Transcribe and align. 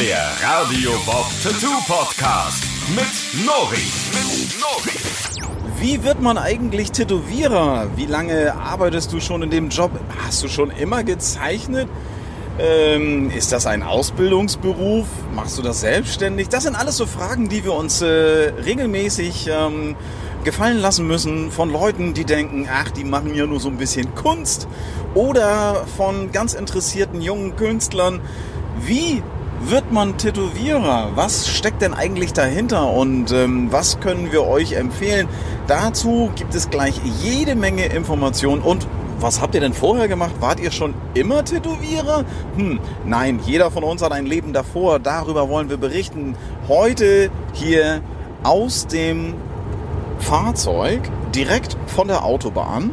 Der 0.00 0.18
Radio 0.42 0.90
Bob 1.06 1.26
Tattoo 1.40 1.70
Podcast 1.86 2.64
mit 2.96 3.46
Nori. 3.46 3.76
Mit 4.12 4.60
Nori. 4.60 4.98
Wie 5.78 6.02
wird 6.02 6.20
man 6.20 6.36
eigentlich 6.36 6.90
Tätowierer? 6.90 7.86
Wie 7.94 8.06
lange 8.06 8.56
arbeitest 8.56 9.12
du 9.12 9.20
schon 9.20 9.42
in 9.42 9.50
dem 9.50 9.68
Job? 9.68 9.92
Hast 10.26 10.42
du 10.42 10.48
schon 10.48 10.72
immer 10.72 11.04
gezeichnet? 11.04 11.88
Ähm, 12.58 13.30
ist 13.30 13.52
das 13.52 13.66
ein 13.66 13.84
Ausbildungsberuf? 13.84 15.06
Machst 15.32 15.58
du 15.58 15.62
das 15.62 15.82
selbstständig? 15.82 16.48
Das 16.48 16.64
sind 16.64 16.74
alles 16.74 16.96
so 16.96 17.06
Fragen, 17.06 17.48
die 17.48 17.62
wir 17.62 17.74
uns 17.74 18.02
äh, 18.02 18.06
regelmäßig 18.06 19.48
ähm, 19.48 19.94
gefallen 20.42 20.78
lassen 20.78 21.06
müssen 21.06 21.52
von 21.52 21.70
Leuten, 21.70 22.14
die 22.14 22.24
denken, 22.24 22.68
ach, 22.68 22.90
die 22.90 23.04
machen 23.04 23.32
ja 23.32 23.46
nur 23.46 23.60
so 23.60 23.68
ein 23.68 23.76
bisschen 23.76 24.12
Kunst. 24.16 24.66
Oder 25.14 25.86
von 25.96 26.32
ganz 26.32 26.54
interessierten 26.54 27.20
jungen 27.20 27.54
Künstlern. 27.54 28.20
Wie 28.80 29.22
wird 29.60 29.92
man 29.92 30.18
Tätowierer? 30.18 31.12
Was 31.14 31.48
steckt 31.48 31.82
denn 31.82 31.94
eigentlich 31.94 32.32
dahinter 32.32 32.90
und 32.90 33.32
ähm, 33.32 33.68
was 33.70 34.00
können 34.00 34.32
wir 34.32 34.46
euch 34.46 34.72
empfehlen? 34.72 35.28
Dazu 35.66 36.30
gibt 36.36 36.54
es 36.54 36.70
gleich 36.70 37.00
jede 37.22 37.54
Menge 37.54 37.86
Informationen 37.86 38.62
und 38.62 38.86
was 39.20 39.40
habt 39.40 39.54
ihr 39.54 39.60
denn 39.60 39.72
vorher 39.72 40.08
gemacht? 40.08 40.32
Wart 40.40 40.60
ihr 40.60 40.70
schon 40.70 40.94
immer 41.14 41.44
Tätowierer? 41.44 42.24
Hm, 42.56 42.78
nein, 43.06 43.40
jeder 43.46 43.70
von 43.70 43.84
uns 43.84 44.02
hat 44.02 44.12
ein 44.12 44.26
Leben 44.26 44.52
davor. 44.52 44.98
Darüber 44.98 45.48
wollen 45.48 45.70
wir 45.70 45.78
berichten. 45.78 46.36
Heute 46.68 47.30
hier 47.52 48.02
aus 48.42 48.86
dem 48.86 49.34
Fahrzeug, 50.18 51.00
direkt 51.34 51.76
von 51.86 52.08
der 52.08 52.24
Autobahn. 52.24 52.90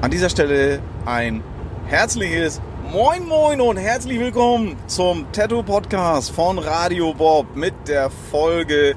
An 0.00 0.10
dieser 0.10 0.30
Stelle 0.30 0.80
ein 1.04 1.42
herzliches 1.86 2.60
Moin 2.92 3.26
Moin 3.26 3.58
und 3.62 3.78
herzlich 3.78 4.20
willkommen 4.20 4.76
zum 4.86 5.24
Tattoo 5.32 5.62
Podcast 5.62 6.30
von 6.30 6.58
Radio 6.58 7.14
Bob 7.14 7.56
mit 7.56 7.72
der 7.88 8.10
Folge 8.30 8.96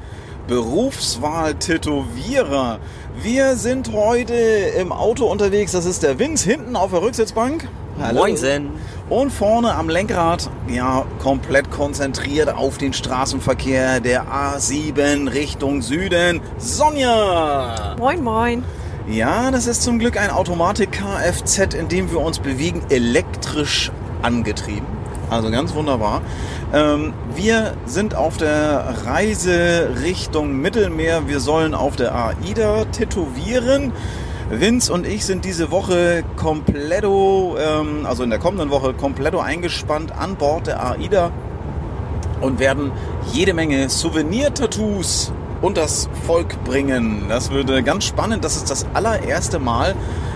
Berufswahl 0.50 1.56
Tätowierer. 1.56 2.80
Wir 3.24 3.56
sind 3.56 3.94
heute 3.94 4.34
im 4.34 4.92
Auto 4.92 5.28
unterwegs. 5.28 5.72
Das 5.72 5.86
ist 5.86 6.04
der 6.04 6.20
Vince 6.20 6.50
hinten 6.50 6.76
auf 6.76 6.92
der 6.92 7.04
Rücksitzbank. 7.04 7.70
Moinsen. 8.14 8.72
Und 9.08 9.32
vorne 9.32 9.74
am 9.74 9.88
Lenkrad, 9.88 10.50
ja, 10.68 11.06
komplett 11.20 11.72
konzentriert 11.72 12.54
auf 12.54 12.78
den 12.78 12.92
Straßenverkehr 12.92 14.02
der 14.02 14.26
A7 14.26 15.32
Richtung 15.32 15.82
Süden. 15.82 16.42
Sonja! 16.58 17.96
Moin, 17.98 18.22
moin. 18.22 18.66
Ja, 19.08 19.52
das 19.52 19.68
ist 19.68 19.84
zum 19.84 20.00
Glück 20.00 20.18
ein 20.20 20.32
Automatik-Kfz, 20.32 21.76
in 21.76 21.88
dem 21.90 22.10
wir 22.10 22.20
uns 22.20 22.40
bewegen, 22.40 22.82
elektrisch 22.90 23.92
angetrieben. 24.24 24.88
Also 25.30 25.52
ganz 25.52 25.76
wunderbar. 25.76 26.24
Ähm, 26.74 27.14
wir 27.36 27.76
sind 27.86 28.16
auf 28.16 28.38
der 28.38 28.96
Reise 29.06 29.92
Richtung 30.02 30.60
Mittelmeer. 30.60 31.28
Wir 31.28 31.40
sollen 31.40 31.76
auf 31.76 31.96
der 31.96 32.16
AIDA 32.16 32.86
tätowieren. 32.86 33.94
Vince 34.50 34.92
und 34.92 35.06
ich 35.06 35.24
sind 35.24 35.46
diese 35.46 35.70
Woche 35.70 36.24
kompletto, 36.36 37.58
ähm, 37.60 38.08
also 38.08 38.24
in 38.24 38.32
der 38.32 38.40
kommenden 38.40 38.72
Woche 38.72 38.94
kompletto 38.94 39.40
eingespannt 39.40 40.14
an 40.18 40.36
Bord 40.36 40.66
der 40.66 40.84
AIDA 40.84 41.32
und 42.42 42.58
werden 42.58 42.92
jede 43.32 43.54
Menge 43.54 43.88
Souvenir-Tattoos 43.88 45.32
und 45.62 45.78
das 45.78 46.10
Volk 46.26 46.64
bringen. 46.64 47.26
Das 47.30 47.52
würde 47.52 47.84
ganz 47.84 48.06
spannend. 48.06 48.44
Das 48.44 48.56
ist 48.56 48.70
das 48.70 48.86
allererste 48.94 49.60
Mal, 49.60 49.96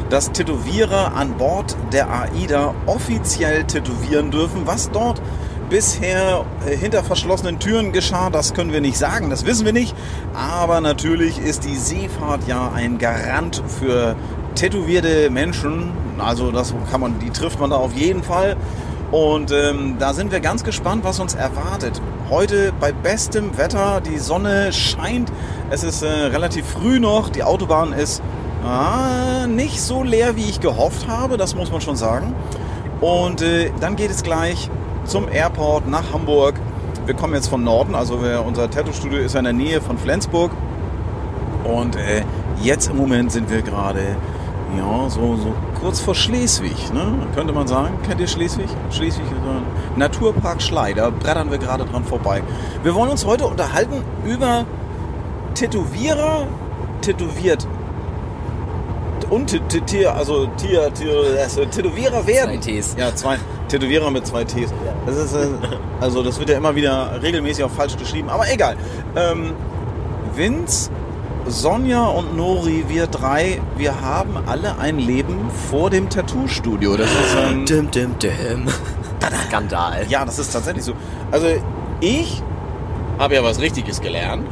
dass 0.10 0.32
Tätowierer 0.32 1.14
an 1.16 1.38
Bord 1.38 1.76
der 1.94 2.10
AIDA 2.12 2.74
offiziell 2.86 3.64
tätowieren 3.64 4.32
dürfen. 4.32 4.62
Was 4.66 4.90
dort 4.92 5.22
bisher 5.70 6.46
äh, 6.66 6.76
hinter 6.76 7.04
verschlossenen 7.04 7.60
Türen 7.60 7.92
geschah, 7.92 8.30
das 8.30 8.54
können 8.54 8.74
wir 8.74 8.82
nicht 8.82 8.98
sagen, 8.98 9.30
das 9.30 9.46
wissen 9.46 9.66
wir 9.66 9.74
nicht. 9.74 9.96
Aber 10.34 10.82
natürlich 10.82 11.40
ist 11.40 11.64
die 11.66 11.76
Seefahrt 11.76 12.48
ja 12.48 12.72
ein 12.74 12.98
Garant 12.98 13.62
für 13.68 14.16
tätowierte 14.56 15.30
Menschen. 15.30 15.92
Also 16.18 16.52
das 16.52 16.74
kann 16.92 17.02
man, 17.02 17.20
die 17.20 17.30
trifft 17.30 17.60
man 17.60 17.70
da 17.70 17.78
auf 17.78 17.94
jeden 17.94 18.24
Fall. 18.24 18.58
Und 19.12 19.52
ähm, 19.52 19.96
da 20.00 20.14
sind 20.14 20.32
wir 20.32 20.40
ganz 20.40 20.64
gespannt, 20.64 21.04
was 21.04 21.20
uns 21.20 21.34
erwartet. 21.34 22.02
Heute 22.30 22.72
bei 22.80 22.92
bestem 22.92 23.58
Wetter, 23.58 24.02
die 24.02 24.20
Sonne 24.20 24.72
scheint, 24.72 25.32
es 25.72 25.82
ist 25.82 26.04
äh, 26.04 26.08
relativ 26.08 26.64
früh 26.64 27.00
noch, 27.00 27.30
die 27.30 27.42
Autobahn 27.42 27.92
ist 27.92 28.22
ah, 28.64 29.48
nicht 29.48 29.82
so 29.82 30.04
leer, 30.04 30.36
wie 30.36 30.44
ich 30.44 30.60
gehofft 30.60 31.08
habe, 31.08 31.38
das 31.38 31.56
muss 31.56 31.72
man 31.72 31.82
schon 31.82 31.96
sagen. 31.96 32.36
Und 33.02 33.42
äh, 33.42 33.72
dann 33.80 33.96
geht 33.96 34.12
es 34.12 34.22
gleich 34.22 34.70
zum 35.06 35.28
Airport 35.28 35.88
nach 35.88 36.14
Hamburg. 36.14 36.54
Wir 37.08 37.16
kommen 37.16 37.34
jetzt 37.34 37.48
von 37.48 37.64
Norden, 37.64 37.96
also 37.96 38.22
wir, 38.22 38.46
unser 38.46 38.70
Tattoo-Studio 38.70 39.18
ist 39.18 39.34
in 39.34 39.46
der 39.46 39.54
Nähe 39.54 39.82
von 39.82 39.98
Flensburg. 39.98 40.52
Und 41.64 41.96
äh, 41.96 42.22
jetzt 42.62 42.92
im 42.92 42.98
Moment 42.98 43.32
sind 43.32 43.50
wir 43.50 43.64
gerade 43.64 44.02
ja, 44.78 45.10
so, 45.10 45.36
so 45.36 45.56
kurz 45.82 46.00
vor 46.00 46.14
Schleswig, 46.14 46.94
ne? 46.94 47.28
könnte 47.34 47.54
man 47.54 47.68
sagen. 47.68 47.98
Kennt 48.06 48.22
ihr 48.22 48.28
Schleswig? 48.28 48.70
Schleswig 48.92 49.26
ist 49.26 49.32
ein 49.32 49.64
Naturpark 50.00 50.62
Schlei, 50.62 50.94
da 50.94 51.10
brettern 51.10 51.52
wir 51.52 51.58
gerade 51.58 51.86
dran 51.86 52.04
vorbei. 52.04 52.42
Wir 52.84 52.96
wollen 52.96 53.12
uns 53.12 53.26
heute 53.26 53.46
unterhalten 53.46 54.02
über 54.26 54.66
Tätowierer, 55.54 56.48
tätowiert 57.02 57.68
und 59.30 59.56
Tier, 59.86 60.16
also 60.16 60.48
Tier, 60.58 60.92
Tier, 60.94 61.40
also 61.40 61.66
Tätowierer 61.66 62.26
werden. 62.26 62.62
Zwei 62.62 62.72
Ts. 62.72 62.96
Ja, 62.98 63.14
zwei 63.14 63.38
Tätowierer 63.68 64.10
mit 64.10 64.26
zwei 64.26 64.44
Ts. 64.44 64.74
Das 65.06 65.18
ist, 65.18 65.34
äh, 65.36 65.48
also 66.02 66.24
das 66.24 66.40
wird 66.40 66.50
ja 66.50 66.58
immer 66.58 66.74
wieder 66.76 67.22
regelmäßig 67.22 67.64
auch 67.64 67.70
falsch 67.70 67.96
geschrieben, 67.98 68.30
aber 68.30 68.52
egal. 68.52 68.76
Ähm, 69.16 69.54
Vince 70.36 70.90
Sonja 71.48 72.06
und 72.06 72.36
Nori, 72.38 72.86
wir 72.88 73.08
drei, 73.08 73.60
wir 73.76 74.02
haben 74.02 74.38
alle 74.46 74.78
ein 74.78 75.00
Leben 75.00 75.50
vor 75.70 75.90
dem 75.90 76.10
Tattoo-Studio. 76.10 76.96
Das 76.96 77.10
ist 77.10 77.38
ähm, 77.40 77.66
Dim, 77.66 77.92
dim, 77.92 78.20
dim. 78.20 78.68
Skandal. 79.48 80.06
ja, 80.10 80.26
das 80.26 80.40
ist 80.40 80.52
tatsächlich 80.52 80.84
so. 80.86 80.94
Also 81.32 81.48
ich 82.02 82.42
habe 83.18 83.36
ja 83.36 83.44
was 83.44 83.60
Richtiges 83.60 84.02
gelernt. 84.02 84.46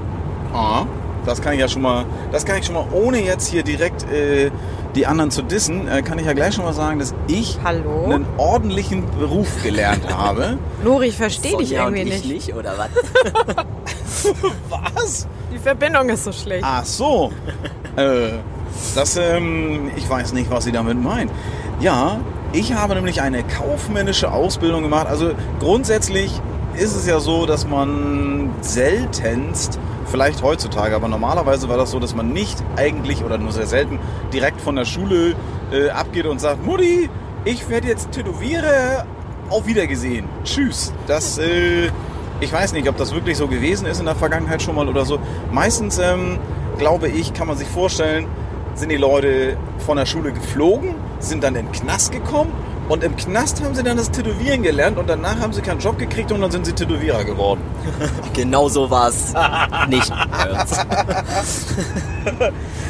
Ah, 0.53 0.85
das 1.25 1.41
kann 1.41 1.53
ich 1.53 1.59
ja 1.59 1.67
schon 1.67 1.81
mal, 1.81 2.05
das 2.31 2.45
kann 2.45 2.57
ich 2.57 2.65
schon 2.65 2.75
mal, 2.75 2.85
ohne 2.91 3.21
jetzt 3.23 3.47
hier 3.47 3.63
direkt 3.63 4.09
äh, 4.11 4.49
die 4.95 5.05
anderen 5.05 5.29
zu 5.29 5.41
dissen, 5.41 5.87
äh, 5.87 6.01
kann 6.01 6.17
ich 6.19 6.25
ja 6.25 6.33
gleich 6.33 6.55
schon 6.55 6.63
mal 6.65 6.73
sagen, 6.73 6.99
dass 6.99 7.13
ich 7.27 7.59
Hallo? 7.63 8.05
einen 8.05 8.25
ordentlichen 8.37 9.03
Beruf 9.19 9.47
gelernt 9.61 10.07
habe. 10.17 10.57
Lori, 10.83 11.07
ich 11.07 11.17
verstehe 11.17 11.57
dich 11.57 11.73
irgendwie 11.73 12.01
ich 12.01 12.23
nicht. 12.25 12.47
nicht, 12.47 12.55
oder 12.55 12.73
was? 12.77 12.89
Was? 14.69 15.27
Die 15.53 15.59
Verbindung 15.59 16.09
ist 16.09 16.23
so 16.23 16.31
schlecht. 16.31 16.63
Ach 16.65 16.83
so. 16.83 17.31
äh, 17.95 18.29
das, 18.95 19.15
ähm, 19.17 19.91
ich 19.95 20.09
weiß 20.09 20.33
nicht, 20.33 20.49
was 20.49 20.63
sie 20.65 20.71
damit 20.71 21.01
meint. 21.01 21.31
Ja, 21.79 22.19
ich 22.53 22.73
habe 22.73 22.95
nämlich 22.95 23.21
eine 23.21 23.43
kaufmännische 23.43 24.31
Ausbildung 24.31 24.83
gemacht. 24.83 25.07
Also 25.07 25.31
grundsätzlich 25.59 26.31
ist 26.75 26.95
es 26.95 27.07
ja 27.07 27.19
so, 27.19 27.45
dass 27.45 27.67
man 27.67 28.51
seltenst, 28.61 29.79
vielleicht 30.05 30.41
heutzutage, 30.41 30.95
aber 30.95 31.07
normalerweise 31.07 31.67
war 31.69 31.77
das 31.77 31.91
so, 31.91 31.99
dass 31.99 32.15
man 32.15 32.31
nicht 32.31 32.63
eigentlich 32.75 33.23
oder 33.23 33.37
nur 33.37 33.51
sehr 33.51 33.67
selten 33.67 33.99
direkt 34.31 34.61
von 34.61 34.75
der 34.75 34.85
Schule 34.85 35.35
äh, 35.71 35.89
abgeht 35.89 36.25
und 36.25 36.39
sagt, 36.39 36.65
Mutti, 36.65 37.09
ich 37.45 37.67
werde 37.69 37.87
jetzt 37.87 38.11
Tätowierer, 38.11 39.05
auf 39.49 39.65
Wiedergesehen. 39.65 40.27
Tschüss. 40.43 40.93
Das, 41.07 41.37
äh, 41.37 41.89
ich 42.39 42.51
weiß 42.51 42.73
nicht, 42.73 42.87
ob 42.89 42.97
das 42.97 43.13
wirklich 43.13 43.37
so 43.37 43.47
gewesen 43.47 43.87
ist 43.87 43.99
in 43.99 44.05
der 44.05 44.15
Vergangenheit 44.15 44.61
schon 44.61 44.75
mal 44.75 44.87
oder 44.87 45.05
so. 45.05 45.19
Meistens, 45.51 45.97
ähm, 45.99 46.37
glaube 46.77 47.07
ich, 47.07 47.33
kann 47.33 47.47
man 47.47 47.57
sich 47.57 47.67
vorstellen, 47.67 48.27
sind 48.77 48.89
die 48.89 48.97
Leute 48.97 49.57
von 49.79 49.97
der 49.97 50.05
Schule 50.05 50.31
geflogen, 50.31 50.95
sind 51.19 51.43
dann 51.43 51.55
in 51.55 51.65
den 51.65 51.71
Knast 51.71 52.11
gekommen 52.11 52.51
und 52.89 53.03
im 53.03 53.15
Knast 53.15 53.63
haben 53.63 53.75
sie 53.75 53.83
dann 53.83 53.97
das 53.97 54.11
Tätowieren 54.11 54.63
gelernt 54.63 54.97
und 54.97 55.09
danach 55.09 55.39
haben 55.39 55.51
sie 55.51 55.61
keinen 55.61 55.79
Job 55.79 55.97
gekriegt 55.97 56.31
und 56.31 56.41
dann 56.41 56.51
sind 56.51 56.65
sie 56.65 56.73
Tätowierer 56.73 57.23
geworden. 57.23 57.61
genau 58.33 58.69
so 58.69 58.89
war 58.89 59.09
es 59.09 59.33
nicht. 59.89 60.11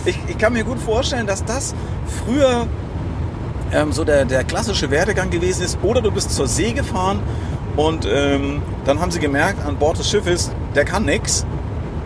Ich, 0.06 0.18
ich 0.26 0.38
kann 0.38 0.54
mir 0.54 0.64
gut 0.64 0.80
vorstellen, 0.80 1.28
dass 1.28 1.44
das 1.44 1.76
früher 2.24 2.66
ähm, 3.74 3.92
so 3.92 4.06
der, 4.06 4.24
der 4.24 4.46
klassische 4.46 4.90
Werdegang 4.90 5.30
gewesen 5.30 5.64
ist. 5.64 5.78
Oder 5.84 6.02
du 6.02 6.12
bist 6.12 6.32
zur 6.34 6.48
See 6.48 6.72
gefahren 6.72 7.20
und 7.76 8.08
ähm, 8.10 8.62
dann 8.86 9.02
haben 9.02 9.12
sie 9.12 9.20
gemerkt, 9.20 9.66
an 9.66 9.76
Bord 9.76 10.00
des 10.00 10.10
Schiffes, 10.10 10.50
der 10.76 10.86
kann 10.86 11.04
nix. 11.04 11.46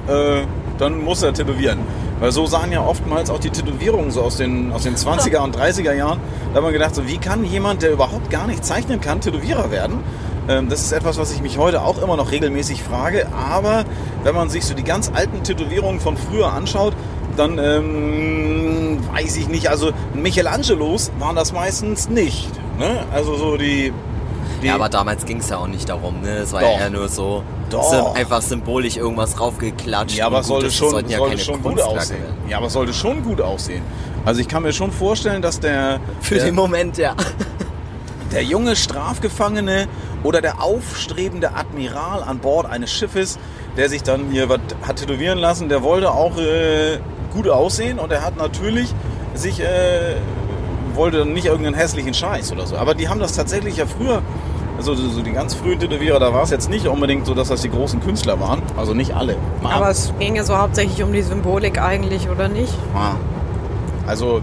Äh, 0.08 0.42
dann 0.80 1.04
muss 1.04 1.22
er 1.22 1.32
tätowieren. 1.32 1.80
Weil 2.22 2.32
so 2.32 2.46
sahen 2.46 2.72
ja 2.72 2.86
oftmals 2.86 3.32
auch 3.32 3.40
die 3.40 3.50
Tätowierungen 3.50 4.12
so 4.12 4.22
aus 4.22 4.38
den, 4.38 4.72
aus 4.72 4.84
den 4.84 4.96
20er 4.96 5.40
und 5.40 5.58
30er 5.58 5.92
Jahren. 5.92 6.20
Da 6.52 6.58
hat 6.58 6.64
man 6.64 6.72
gedacht, 6.72 6.94
so, 6.94 7.08
wie 7.08 7.18
kann 7.18 7.44
jemand, 7.44 7.82
der 7.82 7.92
überhaupt 7.92 8.30
gar 8.30 8.46
nicht 8.46 8.64
zeichnen 8.64 9.02
kann, 9.02 9.22
Tätowierer 9.22 9.72
werden? 9.72 10.04
Ähm, 10.48 10.70
das 10.70 10.82
ist 10.82 10.92
etwas, 10.92 11.18
was 11.18 11.34
ich 11.34 11.42
mich 11.42 11.58
heute 11.58 11.82
auch 11.82 12.00
immer 12.00 12.18
noch 12.18 12.32
regelmäßig 12.32 12.84
frage. 12.84 13.26
Aber 13.34 13.86
wenn 14.24 14.36
man 14.36 14.50
sich 14.50 14.66
so 14.66 14.76
die 14.76 14.84
ganz 14.84 15.12
alten 15.12 15.44
Tätowierungen 15.44 16.00
von 16.00 16.16
früher 16.16 16.54
anschaut, 16.54 16.94
dann 17.38 17.58
ähm, 17.58 19.00
weiß 19.12 19.38
ich 19.38 19.48
nicht. 19.48 19.70
Also 19.72 19.90
Michelangelos 20.14 21.12
waren 21.18 21.36
das 21.36 21.54
meistens 21.54 22.08
nicht. 22.08 22.52
Ne? 22.78 23.04
Also 23.12 23.36
so 23.36 23.58
die 23.58 23.94
die, 24.62 24.68
Ja, 24.68 24.76
aber 24.76 24.90
damals 24.90 25.26
ging 25.26 25.38
es 25.40 25.50
ja 25.50 25.58
auch 25.58 25.68
nicht 25.68 25.90
darum, 25.90 26.22
ne? 26.22 26.38
Es 26.38 26.54
war 26.54 26.62
Doch. 26.62 26.72
ja 26.74 26.80
eher 26.80 26.90
nur 26.90 27.08
so 27.08 27.44
Doch. 27.70 28.16
einfach 28.16 28.42
symbolisch 28.42 28.98
irgendwas 28.98 29.40
raufgeklatscht. 29.40 30.18
Ja, 30.18 30.28
aber 30.28 30.38
und 30.38 30.42
es 30.42 30.48
sollte 30.48 30.72
schon, 30.72 31.10
ja 31.10 31.18
sollte 31.18 31.36
keine 31.36 31.40
schon 31.40 31.62
gut 31.62 31.82
aussehen. 31.82 32.22
werden. 32.22 32.36
Ja, 32.48 32.58
aber 32.58 32.68
es 32.68 32.74
sollte 32.74 32.94
schon 32.94 33.24
gut 33.24 33.42
aussehen. 33.42 33.82
Also 34.26 34.40
ich 34.42 34.48
kann 34.48 34.64
mir 34.64 34.74
schon 34.74 34.92
vorstellen, 34.92 35.42
dass 35.42 35.60
der, 35.60 36.00
Für 36.22 36.36
der, 36.36 36.46
den 36.46 36.56
Moment, 36.56 36.98
ja. 36.98 37.16
der 38.32 38.44
junge 38.44 38.76
Strafgefangene 38.76 39.88
oder 40.24 40.42
der 40.42 40.62
aufstrebende 40.62 41.56
Admiral 41.56 42.24
an 42.24 42.40
Bord 42.40 42.70
eines 42.70 42.92
Schiffes, 42.92 43.40
der 43.78 43.90
sich 43.90 44.04
dann 44.04 44.30
hier 44.32 44.48
was 44.50 44.60
hat 44.84 44.98
tätowieren 44.98 45.40
lassen, 45.40 45.70
der 45.70 45.82
wollte 45.82 46.12
auch 46.12 46.38
äh, 46.38 47.00
gut 47.34 47.48
aussehen 47.50 47.98
und 48.00 48.12
er 48.12 48.24
hat 48.24 48.38
natürlich 48.38 48.94
sich, 49.34 49.62
äh, 49.62 50.16
wollte 50.94 51.20
dann 51.20 51.34
nicht 51.34 51.46
irgendeinen 51.46 51.76
hässlichen 51.76 52.14
Scheiß 52.14 52.52
oder 52.52 52.68
so. 52.68 52.76
Aber 52.78 52.94
die 52.94 53.08
haben 53.10 53.20
das 53.20 53.34
tatsächlich 53.34 53.78
ja 53.78 53.86
früher, 53.86 54.22
also 54.82 54.96
so 54.96 55.10
so 55.10 55.22
die 55.22 55.32
ganz 55.32 55.54
frühen 55.54 55.80
Tätowierer, 55.80 56.20
da 56.20 56.34
war 56.34 56.42
es 56.42 56.50
jetzt 56.50 56.68
nicht 56.68 56.88
unbedingt 56.88 57.28
so, 57.28 57.36
dass 57.36 57.50
das 57.50 57.62
die 57.62 57.70
großen 57.70 58.02
Künstler 58.02 58.40
waren. 58.40 58.64
Also 58.76 58.96
nicht 58.96 59.14
alle. 59.14 59.36
Mal 59.62 59.74
Aber 59.74 59.90
es 59.92 60.12
ging 60.18 60.36
ja 60.36 60.44
so 60.44 60.58
hauptsächlich 60.58 61.04
um 61.04 61.14
die 61.14 61.22
Symbolik 61.22 61.80
eigentlich, 61.80 62.28
oder 62.30 62.48
nicht? 62.48 62.74
Ah. 62.96 63.14
Also, 64.08 64.42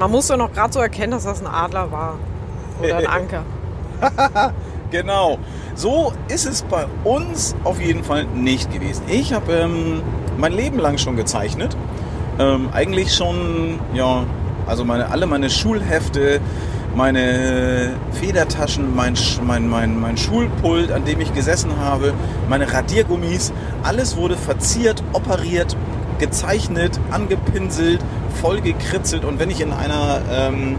Man 0.00 0.10
musste 0.10 0.36
noch 0.36 0.52
gerade 0.52 0.72
so 0.72 0.80
erkennen, 0.80 1.12
dass 1.12 1.22
das 1.22 1.40
ein 1.40 1.46
Adler 1.46 1.92
war. 1.92 2.14
Oder 2.82 2.96
ein 2.96 3.06
Anker. 3.06 3.42
genau. 4.90 5.38
So 5.76 6.12
ist 6.26 6.46
es 6.46 6.62
bei 6.62 6.86
uns 7.04 7.54
auf 7.62 7.80
jeden 7.80 8.02
Fall 8.02 8.24
nicht 8.24 8.72
gewesen. 8.72 9.04
Ich 9.06 9.32
habe 9.32 9.52
ähm, 9.52 10.02
mein 10.36 10.52
Leben 10.52 10.80
lang 10.80 10.98
schon 10.98 11.14
gezeichnet. 11.14 11.76
Ähm, 12.40 12.70
eigentlich 12.72 13.14
schon, 13.14 13.78
ja, 13.94 14.24
also 14.66 14.84
meine, 14.84 15.10
alle 15.10 15.26
meine 15.26 15.48
Schulhefte, 15.48 16.40
meine 16.96 17.90
Federtaschen, 18.12 18.96
mein, 18.96 19.14
mein, 19.44 19.68
mein, 19.68 20.00
mein 20.00 20.16
Schulpult, 20.16 20.90
an 20.90 21.04
dem 21.04 21.20
ich 21.20 21.32
gesessen 21.34 21.78
habe, 21.78 22.14
meine 22.48 22.72
Radiergummis, 22.72 23.52
alles 23.82 24.16
wurde 24.16 24.36
verziert, 24.36 25.02
operiert, 25.12 25.76
gezeichnet, 26.18 26.98
angepinselt, 27.10 28.00
vollgekritzelt. 28.40 29.24
Und 29.26 29.38
wenn 29.38 29.50
ich 29.50 29.60
in 29.60 29.72
einer 29.72 30.22
ähm, 30.30 30.76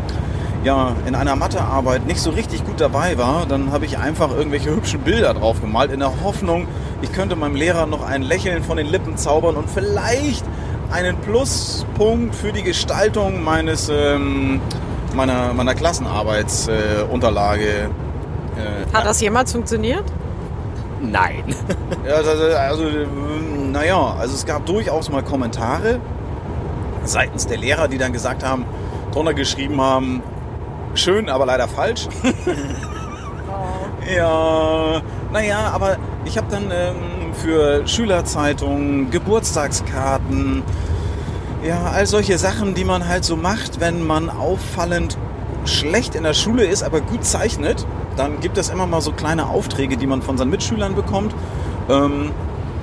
ja, 0.64 0.96
in 1.06 1.14
einer 1.14 1.36
Mathearbeit 1.36 2.08
nicht 2.08 2.20
so 2.20 2.32
richtig 2.32 2.66
gut 2.66 2.82
dabei 2.82 3.18
war, 3.18 3.46
dann 3.46 3.72
habe 3.72 3.86
ich 3.86 4.00
einfach 4.00 4.36
irgendwelche 4.36 4.72
hübschen 4.72 5.02
Bilder 5.02 5.36
drauf 5.36 5.62
gemalt, 5.62 5.92
in 5.92 6.00
der 6.00 6.24
Hoffnung, 6.24 6.68
ich 7.02 7.14
könnte 7.14 7.36
meinem 7.36 7.56
Lehrer 7.56 7.86
noch 7.86 8.04
ein 8.04 8.24
Lächeln 8.24 8.64
von 8.64 8.78
den 8.78 8.88
Lippen 8.88 9.18
zaubern 9.18 9.56
und 9.56 9.70
vielleicht 9.70 10.44
einen 10.92 11.18
Pluspunkt 11.18 12.34
für 12.34 12.52
die 12.52 12.64
Gestaltung 12.64 13.44
meines, 13.44 13.90
ähm, 13.90 14.62
meiner, 15.18 15.54
meiner 15.54 15.76
Klassenarbeitsunterlage. 15.76 17.68
Äh, 17.68 18.94
Hat 18.94 19.06
das 19.06 19.20
jemals 19.20 19.52
funktioniert? 19.52 20.06
Nein. 21.02 21.44
ja, 22.08 22.16
also, 22.16 22.86
naja, 23.72 24.16
also 24.18 24.34
es 24.34 24.46
gab 24.46 24.66
durchaus 24.66 25.10
mal 25.10 25.22
Kommentare 25.24 26.00
seitens 27.04 27.46
der 27.48 27.58
Lehrer, 27.58 27.90
die 27.90 27.98
dann 27.98 28.14
gesagt 28.14 28.44
haben, 28.46 28.66
drunter 29.12 29.34
geschrieben 29.34 29.82
haben, 29.82 30.24
schön, 30.94 31.30
aber 31.30 31.46
leider 31.46 31.68
falsch. 31.68 32.08
Ja, 34.16 35.02
naja, 35.34 35.72
aber 35.74 35.98
ich 36.24 36.38
habe 36.38 36.48
dann 36.50 36.72
ähm, 36.72 37.34
für 37.34 37.86
Schülerzeitungen, 37.88 39.12
Geburtstagskarten, 39.12 40.37
ja, 41.64 41.92
all 41.92 42.06
solche 42.06 42.38
Sachen, 42.38 42.74
die 42.74 42.86
man 42.86 43.08
halt 43.08 43.26
so 43.26 43.36
macht, 43.36 43.80
wenn 43.80 44.06
man 44.06 44.30
auffallend 44.30 45.18
schlecht 45.66 46.16
in 46.16 46.24
der 46.24 46.34
Schule 46.34 46.66
ist, 46.66 46.84
aber 46.84 47.02
gut 47.02 47.26
zeichnet, 47.26 47.86
dann 48.16 48.40
gibt 48.40 48.58
es 48.58 48.70
immer 48.70 48.88
mal 48.88 49.02
so 49.02 49.12
kleine 49.12 49.50
Aufträge, 49.50 49.98
die 49.98 50.08
man 50.08 50.22
von 50.22 50.38
seinen 50.38 50.50
Mitschülern 50.50 50.96
bekommt. 50.96 51.36
Ähm, 51.90 52.32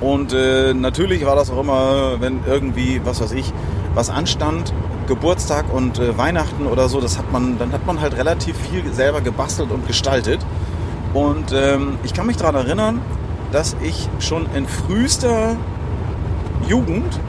und 0.00 0.32
äh, 0.32 0.74
natürlich 0.74 1.24
war 1.24 1.36
das 1.36 1.50
auch 1.50 1.60
immer, 1.60 2.20
wenn 2.20 2.40
irgendwie, 2.46 3.00
was 3.04 3.20
weiß 3.20 3.32
ich, 3.32 3.52
was 3.94 4.10
anstand, 4.10 4.72
Geburtstag 5.06 5.72
und 5.72 5.98
äh, 5.98 6.16
Weihnachten 6.18 6.66
oder 6.66 6.88
so, 6.88 7.00
das 7.00 7.18
hat 7.18 7.30
man, 7.32 7.58
dann 7.58 7.72
hat 7.72 7.86
man 7.86 8.00
halt 8.00 8.16
relativ 8.16 8.56
viel 8.56 8.92
selber 8.92 9.20
gebastelt 9.20 9.70
und 9.70 9.86
gestaltet. 9.86 10.40
Und 11.12 11.52
ähm, 11.52 11.98
ich 12.02 12.12
kann 12.12 12.26
mich 12.26 12.36
daran 12.36 12.56
erinnern, 12.56 13.00
dass 13.52 13.76
ich 13.82 14.08
schon 14.18 14.46
in 14.54 14.66
frühester 14.66 15.56
Jugend 16.66 17.20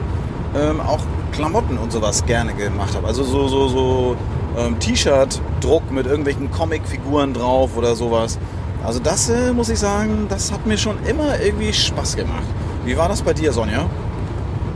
ähm, 0.56 0.80
auch 0.80 1.00
Klamotten 1.36 1.76
und 1.76 1.92
sowas 1.92 2.24
gerne 2.24 2.54
gemacht 2.54 2.94
habe. 2.96 3.06
Also 3.06 3.22
so, 3.22 3.46
so, 3.48 3.68
so 3.68 4.16
ähm, 4.56 4.78
T-Shirt-Druck 4.78 5.90
mit 5.90 6.06
irgendwelchen 6.06 6.50
Comicfiguren 6.50 7.34
drauf 7.34 7.76
oder 7.76 7.94
sowas. 7.94 8.38
Also 8.82 9.00
das 9.00 9.28
äh, 9.28 9.52
muss 9.52 9.68
ich 9.68 9.78
sagen, 9.78 10.26
das 10.28 10.50
hat 10.50 10.66
mir 10.66 10.78
schon 10.78 10.96
immer 11.04 11.38
irgendwie 11.40 11.72
Spaß 11.72 12.16
gemacht. 12.16 12.44
Wie 12.84 12.96
war 12.96 13.08
das 13.08 13.20
bei 13.22 13.34
dir, 13.34 13.52
Sonja? 13.52 13.86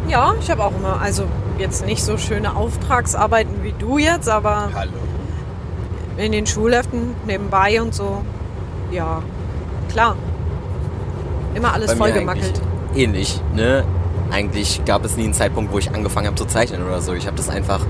Ja, 0.09 0.35
ich 0.41 0.51
habe 0.51 0.65
auch 0.65 0.73
immer, 0.77 1.01
also 1.01 1.25
jetzt 1.59 1.87
nicht 1.87 2.03
so 2.03 2.19
schöne 2.19 2.57
Auftragsarbeiten 2.57 3.63
wie 3.63 3.75
du 3.79 3.99
jetzt, 3.99 4.29
aber 4.29 4.71
Hallo. 4.75 4.93
in 6.17 6.33
den 6.33 6.47
Schulheften 6.47 7.15
nebenbei 7.27 7.81
und 7.81 7.95
so. 7.95 8.23
Ja, 8.91 9.23
klar. 9.89 10.17
Immer 11.55 11.73
alles 11.73 11.93
vollgemackelt. 11.95 12.61
Ähnlich, 12.95 13.41
ne? 13.55 13.85
Eigentlich 14.31 14.85
gab 14.85 15.05
es 15.05 15.17
nie 15.17 15.25
einen 15.25 15.35
Zeitpunkt, 15.35 15.73
wo 15.73 15.79
ich 15.79 15.93
angefangen 15.93 16.27
habe 16.29 16.37
zu 16.37 16.44
zeichnen 16.47 16.85
oder 16.87 17.00
so. 17.00 17.12
Ich 17.15 17.27
habe 17.27 17.37
das 17.37 17.49
einfach, 17.49 17.81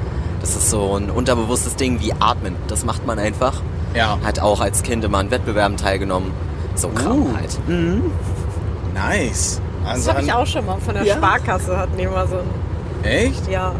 das 0.40 0.50
ist 0.56 0.70
so 0.70 0.96
ein 0.96 1.10
unterbewusstes 1.10 1.76
Ding 1.76 2.00
wie 2.00 2.12
Atmen. 2.18 2.56
Das 2.68 2.84
macht 2.84 3.06
man 3.06 3.18
einfach. 3.18 3.60
Ja. 3.94 4.18
Hat 4.24 4.38
auch 4.40 4.60
als 4.60 4.82
Kind 4.82 5.04
immer 5.04 5.18
an 5.18 5.30
Wettbewerben 5.30 5.76
teilgenommen. 5.76 6.30
So 6.76 6.88
Kram 6.88 7.22
Uh. 7.22 7.36
halt. 7.36 7.58
Nice. 8.94 9.60
Das 9.84 9.92
Also 9.94 10.12
habe 10.12 10.22
ich 10.22 10.32
auch 10.32 10.46
schon 10.46 10.66
mal 10.66 10.78
von 10.78 10.94
der 10.94 11.04
Ja. 11.04 11.14
Sparkasse 11.16 11.76
hatten 11.76 11.96
die 11.96 12.04
immer 12.04 12.26
so 12.26 12.36
ein, 12.36 13.04
Echt? 13.04 13.48
ja. 13.50 13.72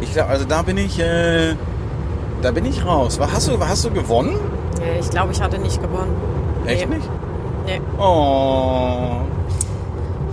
Ich 0.00 0.12
glaube, 0.12 0.28
also 0.28 0.44
da 0.44 0.62
bin 0.62 0.76
ich, 0.76 0.98
äh, 1.00 1.54
da 2.42 2.50
bin 2.50 2.64
ich 2.66 2.84
raus. 2.84 3.18
Was 3.18 3.32
hast 3.32 3.48
du, 3.48 3.58
was 3.58 3.68
hast 3.68 3.84
du 3.86 3.90
gewonnen? 3.90 4.36
ja 4.78 5.00
ich 5.00 5.08
glaube, 5.10 5.32
ich 5.32 5.40
hatte 5.40 5.58
nicht 5.58 5.80
gewonnen. 5.80 6.14
Echt 6.66 6.88
Nee. 6.88 6.96
nicht? 6.96 7.08
Nee. 7.66 7.80
Oh. 7.98 9.20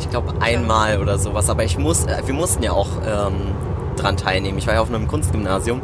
Ich 0.03 0.09
glaube 0.09 0.33
einmal 0.41 0.99
oder 0.99 1.17
sowas. 1.17 1.49
Aber 1.49 1.63
ich 1.63 1.77
muss, 1.77 2.05
äh, 2.05 2.21
wir 2.25 2.33
mussten 2.33 2.61
ja 2.63 2.71
auch 2.73 2.89
ähm, 3.05 3.33
dran 3.95 4.17
teilnehmen. 4.17 4.57
Ich 4.57 4.67
war 4.67 4.73
ja 4.75 4.81
auf 4.81 4.89
einem 4.89 5.07
Kunstgymnasium. 5.07 5.81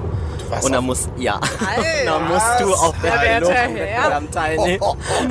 warst 0.49 0.65
Und 0.65 0.73
da 0.73 0.79
auf- 0.79 0.85
muss, 0.85 1.09
ja. 1.17 1.39
Da 2.05 2.19
musst 2.19 2.59
du 2.59 2.73
auch 2.73 2.93
der 3.03 3.13
Wettbewerb 3.13 4.31
teilnehmen. 4.31 4.79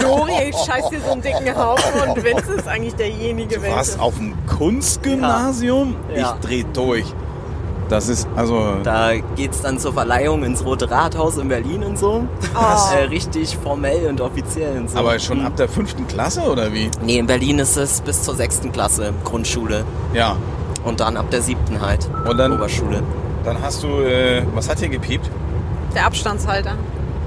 Nori, 0.00 0.32
ich 0.50 0.56
scheiß 0.56 0.88
dir 0.90 1.00
so 1.04 1.12
einen 1.12 1.22
dicken 1.22 1.56
Haufen 1.56 2.00
und 2.08 2.22
Vince 2.24 2.52
ist 2.54 2.68
eigentlich 2.68 2.94
derjenige, 2.94 3.56
Du 3.56 3.62
warst 3.68 3.90
welche. 3.92 4.02
auf 4.02 4.16
dem 4.16 4.34
Kunstgymnasium? 4.46 5.96
Ja. 6.14 6.34
Ich 6.40 6.46
dreh 6.46 6.64
durch. 6.72 7.06
Das 7.88 8.08
ist, 8.08 8.28
also, 8.36 8.76
Da 8.84 9.12
geht's 9.36 9.62
dann 9.62 9.78
zur 9.78 9.94
Verleihung 9.94 10.42
ins 10.44 10.62
Rote 10.64 10.90
Rathaus 10.90 11.38
in 11.38 11.48
Berlin 11.48 11.82
und 11.82 11.98
so. 11.98 12.24
Oh. 12.54 12.58
Äh, 12.98 13.04
richtig 13.04 13.56
formell 13.62 14.08
und 14.08 14.20
offiziell 14.20 14.76
und 14.78 14.90
so. 14.90 14.98
aber 14.98 15.18
schon 15.18 15.44
ab 15.44 15.56
der 15.56 15.68
fünften 15.68 16.06
Klasse 16.06 16.42
oder 16.42 16.72
wie? 16.72 16.90
Nee, 17.02 17.18
in 17.18 17.26
Berlin 17.26 17.58
ist 17.58 17.76
es 17.76 18.00
bis 18.00 18.22
zur 18.22 18.34
sechsten 18.34 18.72
Klasse 18.72 19.12
Grundschule. 19.24 19.84
Ja. 20.14 20.36
Und 20.84 21.00
dann 21.00 21.16
ab 21.16 21.30
der 21.30 21.42
siebten 21.42 21.80
halt. 21.80 22.08
Und 22.28 22.36
dann- 22.38 22.52
Oberschule. 22.52 23.02
Dann 23.44 23.60
hast 23.62 23.82
du, 23.82 23.88
äh, 24.02 24.42
was 24.54 24.68
hat 24.68 24.78
hier 24.80 24.88
gepiept? 24.88 25.30
Der 25.94 26.06
Abstandshalter. 26.06 26.72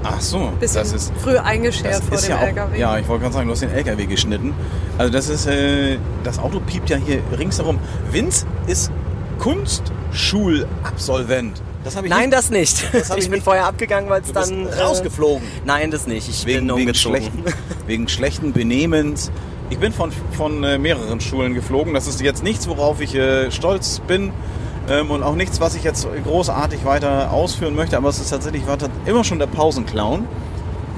Ach 0.04 0.20
so, 0.20 0.50
Bisschen 0.58 0.82
das 0.82 0.92
ist, 0.92 1.12
früh 1.18 1.36
eingeschert 1.38 1.92
das 1.94 2.00
vor 2.00 2.14
ist 2.18 2.26
dem 2.26 2.30
ja 2.32 2.36
auch, 2.38 2.42
LKW. 2.42 2.78
ja, 2.78 2.98
ich 2.98 3.08
wollte 3.08 3.22
gerade 3.22 3.34
sagen, 3.34 3.46
du 3.46 3.52
hast 3.52 3.62
den 3.62 3.70
LKW 3.70 4.06
geschnitten. 4.06 4.52
Also 4.98 5.12
das 5.12 5.28
ist, 5.28 5.46
äh, 5.46 5.98
das 6.24 6.38
Auto 6.40 6.60
piept 6.60 6.90
ja 6.90 6.96
hier 6.96 7.20
ringsherum. 7.38 7.78
Vince 8.10 8.46
ist 8.66 8.90
Kunstschulabsolvent. 9.42 11.60
Das 11.84 11.96
habe 11.96 12.06
ich 12.06 12.12
Nein, 12.12 12.30
nicht 12.30 12.38
das 12.38 12.50
nicht. 12.50 12.94
Das 12.94 13.10
ich 13.10 13.16
ich 13.16 13.24
bin 13.24 13.32
nicht- 13.34 13.44
vorher 13.44 13.66
abgegangen, 13.66 14.08
weil 14.08 14.22
es 14.22 14.32
dann. 14.32 14.66
äh, 14.66 14.74
rausgeflogen. 14.80 15.42
Nein, 15.64 15.90
das 15.90 16.06
nicht. 16.06 16.28
Ich 16.28 16.46
wegen, 16.46 16.68
bin 16.68 16.76
wegen, 16.76 16.80
umgezogen. 16.88 17.16
schlechten, 17.22 17.44
wegen 17.86 18.08
schlechten 18.08 18.52
Benehmens. 18.52 19.30
Ich 19.70 19.78
bin 19.78 19.92
von, 19.92 20.12
von 20.36 20.62
äh, 20.64 20.78
mehreren 20.78 21.20
Schulen 21.20 21.54
geflogen. 21.54 21.94
Das 21.94 22.06
ist 22.06 22.20
jetzt 22.20 22.42
nichts, 22.44 22.68
worauf 22.68 23.00
ich 23.00 23.14
äh, 23.14 23.50
stolz 23.50 24.00
bin 24.06 24.32
ähm, 24.88 25.10
und 25.10 25.22
auch 25.22 25.34
nichts, 25.34 25.60
was 25.60 25.74
ich 25.74 25.82
jetzt 25.82 26.06
großartig 26.24 26.84
weiter 26.84 27.32
ausführen 27.32 27.74
möchte. 27.74 27.96
Aber 27.96 28.10
es 28.10 28.20
ist 28.20 28.30
tatsächlich 28.30 28.66
war 28.66 28.76
immer 29.06 29.24
schon 29.24 29.38
der 29.40 29.46
Pausenclown. 29.48 30.26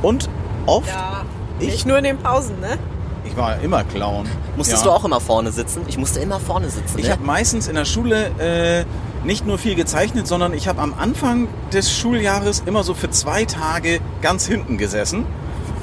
Und 0.03 0.29
oft, 0.67 0.89
Ja, 0.89 1.23
Ich- 1.61 1.69
nicht 1.69 1.87
nur 1.87 1.97
in 1.99 2.05
den 2.05 2.19
Pausen, 2.19 2.59
ne? 2.61 2.79
Ich 3.35 3.41
war 3.41 3.61
immer 3.61 3.83
Clown. 3.85 4.27
Musstest 4.57 4.85
Ja. 4.85 4.91
du 4.91 4.97
auch 4.97 5.05
immer 5.05 5.21
vorne 5.21 5.51
sitzen? 5.51 5.83
Ich 5.89 5.99
musste 5.99 6.21
immer 6.21 6.39
vorne 6.39 6.71
sitzen. 6.71 6.99
Ich 6.99 7.07
ne? 7.07 7.13
habe 7.13 7.25
meistens 7.25 7.67
in 7.67 7.75
der 7.75 7.85
Schule 7.85 8.27
äh, 8.39 8.85
nicht 9.27 9.47
nur 9.47 9.59
viel 9.59 9.75
gezeichnet, 9.75 10.27
sondern 10.29 10.55
ich 10.55 10.69
habe 10.69 10.81
am 10.81 10.95
Anfang 10.97 11.49
des 11.73 11.91
Schuljahres 11.93 12.63
immer 12.65 12.85
so 12.85 12.95
für 12.95 13.11
zwei 13.11 13.45
Tage 13.45 14.01
ganz 14.23 14.47
hinten 14.47 14.79
gesessen 14.79 15.27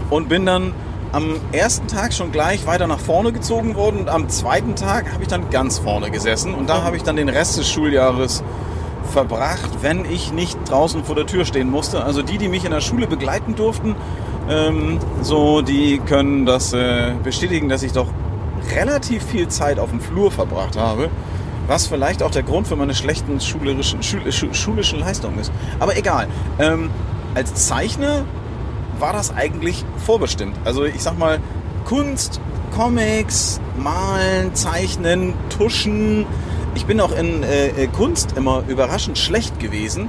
und 0.09 0.29
bin 0.29 0.45
dann 0.45 0.73
am 1.11 1.35
ersten 1.51 1.87
Tag 1.87 2.13
schon 2.13 2.31
gleich 2.31 2.65
weiter 2.65 2.87
nach 2.87 2.99
vorne 2.99 3.33
gezogen 3.33 3.75
worden 3.75 3.99
und 3.99 4.09
am 4.09 4.29
zweiten 4.29 4.75
Tag 4.75 5.11
habe 5.11 5.23
ich 5.23 5.27
dann 5.27 5.49
ganz 5.49 5.79
vorne 5.79 6.09
gesessen 6.09 6.53
und 6.55 6.69
da 6.69 6.83
habe 6.83 6.95
ich 6.95 7.03
dann 7.03 7.17
den 7.17 7.27
Rest 7.27 7.57
des 7.57 7.69
Schuljahres 7.69 8.43
verbracht, 9.11 9.69
wenn 9.81 10.05
ich 10.05 10.31
nicht 10.31 10.57
draußen 10.69 11.03
vor 11.03 11.15
der 11.15 11.25
Tür 11.27 11.45
stehen 11.45 11.69
musste. 11.69 12.03
Also 12.03 12.21
die, 12.21 12.37
die 12.37 12.47
mich 12.47 12.65
in 12.65 12.71
der 12.71 12.81
Schule 12.81 13.07
begleiten 13.07 13.55
durften, 13.55 13.95
ähm, 14.49 14.97
so 15.21 15.61
die 15.61 15.99
können 15.99 16.45
das 16.45 16.73
äh, 16.73 17.13
bestätigen, 17.23 17.69
dass 17.69 17.83
ich 17.83 17.91
doch 17.91 18.07
relativ 18.75 19.23
viel 19.23 19.47
Zeit 19.47 19.77
auf 19.79 19.89
dem 19.89 20.01
Flur 20.01 20.31
verbracht 20.31 20.77
habe. 20.77 21.09
Was 21.67 21.87
vielleicht 21.87 22.23
auch 22.23 22.31
der 22.31 22.43
Grund 22.43 22.67
für 22.67 22.75
meine 22.75 22.95
schlechten 22.95 23.39
schulerischen, 23.39 24.01
schul, 24.01 24.21
schu- 24.31 24.53
schulischen 24.53 24.99
Leistungen 24.99 25.37
ist. 25.39 25.51
Aber 25.79 25.95
egal. 25.95 26.27
Ähm, 26.59 26.89
als 27.35 27.53
Zeichner 27.67 28.25
war 28.99 29.13
das 29.13 29.33
eigentlich 29.33 29.85
vorbestimmt. 30.05 30.55
Also 30.65 30.83
ich 30.83 31.01
sag 31.01 31.17
mal, 31.17 31.39
Kunst, 31.85 32.41
Comics, 32.75 33.61
Malen, 33.77 34.53
Zeichnen, 34.53 35.33
Tuschen. 35.49 36.25
Ich 36.73 36.85
bin 36.85 37.01
auch 37.01 37.11
in 37.11 37.43
äh, 37.43 37.67
äh, 37.67 37.87
Kunst 37.87 38.33
immer 38.37 38.63
überraschend 38.67 39.17
schlecht 39.17 39.59
gewesen, 39.59 40.07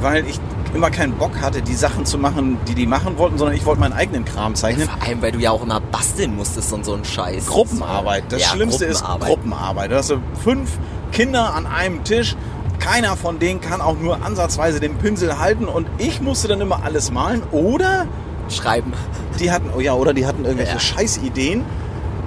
weil 0.00 0.26
ich 0.26 0.38
immer 0.74 0.90
keinen 0.90 1.12
Bock 1.14 1.40
hatte, 1.40 1.62
die 1.62 1.74
Sachen 1.74 2.04
zu 2.06 2.18
machen, 2.18 2.58
die 2.68 2.74
die 2.74 2.86
machen 2.86 3.16
wollten, 3.18 3.38
sondern 3.38 3.56
ich 3.56 3.64
wollte 3.64 3.80
meinen 3.80 3.92
eigenen 3.92 4.24
Kram 4.24 4.54
zeichnen. 4.54 4.88
Vor 4.88 5.02
allem, 5.06 5.22
weil 5.22 5.32
du 5.32 5.38
ja 5.38 5.50
auch 5.50 5.62
immer 5.62 5.80
basteln 5.80 6.34
musstest 6.36 6.72
und 6.72 6.84
so 6.84 6.94
ein 6.94 7.04
Scheiß. 7.04 7.46
Gruppenarbeit. 7.46 8.24
Das 8.28 8.42
ja, 8.42 8.48
Schlimmste 8.48 8.84
ist 8.84 9.00
Gruppenarbeit. 9.00 9.28
Gruppenarbeit. 9.28 9.92
Da 9.92 9.96
hast 9.96 10.10
du 10.10 10.16
fünf 10.42 10.70
Kinder 11.12 11.54
an 11.54 11.66
einem 11.66 12.02
Tisch. 12.04 12.36
Keiner 12.80 13.16
von 13.16 13.38
denen 13.38 13.60
kann 13.60 13.80
auch 13.80 13.96
nur 13.98 14.24
ansatzweise 14.24 14.80
den 14.80 14.96
Pinsel 14.98 15.38
halten 15.38 15.66
und 15.66 15.86
ich 15.98 16.20
musste 16.20 16.48
dann 16.48 16.60
immer 16.60 16.84
alles 16.84 17.10
malen. 17.12 17.42
Oder 17.52 18.06
Schreiben. 18.48 18.92
die 19.40 19.50
hatten, 19.50 19.70
oh 19.76 19.80
ja, 19.80 19.94
oder 19.94 20.12
die 20.12 20.26
hatten 20.26 20.44
irgendwelche 20.44 20.74
Ja. 20.74 20.80
Scheißideen, 20.80 21.64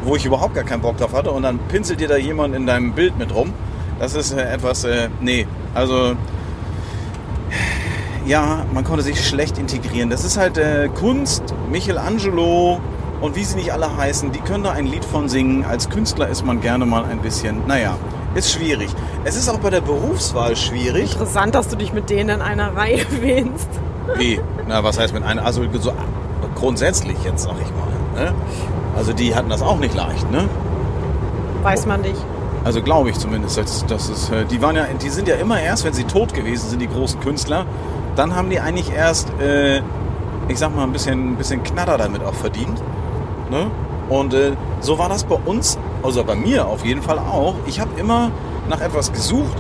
wo 0.03 0.15
ich 0.15 0.25
überhaupt 0.25 0.56
gar 0.56 0.63
keinen 0.63 0.82
Bock 0.82 0.98
drauf 0.98 1.13
hatte 1.13 1.32
und 1.32 1.44
dann 1.44 1.60
pinselt 1.67 2.00
dir 2.00 2.08
da 2.08 2.17
jemand 2.17 2.56
in 2.56 2.65
deinem 2.65 2.94
Bild 2.94 3.17
mit 3.17 3.34
rum. 3.36 3.53
Das 4.00 4.16
ist 4.16 4.32
äh, 4.32 4.54
etwas, 4.54 4.84
äh, 4.84 5.10
nee, 5.22 5.48
also 5.74 6.16
ja, 8.25 8.66
man 8.74 8.84
konnte 8.84 9.04
sich 9.04 9.25
schlecht 9.25 9.58
integrieren. 9.58 10.10
Das 10.10 10.24
ist 10.24 10.38
halt 10.38 10.58
äh, 10.58 10.89
Kunst, 10.89 11.44
Michelangelo 11.72 12.80
und 13.22 13.36
wie 13.36 13.44
sie 13.44 13.56
nicht 13.56 13.72
alle 13.72 13.96
heißen, 13.96 14.32
die 14.32 14.39
können 14.39 14.63
da 14.63 14.72
ein 14.72 14.86
Lied 14.86 15.06
von 15.06 15.30
singen. 15.30 15.66
Als 15.66 15.89
Künstler 15.89 16.27
ist 16.27 16.46
man 16.46 16.62
gerne 16.62 16.86
mal 16.86 17.06
ein 17.06 17.20
bisschen, 17.20 17.66
naja, 17.68 17.96
ist 18.36 18.51
schwierig. 18.51 18.89
Es 19.24 19.36
ist 19.36 19.50
auch 19.50 19.60
bei 19.60 19.70
der 19.70 19.82
Berufswahl 19.82 20.56
schwierig. 20.56 21.13
Interessant, 21.13 21.56
dass 21.56 21.70
du 21.70 21.77
dich 21.77 21.94
mit 21.94 22.10
denen 22.10 22.30
in 22.30 22.42
einer 22.42 22.75
Reihe 22.75 23.06
wähnst. 23.22 23.70
Wie? 24.18 24.39
Na, 24.68 24.84
was 24.84 25.00
heißt 25.00 25.13
mit 25.13 25.24
einer? 25.24 25.46
Also 25.46 25.63
so 25.80 25.94
grundsätzlich 26.56 27.18
jetzt, 27.24 27.44
sag 27.44 27.56
ich 27.62 27.72
mal. 27.72 28.25
Ne? 28.25 28.34
Also 28.96 29.13
die 29.13 29.34
hatten 29.34 29.50
das 29.50 29.62
auch 29.62 29.80
nicht 29.80 29.96
leicht, 29.96 30.30
ne? 30.32 30.50
Weiß 31.63 31.86
man 31.86 32.01
nicht. 32.01 32.22
Also 32.67 32.81
glaube 32.81 33.09
ich 33.09 33.17
zumindest. 33.17 33.57
Das, 33.57 33.86
das 33.86 34.09
ist, 34.09 34.29
äh, 34.29 34.43
die 34.43 34.62
waren 34.62 34.75
ja, 34.75 34.88
die 35.01 35.07
sind 35.07 35.29
ja 35.29 35.36
immer 35.36 35.62
erst, 35.62 35.86
wenn 35.86 35.93
sie 35.93 36.03
tot 36.03 36.33
gewesen 36.33 36.69
sind, 36.69 36.81
die 36.81 36.89
großen 36.89 37.17
Künstler, 37.21 37.65
dann 38.17 38.36
haben 38.36 38.50
die 38.50 38.59
eigentlich 38.59 38.91
erst, 38.91 39.31
äh, 39.39 39.77
ich 40.50 40.59
sag 40.59 40.75
mal, 40.75 40.83
ein 40.83 40.91
bisschen, 40.91 41.31
ein 41.31 41.36
bisschen 41.38 41.63
Knatter 41.63 41.97
damit 41.97 42.21
auch 42.25 42.33
verdient. 42.33 42.83
Ne? 43.50 43.71
Und 44.09 44.33
äh, 44.33 44.51
so 44.81 45.00
war 45.00 45.07
das 45.07 45.24
bei 45.24 45.36
uns, 45.36 45.79
also 46.03 46.25
bei 46.25 46.36
mir 46.36 46.67
auf 46.67 46.83
jeden 46.83 47.01
Fall 47.01 47.19
auch. 47.19 47.55
Ich 47.67 47.79
habe 47.79 47.97
immer 47.97 48.31
nach 48.67 48.81
etwas 48.81 49.13
gesucht, 49.13 49.55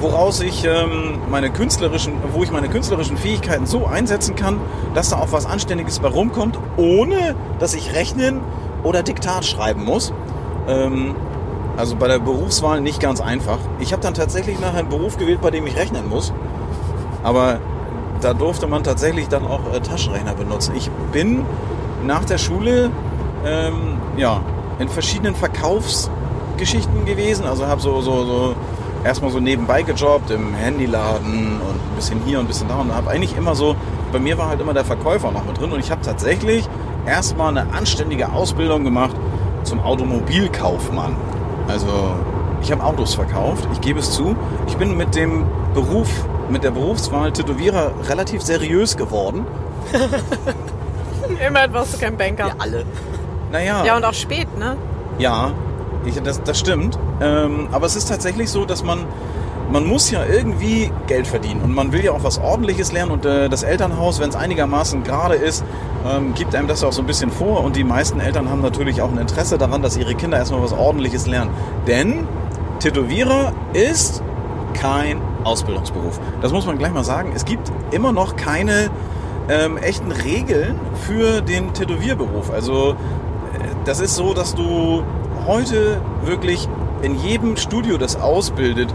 woraus 0.00 0.40
ich 0.40 0.64
ähm, 0.64 1.20
meine 1.30 1.50
künstlerischen, 1.50 2.14
wo 2.32 2.42
ich 2.42 2.50
meine 2.50 2.68
künstlerischen 2.68 3.16
Fähigkeiten 3.16 3.66
so 3.66 3.86
einsetzen 3.86 4.34
kann, 4.34 4.58
dass 4.94 5.10
da 5.10 5.18
auch 5.20 5.30
was 5.30 5.46
Anständiges 5.46 6.00
bei 6.00 6.08
rumkommt, 6.08 6.58
ohne 6.76 7.36
dass 7.60 7.74
ich 7.74 7.94
rechnen 7.94 8.40
oder 8.82 9.04
Diktat 9.04 9.44
schreiben 9.44 9.84
muss. 9.84 10.12
Ähm, 10.66 11.14
also 11.80 11.96
bei 11.96 12.08
der 12.08 12.18
Berufswahl 12.18 12.82
nicht 12.82 13.00
ganz 13.00 13.22
einfach. 13.22 13.58
Ich 13.78 13.92
habe 13.92 14.02
dann 14.02 14.12
tatsächlich 14.12 14.60
nachher 14.60 14.80
einen 14.80 14.90
Beruf 14.90 15.16
gewählt, 15.16 15.40
bei 15.40 15.50
dem 15.50 15.66
ich 15.66 15.76
rechnen 15.76 16.08
muss. 16.08 16.32
Aber 17.22 17.58
da 18.20 18.34
durfte 18.34 18.66
man 18.66 18.84
tatsächlich 18.84 19.28
dann 19.28 19.46
auch 19.46 19.60
äh, 19.72 19.80
Taschenrechner 19.80 20.34
benutzen. 20.34 20.74
Ich 20.76 20.90
bin 21.10 21.44
nach 22.04 22.26
der 22.26 22.36
Schule 22.36 22.90
ähm, 23.46 23.96
ja, 24.18 24.42
in 24.78 24.90
verschiedenen 24.90 25.34
Verkaufsgeschichten 25.34 27.06
gewesen. 27.06 27.46
Also 27.46 27.66
habe 27.66 27.80
so, 27.80 28.02
so, 28.02 28.24
so 28.24 28.54
erstmal 29.02 29.30
so 29.30 29.40
nebenbei 29.40 29.82
gejobbt 29.82 30.30
im 30.30 30.52
Handyladen 30.52 31.62
und 31.62 31.76
ein 31.76 31.96
bisschen 31.96 32.20
hier 32.26 32.40
und 32.40 32.44
ein 32.44 32.48
bisschen 32.48 32.68
da. 32.68 32.76
Und 32.76 32.94
habe 32.94 33.08
eigentlich 33.08 33.34
immer 33.38 33.54
so, 33.54 33.74
bei 34.12 34.18
mir 34.18 34.36
war 34.36 34.50
halt 34.50 34.60
immer 34.60 34.74
der 34.74 34.84
Verkäufer 34.84 35.30
noch 35.32 35.46
mit 35.46 35.58
drin. 35.58 35.72
Und 35.72 35.80
ich 35.80 35.90
habe 35.90 36.02
tatsächlich 36.02 36.68
erstmal 37.06 37.56
eine 37.56 37.72
anständige 37.72 38.32
Ausbildung 38.32 38.84
gemacht 38.84 39.16
zum 39.64 39.80
Automobilkaufmann. 39.80 41.16
Also 41.68 42.14
ich 42.62 42.70
habe 42.72 42.82
Autos 42.82 43.14
verkauft, 43.14 43.66
ich 43.72 43.80
gebe 43.80 44.00
es 44.00 44.12
zu. 44.12 44.36
Ich 44.66 44.76
bin 44.76 44.96
mit 44.96 45.14
dem 45.14 45.46
Beruf, 45.74 46.08
mit 46.48 46.64
der 46.64 46.72
Berufswahl 46.72 47.32
Tätowierer 47.32 47.92
relativ 48.08 48.42
seriös 48.42 48.96
geworden. 48.96 49.46
Immerhin 51.46 51.72
warst 51.72 51.94
du 51.94 51.98
kein 51.98 52.16
Banker. 52.16 52.48
Ja, 52.48 52.54
alle. 52.58 52.84
Naja, 53.52 53.84
Ja, 53.84 53.96
und 53.96 54.04
auch 54.04 54.14
spät, 54.14 54.46
ne? 54.58 54.76
ja 55.18 55.52
ich, 56.04 56.20
das, 56.22 56.42
das 56.42 56.58
stimmt. 56.58 56.98
Ähm, 57.20 57.68
aber 57.72 57.86
es 57.86 57.96
ist 57.96 58.08
tatsächlich 58.08 58.50
so, 58.50 58.64
dass 58.64 58.82
man, 58.82 59.00
man 59.70 59.86
muss 59.86 60.10
ja 60.10 60.24
irgendwie 60.24 60.90
Geld 61.06 61.26
verdienen. 61.26 61.62
Und 61.62 61.74
man 61.74 61.92
will 61.92 62.04
ja 62.04 62.12
auch 62.12 62.24
was 62.24 62.38
Ordentliches 62.38 62.92
lernen. 62.92 63.12
Und 63.12 63.24
äh, 63.24 63.48
das 63.48 63.62
Elternhaus, 63.62 64.20
wenn 64.20 64.30
es 64.30 64.36
einigermaßen 64.36 65.04
gerade 65.04 65.34
ist, 65.34 65.64
ähm, 66.08 66.34
gibt 66.34 66.54
einem 66.54 66.68
das 66.68 66.82
auch 66.82 66.92
so 66.92 67.02
ein 67.02 67.06
bisschen 67.06 67.30
vor. 67.30 67.62
Und 67.62 67.76
die 67.76 67.84
meisten 67.84 68.20
Eltern 68.20 68.48
haben 68.50 68.62
natürlich 68.62 69.00
auch 69.02 69.10
ein 69.10 69.18
Interesse 69.18 69.58
daran, 69.58 69.82
dass 69.82 69.96
ihre 69.96 70.14
Kinder 70.14 70.38
erstmal 70.38 70.62
was 70.62 70.72
Ordentliches 70.72 71.26
lernen. 71.26 71.50
Denn 71.86 72.26
Tätowierer 72.80 73.52
ist 73.72 74.22
kein 74.74 75.20
Ausbildungsberuf. 75.44 76.20
Das 76.42 76.52
muss 76.52 76.66
man 76.66 76.78
gleich 76.78 76.92
mal 76.92 77.04
sagen. 77.04 77.32
Es 77.34 77.44
gibt 77.44 77.70
immer 77.90 78.12
noch 78.12 78.36
keine 78.36 78.90
ähm, 79.48 79.76
echten 79.76 80.12
Regeln 80.12 80.78
für 81.06 81.40
den 81.42 81.74
Tätowierberuf. 81.74 82.50
Also 82.50 82.90
äh, 82.90 82.94
das 83.84 84.00
ist 84.00 84.16
so, 84.16 84.34
dass 84.34 84.54
du 84.54 85.02
heute 85.46 86.00
wirklich 86.24 86.68
in 87.02 87.18
jedem 87.18 87.56
Studio, 87.56 87.96
das 87.96 88.20
ausbildet, 88.20 88.92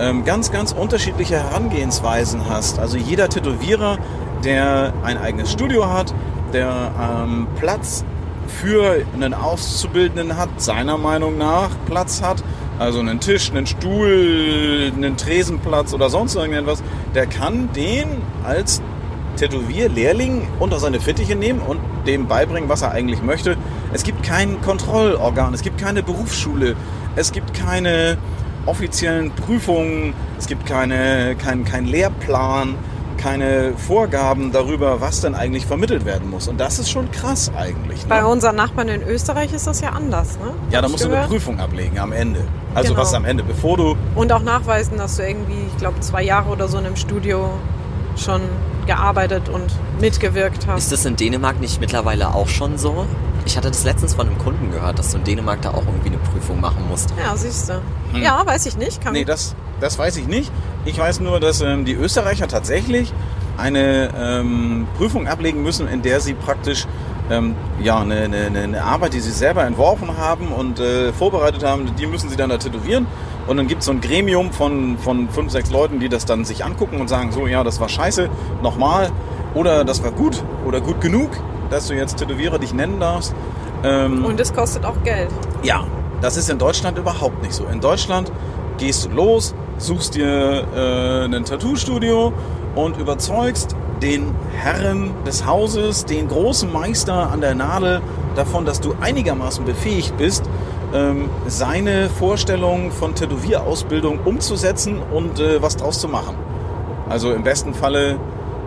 ähm, 0.00 0.24
ganz, 0.24 0.50
ganz 0.50 0.72
unterschiedliche 0.72 1.36
Herangehensweisen 1.36 2.48
hast. 2.48 2.78
Also 2.78 2.96
jeder 2.96 3.28
Tätowierer, 3.28 3.98
der 4.44 4.94
ein 5.04 5.18
eigenes 5.18 5.52
Studio 5.52 5.92
hat, 5.92 6.14
der 6.52 6.90
ähm, 6.98 7.46
Platz 7.56 8.04
für 8.48 9.04
einen 9.14 9.34
Auszubildenden 9.34 10.36
hat, 10.36 10.48
seiner 10.60 10.98
Meinung 10.98 11.38
nach 11.38 11.70
Platz 11.86 12.22
hat, 12.22 12.42
also 12.78 12.98
einen 12.98 13.20
Tisch, 13.20 13.50
einen 13.50 13.66
Stuhl, 13.66 14.90
einen 14.96 15.16
Tresenplatz 15.16 15.92
oder 15.92 16.08
sonst 16.08 16.34
irgendetwas, 16.34 16.82
der 17.14 17.26
kann 17.26 17.70
den 17.74 18.08
als 18.42 18.80
Tätowierlehrling 19.36 20.48
unter 20.58 20.80
seine 20.80 20.98
Fittiche 20.98 21.36
nehmen 21.36 21.60
und 21.60 21.78
dem 22.06 22.26
beibringen, 22.26 22.68
was 22.68 22.82
er 22.82 22.92
eigentlich 22.92 23.22
möchte. 23.22 23.56
Es 23.92 24.02
gibt 24.02 24.22
kein 24.22 24.60
Kontrollorgan, 24.62 25.54
es 25.54 25.62
gibt 25.62 25.78
keine 25.78 26.02
Berufsschule, 26.02 26.74
es 27.16 27.32
gibt 27.32 27.54
keine 27.54 28.18
offiziellen 28.66 29.30
Prüfungen, 29.32 30.14
es 30.38 30.46
gibt 30.46 30.66
keine, 30.66 31.34
kein, 31.36 31.64
kein 31.64 31.86
Lehrplan, 31.86 32.74
keine 33.16 33.74
Vorgaben 33.76 34.50
darüber, 34.50 35.00
was 35.02 35.20
denn 35.20 35.34
eigentlich 35.34 35.66
vermittelt 35.66 36.06
werden 36.06 36.30
muss. 36.30 36.48
Und 36.48 36.58
das 36.58 36.78
ist 36.78 36.90
schon 36.90 37.10
krass 37.10 37.50
eigentlich. 37.54 38.06
Bei 38.06 38.20
Ne? 38.22 38.26
unseren 38.28 38.56
Nachbarn 38.56 38.88
in 38.88 39.02
Österreich 39.02 39.52
ist 39.52 39.66
das 39.66 39.80
ja 39.82 39.90
anders, 39.90 40.38
ne? 40.38 40.52
Ja, 40.70 40.80
da 40.80 40.88
musst 40.88 41.02
du 41.04 41.08
eine 41.08 41.14
gehört. 41.16 41.30
Prüfung 41.30 41.60
ablegen 41.60 41.98
am 41.98 42.12
Ende. 42.12 42.40
Also 42.74 42.90
Genau. 42.90 43.02
was 43.02 43.12
am 43.12 43.24
Ende, 43.26 43.42
bevor 43.42 43.76
du 43.76 43.96
Und 44.14 44.32
auch 44.32 44.42
nachweisen, 44.42 44.96
dass 44.96 45.16
du 45.16 45.22
irgendwie, 45.26 45.66
ich 45.70 45.76
glaube, 45.76 46.00
zwei 46.00 46.22
Jahre 46.22 46.48
oder 46.50 46.66
so 46.68 46.78
in 46.78 46.86
einem 46.86 46.96
Studio 46.96 47.50
schon 48.16 48.40
gearbeitet 48.86 49.48
und 49.50 49.66
mitgewirkt 50.00 50.66
hast. 50.66 50.84
Ist 50.84 50.92
das 50.92 51.04
in 51.04 51.16
Dänemark 51.16 51.60
nicht 51.60 51.78
mittlerweile 51.80 52.34
auch 52.34 52.48
schon 52.48 52.78
so? 52.78 53.06
Ich 53.46 53.56
hatte 53.56 53.68
das 53.68 53.84
letztens 53.84 54.14
von 54.14 54.26
einem 54.28 54.38
Kunden 54.38 54.70
gehört, 54.70 54.98
dass 54.98 55.10
du 55.12 55.18
in 55.18 55.24
Dänemark 55.24 55.62
da 55.62 55.70
auch 55.70 55.84
irgendwie 55.86 56.08
eine 56.08 56.18
Prüfung 56.18 56.60
machen 56.60 56.84
musst. 56.88 57.10
Ja, 57.22 57.36
siehst 57.36 57.68
du. 57.70 57.80
Ja, 58.18 58.42
weiß 58.44 58.66
ich 58.66 58.76
nicht. 58.76 59.02
Kann 59.02 59.12
Nee, 59.12 59.24
das, 59.24 59.54
das 59.80 59.98
weiß 59.98 60.16
ich 60.18 60.26
nicht. 60.26 60.50
Ich 60.84 60.98
weiß 60.98 61.20
nur, 61.20 61.40
dass 61.40 61.60
ähm, 61.60 61.84
die 61.84 61.94
Österreicher 61.94 62.48
tatsächlich 62.48 63.12
eine 63.56 64.10
ähm, 64.18 64.86
Prüfung 64.96 65.26
ablegen 65.28 65.62
müssen, 65.62 65.88
in 65.88 66.02
der 66.02 66.20
sie 66.20 66.34
praktisch 66.34 66.86
ähm, 67.30 67.54
ja, 67.82 68.00
eine, 68.00 68.22
eine, 68.22 68.36
eine- 68.46 68.60
eine 68.62 68.82
Arbeit, 68.84 69.12
die 69.14 69.20
sie 69.20 69.30
selber 69.30 69.64
entworfen 69.64 70.16
haben 70.16 70.48
und 70.52 70.80
äh, 70.80 71.12
vorbereitet 71.12 71.62
haben, 71.64 71.94
die 71.96 72.06
müssen 72.06 72.28
sie 72.30 72.36
dann 72.36 72.50
da 72.50 72.56
tätowieren. 72.58 73.06
Und 73.46 73.56
dann 73.56 73.68
gibt 73.68 73.80
es 73.80 73.86
so 73.86 73.92
ein 73.92 74.00
Gremium 74.00 74.52
von, 74.52 74.98
von 74.98 75.28
fünf, 75.28 75.50
sechs 75.52 75.70
Leuten, 75.70 76.00
die 76.00 76.08
das 76.08 76.24
dann 76.24 76.44
sich 76.44 76.64
angucken 76.64 77.00
und 77.00 77.08
sagen, 77.08 77.32
so, 77.32 77.46
ja, 77.46 77.62
das 77.64 77.80
war 77.80 77.88
scheiße, 77.88 78.28
nochmal. 78.62 79.10
Oder 79.54 79.84
das 79.84 80.02
war 80.02 80.12
gut 80.12 80.42
oder 80.66 80.80
gut 80.80 81.00
genug, 81.00 81.30
dass 81.70 81.88
du 81.88 81.94
jetzt 81.94 82.16
Tätowierer 82.18 82.58
dich 82.58 82.74
nennen 82.74 83.00
darfst. 83.00 83.34
Ähm, 83.84 84.24
Und 84.24 84.38
es 84.40 84.52
kostet 84.52 84.84
auch 84.84 85.02
Geld. 85.04 85.30
ja, 85.62 85.84
das 86.20 86.36
ist 86.36 86.50
in 86.50 86.58
Deutschland 86.58 86.98
überhaupt 86.98 87.42
nicht 87.42 87.54
so. 87.54 87.64
In 87.66 87.80
Deutschland 87.80 88.30
gehst 88.76 89.06
du 89.06 89.10
los, 89.10 89.54
suchst 89.78 90.14
dir 90.14 90.66
äh, 90.74 91.34
ein 91.34 91.44
Tattoo-Studio 91.44 92.32
und 92.74 92.98
überzeugst 92.98 93.74
den 94.02 94.34
Herren 94.52 95.12
des 95.26 95.46
Hauses, 95.46 96.04
den 96.04 96.28
großen 96.28 96.70
Meister 96.72 97.30
an 97.30 97.40
der 97.40 97.54
Nadel 97.54 98.00
davon, 98.34 98.64
dass 98.64 98.80
du 98.80 98.94
einigermaßen 99.00 99.64
befähigt 99.64 100.16
bist, 100.18 100.44
ähm, 100.94 101.28
seine 101.46 102.08
Vorstellung 102.10 102.90
von 102.90 103.14
Tätowierausbildung 103.14 104.20
umzusetzen 104.24 105.00
und 105.12 105.38
äh, 105.40 105.62
was 105.62 105.76
draus 105.76 106.00
zu 106.00 106.08
machen. 106.08 106.34
Also 107.08 107.32
im 107.32 107.42
besten 107.42 107.74
Falle 107.74 108.18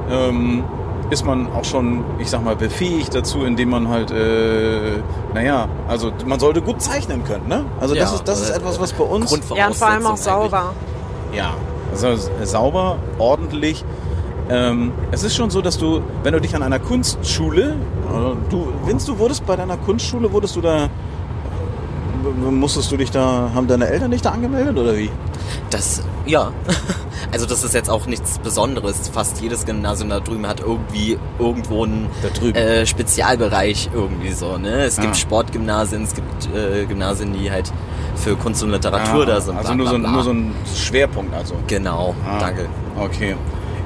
ähm, 0.09 0.63
ist 1.09 1.25
man 1.25 1.51
auch 1.53 1.65
schon, 1.65 2.03
ich 2.19 2.29
sag 2.29 2.43
mal, 2.43 2.55
befähigt 2.55 3.13
dazu, 3.13 3.43
indem 3.43 3.69
man 3.69 3.87
halt, 3.89 4.11
äh, 4.11 4.97
naja, 5.33 5.67
also 5.87 6.11
man 6.25 6.39
sollte 6.39 6.61
gut 6.61 6.81
zeichnen 6.81 7.23
können, 7.23 7.47
ne? 7.47 7.65
Also 7.79 7.93
das 7.95 8.09
Ja, 8.11 8.15
ist 8.15 8.27
das 8.27 8.41
ist 8.41 8.49
äh, 8.49 8.55
etwas, 8.57 8.79
was 8.79 8.93
bei 8.93 9.03
uns 9.03 9.31
Ja, 9.55 9.67
und 9.67 9.75
vor 9.75 9.87
allem 9.87 10.05
auch 10.05 10.11
eigentlich. 10.11 10.23
sauber. 10.23 10.73
ja, 11.35 11.53
also 11.91 12.15
sauber, 12.43 12.97
ordentlich. 13.19 13.83
Ähm, 14.49 14.91
es 15.11 15.23
ist 15.23 15.35
schon 15.35 15.49
so, 15.49 15.61
dass 15.61 15.77
du, 15.77 16.01
wenn 16.23 16.33
du 16.33 16.41
dich 16.41 16.55
an 16.55 16.63
einer 16.63 16.79
Kunstschule, 16.79 17.71
äh, 17.71 18.49
du, 18.49 18.67
Vince, 18.85 19.07
du 19.07 19.17
wurdest 19.19 19.45
bei 19.45 19.55
deiner 19.55 19.77
Kunstschule, 19.77 20.31
wurdest 20.33 20.55
du 20.55 20.61
da, 20.61 20.85
äh, 20.85 20.89
musstest 22.51 22.91
du 22.91 22.97
dich 22.97 23.11
da, 23.11 23.51
haben 23.53 23.67
deine 23.67 23.87
Eltern 23.87 24.11
dich 24.11 24.21
da 24.21 24.31
angemeldet 24.31 24.77
oder 24.77 24.95
wie? 24.97 25.09
Das, 25.69 26.01
ja. 26.25 26.51
Also 27.33 27.45
das 27.47 27.63
ist 27.63 27.73
jetzt 27.73 27.89
auch 27.89 28.05
nichts 28.05 28.37
Besonderes. 28.39 29.09
Fast 29.09 29.41
jedes 29.41 29.65
Gymnasium 29.65 30.09
da 30.09 30.19
drüben 30.19 30.45
hat 30.47 30.59
irgendwie 30.61 31.17
irgendwo 31.39 31.83
einen 31.83 32.07
äh, 32.53 32.85
Spezialbereich 32.85 33.89
irgendwie 33.93 34.31
so. 34.31 34.57
Ne? 34.59 34.83
Es 34.83 34.99
Ah. 34.99 35.01
gibt 35.01 35.17
Sportgymnasien, 35.17 36.03
es 36.03 36.13
gibt 36.13 36.47
äh, 36.55 36.85
Gymnasien, 36.85 37.33
die 37.33 37.49
halt 37.51 37.73
für 38.15 38.35
Kunst 38.35 38.61
und 38.63 38.69
Literatur 38.69 39.25
da 39.25 39.41
sind. 39.41 39.57
Also 39.57 39.69
bla, 39.69 39.75
nur, 39.75 39.87
so, 39.87 39.97
bla. 39.97 40.11
nur 40.11 40.23
so 40.23 40.29
ein 40.31 40.53
Schwerpunkt 40.75 41.33
also. 41.33 41.55
Genau, 41.67 42.13
Ah, 42.25 42.37
danke. 42.39 42.67
Okay. 42.99 43.35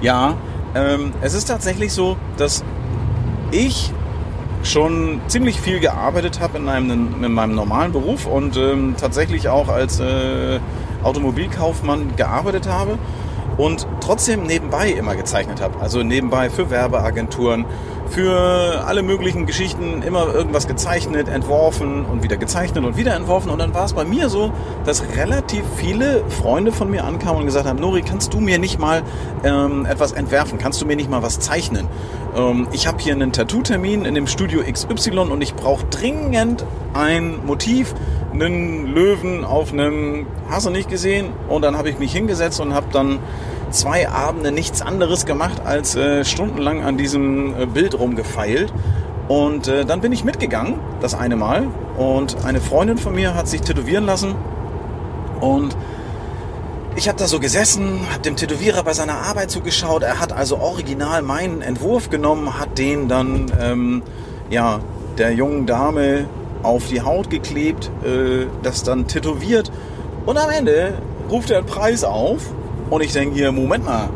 Ja, 0.02 0.36
ähm, 0.76 1.14
es 1.22 1.34
ist 1.34 1.46
tatsächlich 1.46 1.94
so, 1.94 2.18
dass 2.36 2.64
ich 3.52 3.92
schon 4.64 5.22
ziemlich 5.28 5.62
viel 5.62 5.80
gearbeitet 5.80 6.42
habe 6.42 6.58
in, 6.58 6.68
einem, 6.68 7.24
in 7.24 7.32
meinem 7.32 7.56
normalen 7.56 7.94
Beruf 7.94 8.26
und 8.26 8.58
ähm, 8.58 8.96
tatsächlich 9.00 9.48
auch 9.48 9.70
als 9.70 10.02
äh, 10.02 10.60
Automobilkaufmann 11.04 12.16
gearbeitet 12.18 12.68
habe 12.68 12.98
und 13.58 13.88
trotzdem 14.02 14.44
nebenbei 14.44 14.92
immer 14.92 15.16
gezeichnet 15.16 15.62
habe. 15.62 15.80
Also 15.80 16.04
nebenbei 16.04 16.50
für 16.50 16.70
Werbeagenturen, 16.70 17.66
für 18.10 18.84
alle 18.86 19.04
möglichen 19.04 19.46
Geschichten 19.46 20.02
immer 20.02 20.34
irgendwas 20.34 20.68
gezeichnet, 20.68 21.28
entworfen 21.28 22.06
und 22.06 22.24
wieder 22.24 22.38
gezeichnet 22.38 22.86
und 22.86 22.98
wieder 22.98 23.16
entworfen. 23.16 23.50
Und 23.50 23.60
dann 23.60 23.74
war 23.74 23.86
es 23.86 23.94
bei 23.94 24.06
mir 24.06 24.30
so, 24.30 24.52
dass 24.86 25.04
relativ 25.16 25.64
viele 25.76 26.24
Freunde 26.30 26.72
von 26.72 26.90
mir 26.90 27.04
ankamen 27.04 27.42
und 27.42 27.46
gesagt 27.46 27.68
haben, 27.68 27.80
Nori, 27.80 28.02
kannst 28.02 28.34
du 28.34 28.40
mir 28.40 28.60
nicht 28.60 28.80
mal 28.80 29.04
ähm, 29.44 29.86
etwas 29.86 30.14
entwerfen? 30.14 30.58
Kannst 30.58 30.82
du 30.82 30.86
mir 30.86 30.96
nicht 30.96 31.10
mal 31.10 31.22
was 31.22 31.40
zeichnen? 31.40 31.88
Ähm, 32.36 32.68
ich 32.72 32.88
habe 32.88 33.00
hier 33.00 33.14
einen 33.14 33.34
Tattoo-Termin 33.34 34.06
in 34.06 34.16
dem 34.16 34.28
Studio 34.28 34.62
XY 34.72 35.20
und 35.20 35.42
ich 35.42 35.56
brauche 35.56 35.86
dringend 35.88 36.66
ein 36.94 37.46
Motiv, 37.46 37.94
einen 38.34 38.88
Löwen 38.88 39.44
auf 39.44 39.74
einem, 39.74 40.28
hast 40.50 40.66
du 40.66 40.70
nicht 40.70 40.90
gesehen? 40.90 41.28
Und 41.50 41.62
dann 41.62 41.78
habe 41.78 41.90
ich 41.90 42.00
mich 42.00 42.12
hingesetzt 42.12 42.60
und 42.60 42.74
habe 42.74 42.88
dann 42.92 43.20
zwei 43.72 44.10
Abende 44.10 44.52
nichts 44.52 44.82
anderes 44.82 45.26
gemacht, 45.26 45.62
als 45.66 45.96
äh, 45.96 46.24
stundenlang 46.24 46.84
an 46.84 46.98
diesem 46.98 47.60
äh, 47.60 47.66
Bild 47.66 47.98
rumgefeilt. 47.98 48.74
Und 49.28 49.68
äh, 49.68 49.86
dann 49.86 50.02
bin 50.02 50.12
ich 50.12 50.24
mitgegangen, 50.24 50.80
das 51.02 51.14
eine 51.14 51.36
Mal. 51.36 51.68
Und 51.98 52.46
eine 52.46 52.62
Freundin 52.62 52.98
von 52.98 53.14
mir 53.14 53.34
hat 53.34 53.48
sich 53.48 53.62
tätowieren 53.62 54.06
lassen. 54.06 54.36
Und 55.42 55.76
ich 56.96 57.08
habe 57.08 57.20
da 57.20 57.28
so 57.28 57.40
gesessen, 57.40 58.00
habe 58.12 58.22
dem 58.24 58.36
Tätowierer 58.36 58.84
bei 58.84 58.94
seiner 58.94 59.20
Arbeit 59.20 59.52
zugeschaut. 59.52 60.04
Er 60.04 60.20
hat 60.20 60.32
also 60.32 60.58
original 60.58 61.22
meinen 61.22 61.62
Entwurf 61.62 62.10
genommen, 62.10 62.60
hat 62.60 62.78
den 62.78 63.08
dann 63.08 63.52
ähm, 63.62 64.02
ja 64.50 64.80
der 65.18 65.34
jungen 65.34 65.68
Dame 65.68 66.26
auf 66.68 66.88
die 66.88 67.02
Haut 67.02 67.30
geklebt, 67.30 67.90
äh, 68.04 68.46
das 68.64 68.84
dann 68.84 69.08
tätowiert. 69.08 69.72
Und 70.26 70.38
am 70.38 70.50
Ende 70.50 70.94
ruft 71.30 71.50
er 71.50 71.60
einen 71.60 71.68
Preis 71.68 72.04
auf. 72.04 72.42
Und 72.90 73.02
ich 73.02 73.14
denke 73.14 73.36
hier, 73.36 73.52
Moment 73.52 73.86
mal, 73.86 74.10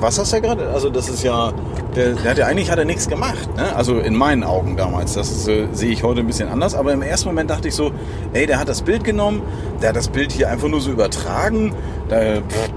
was 0.00 0.18
hast 0.18 0.32
du 0.32 0.40
gerade? 0.40 0.68
Also 0.68 0.90
das 0.90 1.08
ist 1.08 1.22
ja, 1.22 1.52
der, 1.96 2.14
der 2.14 2.30
hat 2.30 2.38
ja 2.38 2.46
eigentlich 2.46 2.70
hat 2.70 2.78
er 2.78 2.84
nichts 2.84 3.08
gemacht. 3.08 3.48
Ne? 3.56 3.74
Also 3.74 3.98
in 3.98 4.14
meinen 4.14 4.44
Augen 4.44 4.76
damals. 4.76 5.14
Das 5.14 5.48
äh, 5.48 5.66
sehe 5.72 5.90
ich 5.90 6.02
heute 6.02 6.20
ein 6.20 6.26
bisschen 6.26 6.48
anders. 6.48 6.74
Aber 6.74 6.92
im 6.92 7.02
ersten 7.02 7.28
Moment 7.28 7.50
dachte 7.50 7.68
ich 7.68 7.74
so, 7.74 7.92
ey, 8.32 8.46
der 8.46 8.58
hat 8.58 8.68
das 8.68 8.82
Bild 8.82 9.04
genommen, 9.04 9.42
der 9.80 9.90
hat 9.90 9.96
das 9.96 10.08
Bild 10.08 10.32
hier 10.32 10.50
einfach 10.50 10.68
nur 10.68 10.80
so 10.80 10.90
übertragen. 10.90 11.74
Da, 12.08 12.36
pff, 12.36 12.70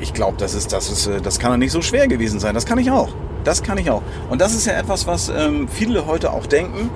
ich 0.00 0.12
glaube, 0.12 0.36
das 0.38 0.54
ist, 0.54 0.72
das 0.72 0.90
ist, 0.90 1.06
äh, 1.06 1.20
das 1.20 1.38
kann 1.38 1.52
doch 1.52 1.58
nicht 1.58 1.72
so 1.72 1.82
schwer 1.82 2.08
gewesen 2.08 2.40
sein. 2.40 2.54
Das 2.54 2.66
kann 2.66 2.78
ich 2.78 2.90
auch. 2.90 3.10
Das 3.44 3.62
kann 3.62 3.78
ich 3.78 3.90
auch. 3.90 4.02
Und 4.30 4.40
das 4.40 4.54
ist 4.54 4.66
ja 4.66 4.74
etwas, 4.74 5.06
was 5.06 5.28
ähm, 5.28 5.68
viele 5.68 6.06
heute 6.06 6.32
auch 6.32 6.46
denken. 6.46 6.90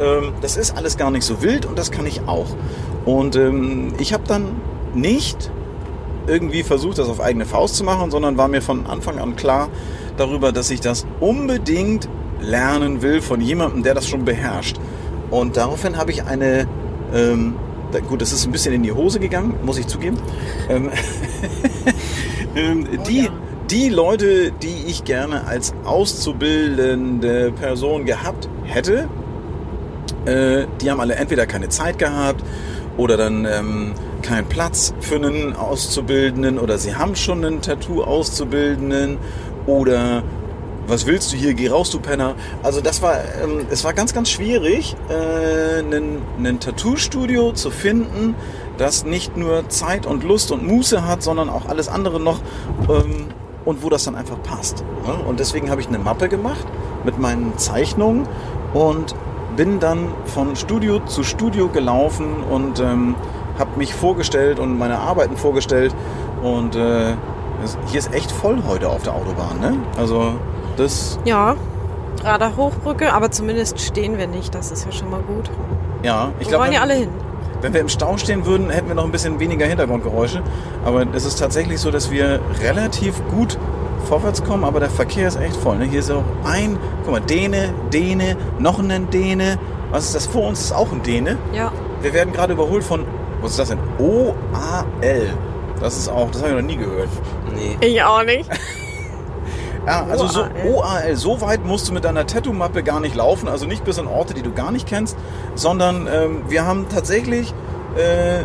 Ähm, 0.00 0.32
das 0.40 0.56
ist 0.56 0.76
alles 0.76 0.96
gar 0.96 1.10
nicht 1.10 1.24
so 1.24 1.42
wild 1.42 1.66
und 1.66 1.78
das 1.78 1.90
kann 1.90 2.06
ich 2.06 2.22
auch. 2.26 2.46
Und 3.04 3.36
ähm, 3.36 3.92
ich 3.98 4.12
habe 4.12 4.24
dann 4.26 4.60
nicht 4.94 5.50
irgendwie 6.26 6.62
versucht, 6.62 6.98
das 6.98 7.08
auf 7.08 7.20
eigene 7.20 7.44
Faust 7.44 7.76
zu 7.76 7.84
machen, 7.84 8.10
sondern 8.10 8.36
war 8.36 8.48
mir 8.48 8.62
von 8.62 8.86
Anfang 8.86 9.18
an 9.18 9.36
klar 9.36 9.68
darüber, 10.16 10.52
dass 10.52 10.70
ich 10.70 10.80
das 10.80 11.06
unbedingt 11.18 12.08
lernen 12.40 13.02
will 13.02 13.20
von 13.20 13.40
jemandem, 13.40 13.82
der 13.82 13.94
das 13.94 14.08
schon 14.08 14.24
beherrscht. 14.24 14.76
Und 15.30 15.56
daraufhin 15.56 15.96
habe 15.96 16.10
ich 16.10 16.24
eine, 16.24 16.66
ähm, 17.14 17.54
gut, 18.08 18.20
das 18.20 18.32
ist 18.32 18.46
ein 18.46 18.52
bisschen 18.52 18.74
in 18.74 18.82
die 18.82 18.92
Hose 18.92 19.20
gegangen, 19.20 19.54
muss 19.64 19.78
ich 19.78 19.86
zugeben. 19.86 20.18
Ähm, 20.68 20.90
ähm, 22.56 22.86
die, 23.06 23.24
ja. 23.24 23.30
die 23.70 23.88
Leute, 23.88 24.52
die 24.52 24.84
ich 24.86 25.04
gerne 25.04 25.46
als 25.46 25.74
auszubildende 25.84 27.52
Person 27.52 28.04
gehabt 28.04 28.48
hätte, 28.64 29.08
äh, 30.26 30.66
die 30.80 30.90
haben 30.90 31.00
alle 31.00 31.14
entweder 31.14 31.46
keine 31.46 31.68
Zeit 31.68 31.98
gehabt 31.98 32.44
oder 32.96 33.16
dann 33.16 33.44
ähm, 33.46 33.94
keinen 34.22 34.46
Platz 34.46 34.92
für 35.00 35.16
einen 35.16 35.54
Auszubildenden 35.54 36.58
oder 36.58 36.78
sie 36.78 36.94
haben 36.94 37.16
schon 37.16 37.44
einen 37.44 37.62
Tattoo-Auszubildenden 37.62 39.18
oder 39.66 40.22
was 40.86 41.06
willst 41.06 41.32
du 41.32 41.36
hier, 41.36 41.54
geh 41.54 41.68
raus, 41.68 41.90
du 41.90 42.00
Penner. 42.00 42.34
Also 42.62 42.80
das 42.80 43.00
war, 43.00 43.18
ähm, 43.42 43.66
es 43.70 43.84
war 43.84 43.92
ganz, 43.92 44.12
ganz 44.12 44.28
schwierig, 44.28 44.96
äh, 45.08 45.78
einen 45.78 46.60
Tattoo-Studio 46.60 47.52
zu 47.52 47.70
finden, 47.70 48.34
das 48.76 49.04
nicht 49.04 49.36
nur 49.36 49.68
Zeit 49.68 50.06
und 50.06 50.24
Lust 50.24 50.50
und 50.50 50.66
Muße 50.66 51.06
hat, 51.06 51.22
sondern 51.22 51.48
auch 51.48 51.66
alles 51.66 51.88
andere 51.88 52.18
noch 52.18 52.40
ähm, 52.88 53.28
und 53.64 53.82
wo 53.82 53.88
das 53.88 54.04
dann 54.04 54.16
einfach 54.16 54.42
passt. 54.42 54.84
Ne? 55.06 55.14
Und 55.26 55.38
deswegen 55.38 55.70
habe 55.70 55.80
ich 55.80 55.88
eine 55.88 55.98
Mappe 55.98 56.28
gemacht 56.28 56.66
mit 57.04 57.18
meinen 57.18 57.56
Zeichnungen 57.56 58.26
und 58.74 59.14
bin 59.56 59.80
dann 59.80 60.08
von 60.26 60.56
Studio 60.56 61.00
zu 61.00 61.22
Studio 61.22 61.68
gelaufen 61.68 62.42
und 62.50 62.80
ähm, 62.80 63.14
habe 63.58 63.70
mich 63.76 63.94
vorgestellt 63.94 64.58
und 64.58 64.78
meine 64.78 64.98
Arbeiten 64.98 65.36
vorgestellt. 65.36 65.94
Und 66.42 66.76
äh, 66.76 67.14
hier 67.86 67.98
ist 67.98 68.14
echt 68.14 68.30
voll 68.32 68.62
heute 68.66 68.88
auf 68.88 69.02
der 69.02 69.14
Autobahn. 69.14 69.60
Ne? 69.60 69.74
Also 69.98 70.32
das, 70.76 71.18
Ja, 71.24 71.56
Radar 72.24 72.56
Hochbrücke, 72.56 73.12
aber 73.12 73.30
zumindest 73.30 73.80
stehen 73.80 74.16
wir 74.18 74.26
nicht. 74.26 74.54
Das 74.54 74.70
ist 74.70 74.84
ja 74.86 74.92
schon 74.92 75.10
mal 75.10 75.20
gut. 75.20 75.50
ja, 76.02 76.30
ich 76.38 76.46
Wir 76.46 76.50
glaube, 76.50 76.64
wollen 76.64 76.72
ja 76.74 76.80
alle 76.80 76.94
hin. 76.94 77.08
wenn 77.60 77.72
wir 77.74 77.80
im 77.80 77.88
Stau 77.90 78.16
stehen 78.16 78.46
würden, 78.46 78.70
hätten 78.70 78.88
wir 78.88 78.94
noch 78.94 79.04
ein 79.04 79.12
bisschen 79.12 79.38
weniger 79.40 79.66
Hintergrundgeräusche. 79.66 80.42
Aber 80.84 81.04
es 81.12 81.26
ist 81.26 81.38
tatsächlich 81.38 81.80
so, 81.80 81.90
dass 81.90 82.10
wir 82.10 82.40
relativ 82.62 83.20
gut 83.30 83.58
vorwärts 84.00 84.42
kommen, 84.42 84.64
aber 84.64 84.80
der 84.80 84.90
Verkehr 84.90 85.28
ist 85.28 85.36
echt 85.36 85.56
voll. 85.56 85.76
Ne? 85.76 85.84
Hier 85.84 86.00
ist 86.00 86.10
auch 86.10 86.24
ein, 86.44 86.78
guck 87.04 87.12
mal, 87.12 87.20
Däne, 87.20 87.72
Däne, 87.92 88.36
noch 88.58 88.78
ein 88.78 89.10
Däne. 89.10 89.58
Was 89.90 90.06
ist 90.06 90.14
das 90.14 90.26
vor 90.26 90.48
uns? 90.48 90.60
Ist 90.60 90.72
auch 90.72 90.92
ein 90.92 91.02
Däne. 91.02 91.36
Ja, 91.52 91.72
Wir 92.02 92.12
werden 92.12 92.32
gerade 92.32 92.52
überholt 92.52 92.84
von, 92.84 93.04
was 93.40 93.52
ist 93.52 93.58
das 93.58 93.68
denn? 93.70 93.78
OAL. 93.98 95.34
Das 95.80 95.96
ist 95.96 96.08
auch, 96.08 96.30
das 96.30 96.42
habe 96.42 96.52
ich 96.52 96.56
noch 96.60 96.66
nie 96.66 96.76
gehört. 96.76 97.08
Nee. 97.54 97.76
ich 97.80 98.02
auch 98.02 98.22
nicht. 98.24 98.48
Ja, 99.86 100.06
also 100.10 100.26
so 100.26 100.42
OAL. 100.42 101.16
So 101.16 101.40
weit 101.40 101.64
musst 101.64 101.88
du 101.88 101.92
mit 101.94 102.04
deiner 102.04 102.26
Tattoo-Mappe 102.26 102.82
gar 102.82 103.00
nicht 103.00 103.14
laufen, 103.14 103.48
also 103.48 103.66
nicht 103.66 103.82
bis 103.82 103.98
an 103.98 104.06
Orte, 104.06 104.34
die 104.34 104.42
du 104.42 104.52
gar 104.52 104.70
nicht 104.70 104.86
kennst, 104.86 105.16
sondern 105.54 106.06
ähm, 106.06 106.42
wir 106.48 106.66
haben 106.66 106.86
tatsächlich, 106.88 107.54
äh, 107.96 108.40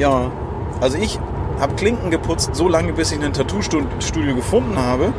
ja, 0.00 0.30
also 0.80 0.96
ich 0.98 1.20
habe 1.62 1.76
Klinken 1.76 2.10
geputzt 2.10 2.54
so 2.54 2.68
lange, 2.68 2.92
bis 2.92 3.12
ich 3.12 3.22
ein 3.22 3.32
Tattoo-Studio 3.32 4.34
gefunden 4.34 4.76
habe 4.78 5.12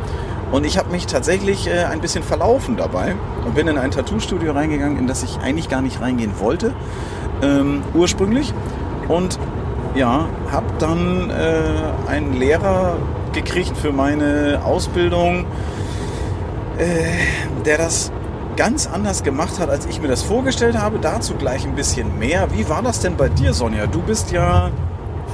und 0.52 0.64
ich 0.64 0.76
habe 0.76 0.90
mich 0.90 1.06
tatsächlich 1.06 1.66
äh, 1.66 1.84
ein 1.84 2.00
bisschen 2.00 2.22
verlaufen 2.22 2.76
dabei 2.76 3.16
und 3.44 3.54
bin 3.54 3.66
in 3.66 3.78
ein 3.78 3.90
Tattoo-Studio 3.90 4.52
reingegangen, 4.52 4.98
in 4.98 5.06
das 5.06 5.22
ich 5.22 5.38
eigentlich 5.38 5.70
gar 5.70 5.80
nicht 5.80 6.02
reingehen 6.02 6.38
wollte, 6.38 6.74
ähm, 7.42 7.82
ursprünglich 7.94 8.52
und 9.08 9.38
ja, 9.94 10.28
habe 10.52 10.66
dann 10.78 11.30
äh, 11.30 12.10
einen 12.10 12.34
Lehrer 12.34 12.96
gekriegt 13.32 13.76
für 13.76 13.92
meine 13.92 14.60
Ausbildung, 14.64 15.46
äh, 16.76 17.64
der 17.64 17.78
das 17.78 18.12
ganz 18.56 18.86
anders 18.86 19.22
gemacht 19.22 19.58
hat, 19.58 19.70
als 19.70 19.86
ich 19.86 20.00
mir 20.02 20.08
das 20.08 20.22
vorgestellt 20.22 20.78
habe. 20.78 20.98
Dazu 21.00 21.34
gleich 21.34 21.64
ein 21.64 21.74
bisschen 21.74 22.18
mehr. 22.18 22.48
Wie 22.52 22.68
war 22.68 22.82
das 22.82 23.00
denn 23.00 23.16
bei 23.16 23.28
dir, 23.28 23.54
Sonja? 23.54 23.86
Du 23.86 24.02
bist 24.02 24.30
ja, 24.30 24.70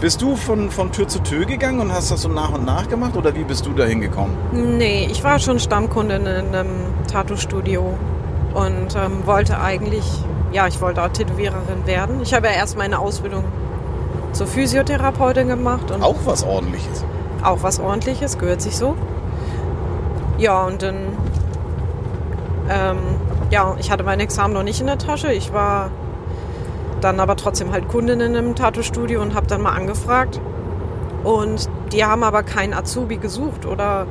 bist 0.00 0.22
du 0.22 0.34
von, 0.34 0.70
von 0.70 0.92
Tür 0.92 1.08
zu 1.08 1.18
Tür 1.20 1.44
gegangen 1.44 1.80
und 1.80 1.92
hast 1.92 2.10
das 2.10 2.22
so 2.22 2.28
nach 2.28 2.52
und 2.52 2.64
nach 2.64 2.88
gemacht 2.88 3.16
oder 3.16 3.34
wie 3.34 3.44
bist 3.44 3.66
du 3.66 3.72
da 3.72 3.84
hingekommen? 3.84 4.34
Nee, 4.52 5.08
ich 5.10 5.22
war 5.22 5.38
schon 5.38 5.58
Stammkundin 5.58 6.26
in 6.26 6.54
einem 6.54 6.70
Tattoo-Studio 7.10 7.94
und 8.54 8.96
ähm, 8.96 9.26
wollte 9.26 9.60
eigentlich, 9.60 10.04
ja, 10.52 10.66
ich 10.66 10.80
wollte 10.80 11.02
auch 11.02 11.08
Tätowiererin 11.08 11.86
werden. 11.86 12.20
Ich 12.22 12.34
habe 12.34 12.46
ja 12.46 12.54
erst 12.54 12.78
meine 12.78 12.98
Ausbildung 12.98 13.44
zur 14.32 14.46
Physiotherapeutin 14.46 15.48
gemacht 15.48 15.90
und 15.90 16.02
Auch 16.02 16.16
was 16.24 16.44
ordentliches. 16.44 17.04
Auch 17.42 17.62
was 17.62 17.78
ordentliches, 17.80 18.38
gehört 18.38 18.62
sich 18.62 18.76
so. 18.76 18.96
Ja, 20.38 20.64
und 20.64 20.82
dann, 20.82 20.96
ähm, 22.70 22.98
ja, 23.50 23.74
ich 23.78 23.90
hatte 23.90 24.04
mein 24.04 24.20
Examen 24.20 24.54
noch 24.54 24.62
nicht 24.62 24.80
in 24.80 24.86
der 24.86 24.98
Tasche. 24.98 25.32
Ich 25.32 25.52
war 25.52 25.90
dann 27.00 27.20
aber 27.20 27.36
trotzdem 27.36 27.72
halt 27.72 27.88
Kundin 27.88 28.20
in 28.20 28.36
einem 28.36 28.54
Tattoo-Studio 28.54 29.20
und 29.22 29.34
habe 29.34 29.46
dann 29.46 29.60
mal 29.62 29.72
angefragt. 29.72 30.40
Und 31.24 31.68
die 31.92 32.04
haben 32.04 32.22
aber 32.22 32.42
keinen 32.42 32.72
Azubi 32.72 33.16
gesucht 33.16 33.66
oder 33.66 34.06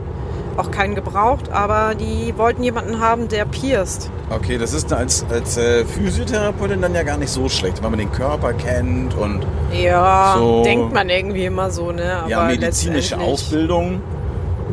auch 0.57 0.71
keinen 0.71 0.93
gebraucht, 0.93 1.49
aber 1.51 1.95
die 1.95 2.33
wollten 2.37 2.61
jemanden 2.63 2.99
haben, 2.99 3.29
der 3.29 3.45
pierst. 3.45 4.11
Okay, 4.29 4.57
das 4.57 4.73
ist 4.73 4.91
als, 4.91 5.25
als 5.31 5.57
äh, 5.57 5.85
Physiotherapeutin 5.85 6.81
dann 6.81 6.93
ja 6.93 7.03
gar 7.03 7.17
nicht 7.17 7.29
so 7.31 7.47
schlecht, 7.47 7.81
weil 7.81 7.89
man 7.89 7.99
den 7.99 8.11
Körper 8.11 8.53
kennt 8.53 9.15
und 9.15 9.39
Ja, 9.71 10.35
So. 10.37 10.61
denkt 10.63 10.93
man 10.93 11.09
irgendwie 11.09 11.45
immer 11.45 11.71
so, 11.71 11.91
ne? 11.91 12.17
Aber 12.19 12.29
ja, 12.29 12.43
medizinische 12.43 13.17
Ausbildung. 13.17 14.01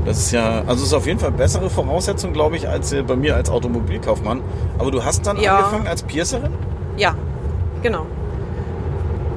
Das 0.04 0.18
ist 0.18 0.32
ja, 0.32 0.58
also 0.66 0.82
es 0.82 0.88
ist 0.88 0.92
auf 0.92 1.06
jeden 1.06 1.18
Fall 1.20 1.30
bessere 1.32 1.70
Voraussetzung, 1.70 2.32
glaube 2.32 2.56
ich, 2.56 2.68
als 2.68 2.92
äh, 2.92 3.02
bei 3.02 3.16
mir 3.16 3.34
als 3.36 3.48
Automobilkaufmann. 3.48 4.40
Aber 4.78 4.90
du 4.90 5.04
hast 5.04 5.26
dann 5.26 5.36
Ja. 5.40 5.56
angefangen 5.56 5.86
als 5.86 6.02
Piercerin? 6.02 6.52
Ja, 6.96 7.14
genau. 7.86 8.06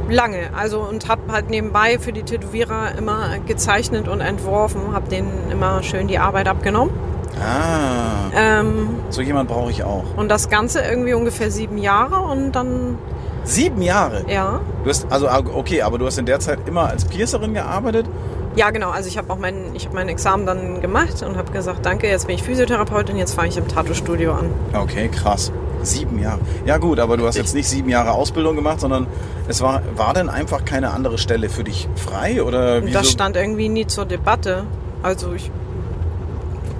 Lange, 0.10 0.50
also 0.58 0.80
und 0.80 1.08
habe 1.08 1.22
halt 1.32 1.52
nebenbei 1.52 2.00
für 2.00 2.12
die 2.12 2.24
Tätowierer 2.24 2.98
immer 2.98 3.38
gezeichnet 3.46 4.08
und 4.08 4.22
entworfen, 4.22 4.92
habe 4.92 5.08
denen 5.08 5.52
immer 5.52 5.84
schön 5.84 6.08
die 6.08 6.18
Arbeit 6.18 6.48
abgenommen. 6.48 6.92
Ah, 7.40 8.32
Ähm, 8.36 8.90
so 9.12 9.22
jemand 9.22 9.50
brauche 9.50 9.70
ich 9.70 9.84
auch. 9.84 10.04
und 10.18 10.30
das 10.30 10.50
Ganze 10.50 10.82
irgendwie 10.82 11.14
ungefähr 11.14 11.52
sieben 11.52 11.78
Jahre 11.78 12.22
und 12.22 12.52
dann, 12.54 12.98
Sieben 13.44 13.82
Jahre? 13.84 14.26
ja. 14.28 14.60
Du 14.84 14.90
hast, 14.90 15.06
also 15.12 15.28
ah, 15.28 15.42
okay, 15.54 15.84
aber 15.84 16.00
du 16.00 16.06
hast 16.08 16.18
in 16.18 16.26
der 16.26 16.40
Zeit 16.40 16.58
immer 16.66 16.88
als 16.90 17.06
Piercerin 17.06 17.54
gearbeitet? 17.54 18.08
Ja, 18.56 18.72
genau. 18.72 18.90
Also 18.90 19.08
ich 19.10 19.18
habe 19.18 19.32
auch 19.32 19.38
mein, 19.38 19.56
ich 19.76 19.86
hab 19.86 19.94
mein 19.94 20.10
Examen 20.10 20.46
dann 20.48 20.82
gemacht 20.82 21.22
und 21.22 21.38
habe 21.38 21.52
gesagt, 21.52 21.86
danke, 21.86 22.08
jetzt 22.10 22.26
bin 22.26 22.36
ich 22.36 22.42
Physiotherapeutin, 22.44 23.16
jetzt 23.18 23.34
fange 23.36 23.50
ich 23.50 23.58
im 23.58 23.68
Tattoo-Studio 23.68 24.34
an. 24.34 24.50
Okay, 24.74 25.08
krass. 25.10 25.52
Sieben 25.82 26.20
Jahre. 26.20 26.40
Ja 26.66 26.78
gut, 26.78 27.00
aber 27.00 27.18
du 27.18 27.26
hast 27.26 27.36
jetzt 27.36 27.56
nicht 27.56 27.68
sieben 27.70 27.90
Jahre 27.90 28.12
Ausbildung 28.12 28.56
gemacht, 28.56 28.80
sondern 28.82 29.08
es 29.48 29.62
war, 29.62 29.82
war 29.96 30.14
denn 30.14 30.30
einfach 30.30 30.66
keine 30.66 30.92
andere 30.92 31.18
Stelle 31.18 31.50
für 31.50 31.64
dich 31.64 31.88
frei 31.96 32.44
oder 32.44 32.84
wieso? 32.84 33.00
das 33.00 33.10
stand 33.12 33.36
irgendwie 33.38 33.70
nie 33.70 33.88
zur 33.88 34.06
Debatte. 34.06 34.66
Also 35.04 35.34
ich 35.34 35.50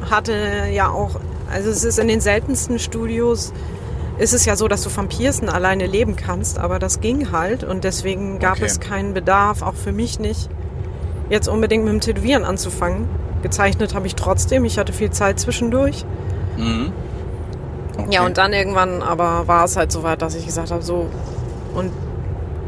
hatte 0.10 0.34
ja 0.72 0.90
auch, 0.90 1.12
also 1.52 1.70
es 1.70 1.84
ist 1.84 2.00
in 2.00 2.08
den 2.08 2.22
seltensten 2.22 2.80
Studios, 2.80 3.54
ist 4.18 4.34
es 4.34 4.46
ja 4.46 4.56
so, 4.56 4.68
dass 4.68 4.84
du 4.84 4.90
vom 4.90 5.08
Piercen 5.08 5.48
alleine 5.50 5.86
leben 5.86 6.16
kannst, 6.16 6.60
aber 6.60 6.78
das 6.80 7.00
ging 7.00 7.32
halt 7.32 7.64
und 7.64 7.84
deswegen 7.84 8.40
gab 8.40 8.58
Okay. 8.58 8.66
es 8.66 8.80
keinen 8.80 9.14
Bedarf, 9.14 9.62
auch 9.62 9.76
für 9.76 9.94
mich 9.94 10.20
nicht, 10.20 10.50
jetzt 11.30 11.48
unbedingt 11.48 11.86
mit 11.86 11.94
dem 11.94 12.02
Tätowieren 12.02 12.44
anzufangen. 12.44 13.08
Gezeichnet 13.44 13.96
habe 13.96 14.08
ich 14.08 14.16
trotzdem, 14.16 14.66
ich 14.66 14.78
hatte 14.78 14.92
viel 14.92 15.12
Zeit 15.12 15.40
zwischendurch. 15.40 16.04
Mhm. 16.58 16.92
Okay. 18.04 18.16
Ja, 18.16 18.26
und 18.26 18.38
dann 18.38 18.54
irgendwann 18.54 19.02
aber 19.02 19.48
war 19.48 19.66
es 19.66 19.76
halt 19.76 19.92
so 19.92 20.04
weit, 20.04 20.22
dass 20.22 20.36
ich 20.36 20.46
gesagt 20.46 20.72
habe, 20.72 20.82
so. 20.82 21.08
Und 21.74 21.92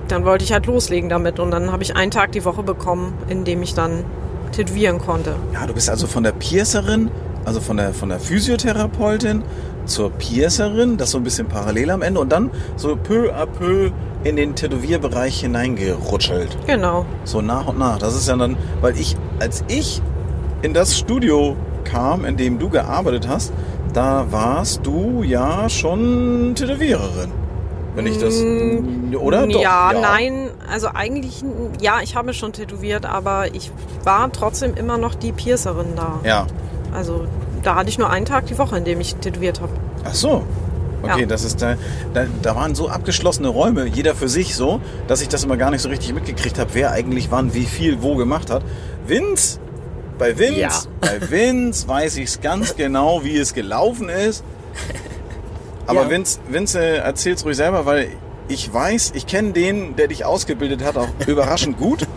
dann 0.07 0.25
wollte 0.25 0.43
ich 0.43 0.53
halt 0.53 0.65
loslegen 0.65 1.09
damit. 1.09 1.39
Und 1.39 1.51
dann 1.51 1.71
habe 1.71 1.83
ich 1.83 1.95
einen 1.95 2.11
Tag 2.11 2.31
die 2.31 2.43
Woche 2.45 2.63
bekommen, 2.63 3.13
in 3.27 3.43
dem 3.43 3.61
ich 3.61 3.73
dann 3.73 4.03
tätowieren 4.51 4.99
konnte. 4.99 5.35
Ja, 5.53 5.65
du 5.65 5.73
bist 5.73 5.89
also 5.89 6.07
von 6.07 6.23
der 6.23 6.33
Piercerin, 6.33 7.09
also 7.45 7.61
von 7.61 7.77
der, 7.77 7.93
von 7.93 8.09
der 8.09 8.19
Physiotherapeutin 8.19 9.43
zur 9.85 10.11
Piercerin, 10.11 10.97
das 10.97 11.11
so 11.11 11.17
ein 11.17 11.23
bisschen 11.23 11.47
parallel 11.47 11.91
am 11.91 12.01
Ende 12.01 12.19
und 12.19 12.31
dann 12.31 12.51
so 12.75 12.95
peu 12.95 13.31
à 13.33 13.45
peu 13.45 13.91
in 14.23 14.35
den 14.35 14.55
Tätowierbereich 14.55 15.41
hineingerutschelt. 15.41 16.55
Genau. 16.67 17.05
So 17.23 17.41
nach 17.41 17.67
und 17.67 17.79
nach. 17.79 17.97
Das 17.97 18.15
ist 18.15 18.27
ja 18.27 18.35
dann, 18.35 18.57
weil 18.81 18.99
ich, 18.99 19.15
als 19.39 19.63
ich 19.67 20.01
in 20.61 20.73
das 20.73 20.97
Studio 20.97 21.55
kam, 21.83 22.25
in 22.25 22.37
dem 22.37 22.59
du 22.59 22.69
gearbeitet 22.69 23.27
hast, 23.27 23.51
da 23.93 24.25
warst 24.31 24.85
du 24.85 25.23
ja 25.23 25.69
schon 25.69 26.53
Tätowiererin. 26.55 27.31
Wenn 27.95 28.07
ich 28.07 28.17
das. 28.19 28.35
Oder? 29.19 29.47
Doch, 29.47 29.61
ja, 29.61 29.91
nein. 29.93 30.49
Also 30.71 30.87
eigentlich, 30.93 31.43
ja, 31.81 31.99
ich 32.01 32.15
habe 32.15 32.33
schon 32.33 32.53
tätowiert, 32.53 33.05
aber 33.05 33.53
ich 33.53 33.69
war 34.05 34.31
trotzdem 34.31 34.75
immer 34.75 34.97
noch 34.97 35.13
die 35.13 35.33
Piercerin 35.33 35.95
da. 35.97 36.19
Ja. 36.23 36.47
Also 36.93 37.25
da 37.63 37.75
hatte 37.75 37.89
ich 37.89 37.97
nur 37.99 38.09
einen 38.09 38.25
Tag 38.25 38.45
die 38.45 38.57
Woche, 38.57 38.77
in 38.77 38.85
dem 38.85 39.01
ich 39.01 39.15
tätowiert 39.15 39.59
habe. 39.59 39.73
Ach 40.05 40.13
so. 40.13 40.43
Okay, 41.03 41.21
Ja. 41.21 41.25
das 41.25 41.43
ist 41.43 41.61
da, 41.61 41.75
da, 42.13 42.25
da 42.43 42.55
waren 42.55 42.75
so 42.75 42.87
abgeschlossene 42.87 43.47
Räume, 43.47 43.87
jeder 43.87 44.13
für 44.13 44.29
sich 44.29 44.55
so, 44.55 44.79
dass 45.07 45.21
ich 45.21 45.29
das 45.29 45.43
immer 45.43 45.57
gar 45.57 45.71
nicht 45.71 45.81
so 45.81 45.89
richtig 45.89 46.13
mitgekriegt 46.13 46.59
habe, 46.59 46.69
wer 46.73 46.91
eigentlich 46.91 47.31
wann 47.31 47.53
wie 47.55 47.65
viel 47.65 48.03
wo 48.03 48.15
gemacht 48.15 48.51
hat. 48.51 48.61
Vince, 49.07 49.59
bei 50.21 50.37
Vince, 50.37 50.59
Ja. 50.59 50.69
bei 51.01 51.19
Vince 51.31 51.87
weiß 51.87 52.17
ich 52.17 52.25
es 52.25 52.41
ganz 52.41 52.75
genau, 52.75 53.23
wie 53.23 53.37
es 53.37 53.55
gelaufen 53.55 54.07
ist. 54.07 54.43
Aber 55.87 56.03
Ja. 56.03 56.09
Vince, 56.11 56.39
Vince 56.47 56.79
äh, 56.79 56.97
erzähl's 56.97 57.43
ruhig 57.43 57.57
selber, 57.57 57.85
weil 57.87 58.09
ich 58.47 58.71
weiß, 58.71 59.13
ich 59.15 59.25
kenne 59.25 59.51
den, 59.51 59.95
der 59.95 60.07
dich 60.07 60.23
ausgebildet 60.23 60.83
hat, 60.83 60.95
auch 60.95 61.07
überraschend 61.27 61.77
gut. 61.79 62.07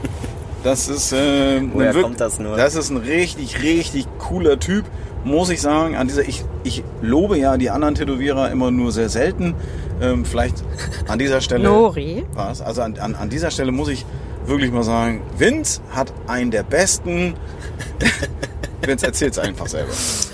Das 0.62 0.88
ist, 0.88 1.12
äh, 1.12 1.62
Woher 1.72 1.94
kommt 1.94 2.20
das 2.20 2.38
nur? 2.38 2.56
Das 2.56 2.74
ist 2.74 2.90
ein 2.90 2.96
richtig, 2.98 3.62
richtig 3.62 4.06
cooler 4.18 4.58
Typ, 4.58 4.84
muss 5.24 5.48
ich 5.50 5.60
sagen. 5.62 5.96
An 5.96 6.06
dieser, 6.08 6.28
ich, 6.28 6.44
ich 6.62 6.82
lobe 7.00 7.38
ja 7.38 7.56
die 7.56 7.70
anderen 7.70 7.94
Tätowierer 7.94 8.50
immer 8.50 8.70
nur 8.70 8.92
sehr 8.92 9.08
selten. 9.08 9.54
Ähm, 10.02 10.24
vielleicht 10.24 10.62
an 11.08 11.18
dieser 11.18 11.40
Stelle. 11.40 11.64
Nori. 11.64 12.24
Was? 12.34 12.60
Also 12.60 12.82
an, 12.82 12.98
an, 12.98 13.14
an 13.14 13.30
dieser 13.30 13.50
Stelle 13.50 13.72
muss 13.72 13.88
ich 13.88 14.04
wirklich 14.46 14.72
mal 14.72 14.82
sagen, 14.82 15.22
Vince 15.38 15.80
hat 15.90 16.12
einen 16.26 16.50
der 16.50 16.62
besten. 16.64 17.34
Vince 18.86 19.06
erzählt's 19.06 19.38
einfach 19.38 19.66
selber. 19.66 19.92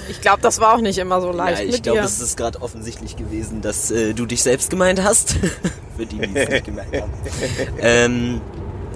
Ich 0.08 0.20
glaube, 0.20 0.42
das 0.42 0.60
war 0.60 0.74
auch 0.74 0.80
nicht 0.80 0.98
immer 0.98 1.20
so 1.20 1.28
Ja, 1.28 1.36
leicht 1.36 1.62
ich 1.62 1.72
mit 1.72 1.82
glaube, 1.84 2.00
es 2.00 2.20
ist 2.20 2.36
gerade 2.36 2.60
offensichtlich 2.62 3.16
gewesen, 3.16 3.60
dass 3.60 3.90
äh, 3.90 4.12
du 4.12 4.26
dich 4.26 4.42
selbst 4.42 4.70
gemeint 4.70 5.02
hast. 5.02 5.36
Für 5.96 6.06
die, 6.06 6.18
die 6.18 6.36
es 6.36 6.48
nicht 6.48 6.64
gemeint 6.64 7.00
haben. 7.00 7.12
ähm, 7.80 8.40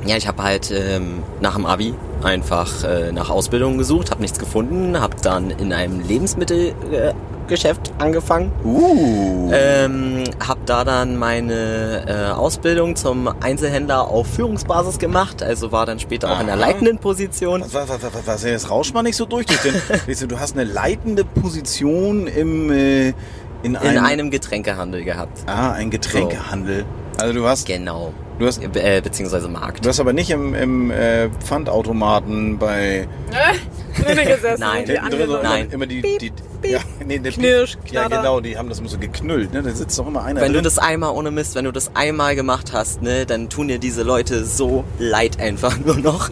ja, 0.07 0.17
ich 0.17 0.27
habe 0.27 0.43
halt 0.43 0.71
ähm, 0.71 1.23
nach 1.41 1.55
dem 1.55 1.67
Abi 1.67 1.95
einfach 2.23 2.85
äh, 2.85 3.13
nach 3.13 3.31
Ausbildung 3.31 3.79
gesucht, 3.79 4.11
habe 4.11 4.21
nichts 4.21 4.39
gefunden, 4.39 5.01
habe 5.01 5.17
dann 5.23 5.51
in 5.51 5.73
einem 5.73 6.01
Lebensmittelgeschäft 6.01 6.93
äh, 6.93 7.15
Geschäft 7.47 7.93
angefangen. 7.99 8.53
Uh. 8.65 9.51
Ähm, 9.53 10.25
habe 10.47 10.61
da 10.67 10.85
dann 10.85 11.17
meine 11.17 12.05
äh, 12.07 12.33
Ausbildung 12.33 12.97
zum 12.97 13.29
Einzelhändler 13.41 14.09
auf 14.09 14.27
Führungsbasis 14.27 14.99
gemacht, 14.99 15.43
also 15.43 15.73
war 15.73 15.87
dann 15.87 15.99
später 15.99 16.31
auch 16.31 16.41
in 16.41 16.47
der 16.47 16.57
Aha. 16.57 16.67
leitenden 16.67 16.99
Position. 16.99 17.63
Was, 17.63 17.75
was, 17.75 17.89
was, 17.89 18.03
was, 18.03 18.27
was, 18.27 18.45
jetzt 18.45 18.71
rauscht 18.71 18.95
man 18.95 19.05
nicht 19.05 19.17
so 19.17 19.27
durch. 19.27 19.47
durch 19.47 19.61
den, 19.63 19.75
weißt 20.07 20.31
du, 20.31 20.39
hast 20.39 20.57
eine 20.57 20.65
leitende 20.65 21.25
Position 21.25 22.27
im, 22.27 22.71
äh, 22.71 23.09
in, 23.09 23.15
In 23.63 23.77
einem, 23.77 24.05
einem 24.05 24.31
Getränkehandel 24.31 25.05
gehabt. 25.05 25.39
Ah, 25.47 25.73
ein 25.73 25.91
Getränkehandel. 25.91 26.85
Also 27.19 27.33
du 27.33 27.47
hast, 27.47 27.67
Genau. 27.67 28.13
du 28.39 28.47
hast, 28.47 28.61
Be 28.73 28.83
äh, 28.83 29.01
beziehungsweise 29.01 29.49
Markt. 29.49 29.85
du 29.85 29.89
hast 29.89 30.01
aber 30.01 30.13
nicht 30.13 30.31
im, 30.31 30.55
im 30.55 30.91
äh, 30.91 31.29
Pfandautomaten 31.45 32.59
bei 32.59 33.07
Drinnen 34.03 34.27
gesessen. 34.27 34.61
Nein. 34.61 34.85
die 34.87 34.93
drin 34.95 35.03
so 35.11 35.17
anderen- 35.37 35.43
Nein. 35.43 35.69
immer 35.71 35.87
die, 35.87 36.01
Piep, 36.01 36.19
die 36.19 36.31
piep. 36.63 36.73
ja, 36.73 36.81
nee, 37.07 37.19
Knirsch, 37.19 37.77
ja 37.91 38.09
genau, 38.09 38.41
die 38.41 38.59
haben 38.59 38.69
das 38.69 38.81
immer 38.81 38.89
so 38.89 38.99
geknüllt, 38.99 39.53
ne? 39.53 39.63
Da 39.63 39.71
sitzt 39.71 39.99
doch 39.99 40.07
immer 40.07 40.25
einer 40.25 40.41
Wenn 40.41 40.49
du 40.53 40.55
drin. 40.59 40.65
das 40.65 40.79
einmal 40.79 41.11
ohne 41.15 41.31
Mist, 41.31 41.55
wenn 41.55 41.65
du 41.65 41.73
das 41.73 41.95
einmal 41.95 42.35
gemacht 42.35 42.73
hast, 42.73 43.03
ne, 43.03 43.25
dann 43.27 43.49
tun 43.49 43.69
dir 43.69 43.79
diese 43.79 44.03
Leute 44.03 44.45
so 44.45 44.85
leid 44.99 45.39
einfach 45.41 45.79
nur 45.85 45.97
noch. 45.99 46.31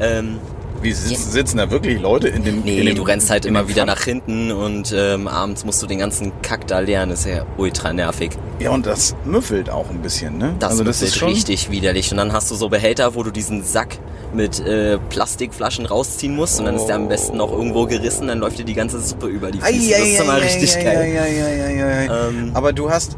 Ähm, 0.00 0.38
Wie 0.82 0.92
sitzen, 0.92 1.30
sitzen 1.30 1.58
da 1.58 1.70
wirklich 1.70 2.00
Leute 2.00 2.28
in 2.28 2.44
den 2.44 2.62
nee, 2.62 2.78
in 2.78 2.86
dem, 2.86 2.96
du 2.96 3.02
rennst 3.02 3.30
halt 3.30 3.44
immer 3.44 3.62
dem 3.62 3.68
wieder 3.68 3.86
nach 3.86 4.02
hinten 4.02 4.52
und 4.52 4.94
ähm, 4.96 5.28
abends 5.28 5.64
musst 5.64 5.82
du 5.82 5.86
den 5.86 5.98
ganzen 5.98 6.32
Kack 6.42 6.66
da 6.66 6.80
lernen. 6.80 7.10
Das 7.10 7.20
ist 7.20 7.26
ja 7.26 7.46
ultra 7.56 7.92
nervig. 7.92 8.32
Ja, 8.58 8.70
und 8.70 8.86
das 8.86 9.14
müffelt 9.24 9.70
auch 9.70 9.90
ein 9.90 10.02
bisschen, 10.02 10.38
ne? 10.38 10.54
Das, 10.58 10.70
also 10.72 10.84
das 10.84 11.02
ist 11.02 11.16
schon 11.16 11.28
richtig 11.30 11.70
widerlich. 11.70 12.10
Und 12.10 12.18
dann 12.18 12.32
hast 12.32 12.50
du 12.50 12.54
so 12.54 12.68
Behälter, 12.68 13.14
wo 13.14 13.22
du 13.22 13.30
diesen 13.30 13.62
Sack 13.62 13.98
mit 14.32 14.60
äh, 14.60 14.98
Plastikflaschen 15.08 15.86
rausziehen 15.86 16.34
musst 16.34 16.58
und 16.58 16.66
dann 16.66 16.76
ist 16.76 16.86
der 16.86 16.96
am 16.96 17.08
besten 17.08 17.36
noch 17.36 17.52
irgendwo 17.52 17.86
gerissen, 17.86 18.28
dann 18.28 18.38
läuft 18.38 18.58
dir 18.58 18.64
die 18.64 18.74
ganze 18.74 19.00
Suppe 19.00 19.26
über 19.26 19.50
die 19.50 19.60
Füße. 19.60 19.72
das 19.72 20.00
ist 20.00 20.20
ei, 20.20 20.22
immer 20.22 20.40
richtig 20.40 20.76
ei, 20.76 20.84
geil. 20.84 20.96
ei, 20.96 21.20
ei, 21.20 21.42
ei, 21.42 21.82
ei, 21.82 22.08
ei. 22.10 22.28
Ähm, 22.28 22.50
Aber 22.54 22.72
du 22.72 22.90
hast, 22.90 23.16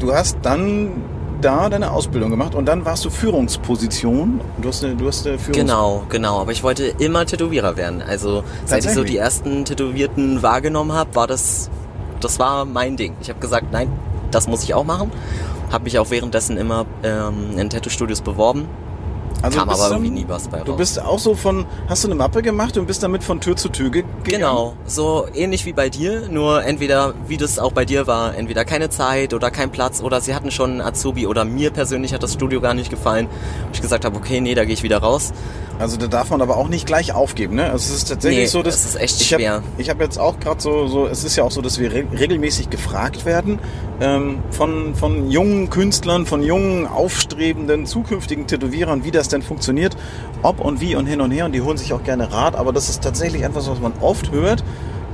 du 0.00 0.12
hast 0.14 0.38
dann 0.42 0.90
da 1.40 1.68
deine 1.68 1.92
Ausbildung 1.92 2.30
gemacht 2.30 2.54
und 2.54 2.66
dann 2.66 2.84
warst 2.84 3.04
du 3.04 3.10
Führungsposition. 3.10 4.40
Du 4.60 4.68
hast 4.68 4.84
eine, 4.84 4.96
du 4.96 5.06
hast 5.06 5.26
eine 5.26 5.38
Führungs 5.38 5.58
Genau, 5.58 6.04
genau. 6.08 6.40
Aber 6.40 6.52
ich 6.52 6.62
wollte 6.62 6.86
immer 6.98 7.26
Tätowierer 7.26 7.76
werden. 7.76 8.02
Also 8.02 8.44
seit 8.64 8.84
ich 8.84 8.92
so 8.92 9.04
die 9.04 9.16
ersten 9.16 9.64
Tätowierten 9.64 10.42
wahrgenommen 10.42 10.92
habe, 10.92 11.14
war 11.14 11.26
das, 11.26 11.70
das 12.20 12.38
war 12.38 12.64
mein 12.64 12.96
Ding. 12.96 13.14
Ich 13.20 13.28
habe 13.28 13.40
gesagt, 13.40 13.66
nein, 13.72 13.90
das 14.30 14.48
muss 14.48 14.62
ich 14.62 14.74
auch 14.74 14.84
machen. 14.84 15.10
Habe 15.70 15.84
mich 15.84 15.98
auch 15.98 16.10
währenddessen 16.10 16.56
immer 16.56 16.86
ähm, 17.02 17.58
in 17.58 17.70
Tattoo-Studios 17.70 18.22
beworben. 18.22 18.66
Also 19.40 19.58
Kam 19.58 19.68
aber 19.70 19.86
du- 19.88 19.94
irgendwie 19.94 20.10
nie 20.10 20.24
was 20.26 20.48
bei 20.48 20.58
Du 20.60 20.72
raus. 20.72 20.78
bist 20.78 21.00
auch 21.00 21.18
so 21.18 21.34
von, 21.36 21.64
hast 21.88 22.02
du 22.02 22.08
eine 22.08 22.16
Mappe 22.16 22.42
gemacht 22.42 22.76
und 22.76 22.86
bist 22.86 23.02
damit 23.04 23.22
von 23.22 23.40
Tür 23.40 23.54
zu 23.56 23.68
Tür 23.68 23.90
ge 23.90 24.02
gegangen? 24.24 24.42
Genau, 24.42 24.74
so 24.86 25.26
ähnlich 25.34 25.64
wie 25.64 25.72
bei 25.72 25.88
dir, 25.90 26.28
nur 26.28 26.64
entweder, 26.64 27.14
wie 27.28 27.36
das 27.36 27.58
auch 27.60 27.70
bei 27.72 27.84
dir 27.84 28.06
war, 28.08 28.36
entweder 28.36 28.64
keine 28.64 28.90
Zeit 28.90 29.34
oder 29.34 29.50
kein 29.52 29.70
Platz 29.70 30.00
oder 30.02 30.20
sie 30.20 30.34
hatten 30.34 30.50
schon 30.50 30.72
einen 30.72 30.80
Azubi 30.80 31.26
oder 31.28 31.44
mir 31.44 31.70
persönlich 31.70 32.12
hat 32.14 32.22
das 32.24 32.32
Studio 32.32 32.60
gar 32.60 32.74
nicht 32.74 32.90
gefallen. 32.90 33.26
Und 33.26 33.74
ich 33.74 33.80
gesagt 33.80 34.04
habe, 34.04 34.16
okay, 34.16 34.40
nee, 34.40 34.54
da 34.56 34.64
gehe 34.64 34.74
ich 34.74 34.82
wieder 34.82 34.98
raus. 34.98 35.32
Also 35.78 35.96
da 35.96 36.08
darf 36.08 36.30
man 36.30 36.42
aber 36.42 36.56
auch 36.56 36.68
nicht 36.68 36.86
gleich 36.86 37.12
aufgeben, 37.14 37.54
ne? 37.54 37.70
Also 37.70 37.92
es 37.92 37.98
ist 37.98 38.08
tatsächlich 38.08 38.40
Nee, 38.40 38.46
so, 38.46 38.64
dass 38.64 38.74
es 38.74 38.84
ist 38.86 38.94
echt 38.96 39.20
ich 39.20 39.32
hab, 39.32 39.38
schwer. 39.40 39.62
Ich 39.76 39.88
habe 39.90 40.02
jetzt 40.02 40.18
auch 40.18 40.40
gerade 40.40 40.60
so, 40.60 40.88
so, 40.88 41.06
es 41.06 41.22
ist 41.22 41.36
ja 41.36 41.44
auch 41.44 41.52
so, 41.52 41.62
dass 41.62 41.78
wir 41.78 41.92
re 41.92 42.04
regelmäßig 42.18 42.68
gefragt 42.68 43.24
werden 43.24 43.60
ähm, 44.00 44.40
von 44.50 44.96
von 44.96 45.30
jungen 45.30 45.70
Künstlern, 45.70 46.26
von 46.26 46.42
jungen 46.42 46.84
aufstrebenden 46.88 47.86
zukünftigen 47.86 48.48
Tätowierern, 48.48 49.04
wie 49.04 49.12
das 49.18 49.28
denn 49.28 49.42
funktioniert, 49.42 49.96
ob 50.42 50.60
und 50.60 50.80
wie 50.80 50.94
und 50.94 51.06
hin 51.06 51.20
und 51.20 51.30
her. 51.30 51.44
Und 51.44 51.52
die 51.52 51.60
holen 51.60 51.76
sich 51.76 51.92
auch 51.92 52.02
gerne 52.02 52.32
Rat. 52.32 52.56
Aber 52.56 52.72
das 52.72 52.88
ist 52.88 53.02
tatsächlich 53.02 53.42
etwas, 53.42 53.68
was 53.68 53.80
man 53.80 53.92
oft 54.00 54.32
hört, 54.32 54.64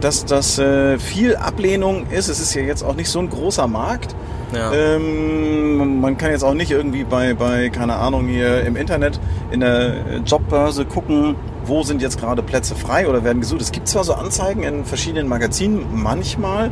dass 0.01 0.25
das 0.25 0.59
äh, 0.59 0.99
viel 0.99 1.37
Ablehnung 1.37 2.07
ist. 2.11 2.29
Es 2.29 2.41
ist 2.41 2.55
ja 2.55 2.63
jetzt 2.63 2.83
auch 2.83 2.95
nicht 2.95 3.09
so 3.09 3.19
ein 3.19 3.31
großer 3.31 3.67
Markt. 3.67 4.15
Ja. 4.55 4.73
Ähm, 4.73 6.01
man 6.01 6.17
kann 6.17 6.31
jetzt 6.31 6.45
auch 6.45 6.55
nicht 6.55 6.71
irgendwie 6.71 7.05
bei, 7.05 7.35
bei, 7.35 7.71
keine 7.71 7.97
Ahnung, 7.97 8.29
hier 8.29 8.63
im 8.65 8.77
Internet 8.77 9.19
in 9.51 9.61
der 9.61 10.21
Jobbörse 10.25 10.85
gucken, 10.85 11.35
wo 11.65 11.83
sind 11.83 12.03
jetzt 12.03 12.21
gerade 12.21 12.43
Plätze 12.43 12.75
frei 12.75 13.09
oder 13.09 13.25
werden 13.25 13.41
gesucht. 13.41 13.63
Es 13.63 13.73
gibt 13.73 13.89
zwar 13.89 14.05
so 14.05 14.15
Anzeigen 14.15 14.63
in 14.63 14.85
verschiedenen 14.85 15.29
Magazinen, 15.29 15.87
manchmal, 15.95 16.71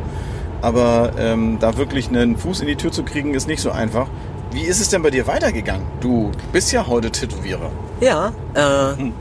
aber 0.61 1.11
ähm, 1.17 1.57
da 1.59 1.77
wirklich 1.77 2.07
einen 2.07 2.37
Fuß 2.37 2.61
in 2.61 2.67
die 2.67 2.75
Tür 2.75 2.91
zu 2.91 3.03
kriegen, 3.03 3.33
ist 3.33 3.47
nicht 3.47 3.61
so 3.61 3.71
einfach. 3.71 4.07
Wie 4.53 4.61
ist 4.63 4.79
es 4.79 4.89
denn 4.89 5.01
bei 5.01 5.09
dir 5.09 5.25
weitergegangen? 5.27 5.85
Du 5.99 6.31
bist 6.51 6.71
ja 6.71 6.85
heute 6.87 7.09
Tätowierer. 7.11 7.71
Ja, 8.01 8.31
äh, 8.53 8.97
Hm. 8.97 9.13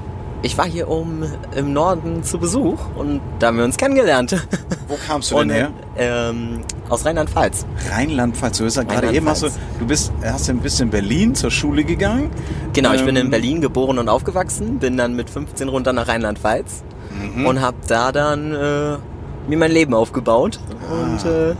ich 0.42 0.58
war 0.58 0.66
hier 0.66 0.88
oben 0.88 1.24
im 1.56 1.72
Norden 1.72 2.22
zu 2.22 2.38
Besuch 2.38 2.78
und 2.96 3.20
da 3.38 3.46
haben 3.48 3.56
wir 3.56 3.64
uns 3.64 3.76
kennengelernt. 3.78 4.32
Wo 4.88 4.96
kamst 5.06 5.30
du 5.30 5.36
denn 5.36 5.48
Und, 5.48 5.54
her? 5.54 5.70
ähm, 5.96 6.60
aus 6.90 7.06
Rheinland-Pfalz. 7.06 7.64
Rheinland-Pfalz. 7.90 8.58
Du 8.58 8.64
hast 8.66 8.76
ja 8.76 8.82
gerade 8.82 9.10
eben 9.12 9.26
hast 9.26 9.42
du, 9.42 9.48
du 9.78 9.86
bist, 9.86 10.12
hast 10.22 10.50
ein 10.50 10.58
bisschen 10.58 10.88
in 10.88 10.90
Berlin 10.90 11.34
zur 11.34 11.50
Schule 11.50 11.84
gegangen. 11.84 12.28
Genau, 12.74 12.92
ich 12.92 13.04
bin 13.04 13.16
Ähm, 13.16 13.26
in 13.26 13.30
Berlin 13.30 13.60
geboren 13.62 13.98
und 13.98 14.08
aufgewachsen, 14.10 14.78
bin 14.80 14.96
dann 14.98 15.14
mit 15.16 15.30
15 15.30 15.68
runter 15.68 15.92
nach 15.94 16.08
Rheinland-Pfalz 16.08 16.82
Mhm. 17.36 17.46
und 17.46 17.60
habe 17.60 17.76
da 17.88 18.10
dann 18.12 18.52
äh, 18.52 18.96
mir 19.48 19.56
mein 19.58 19.70
Leben 19.70 19.92
aufgebaut 19.94 20.58
Ah. 20.90 20.92
und 20.94 21.24
äh, 21.30 21.54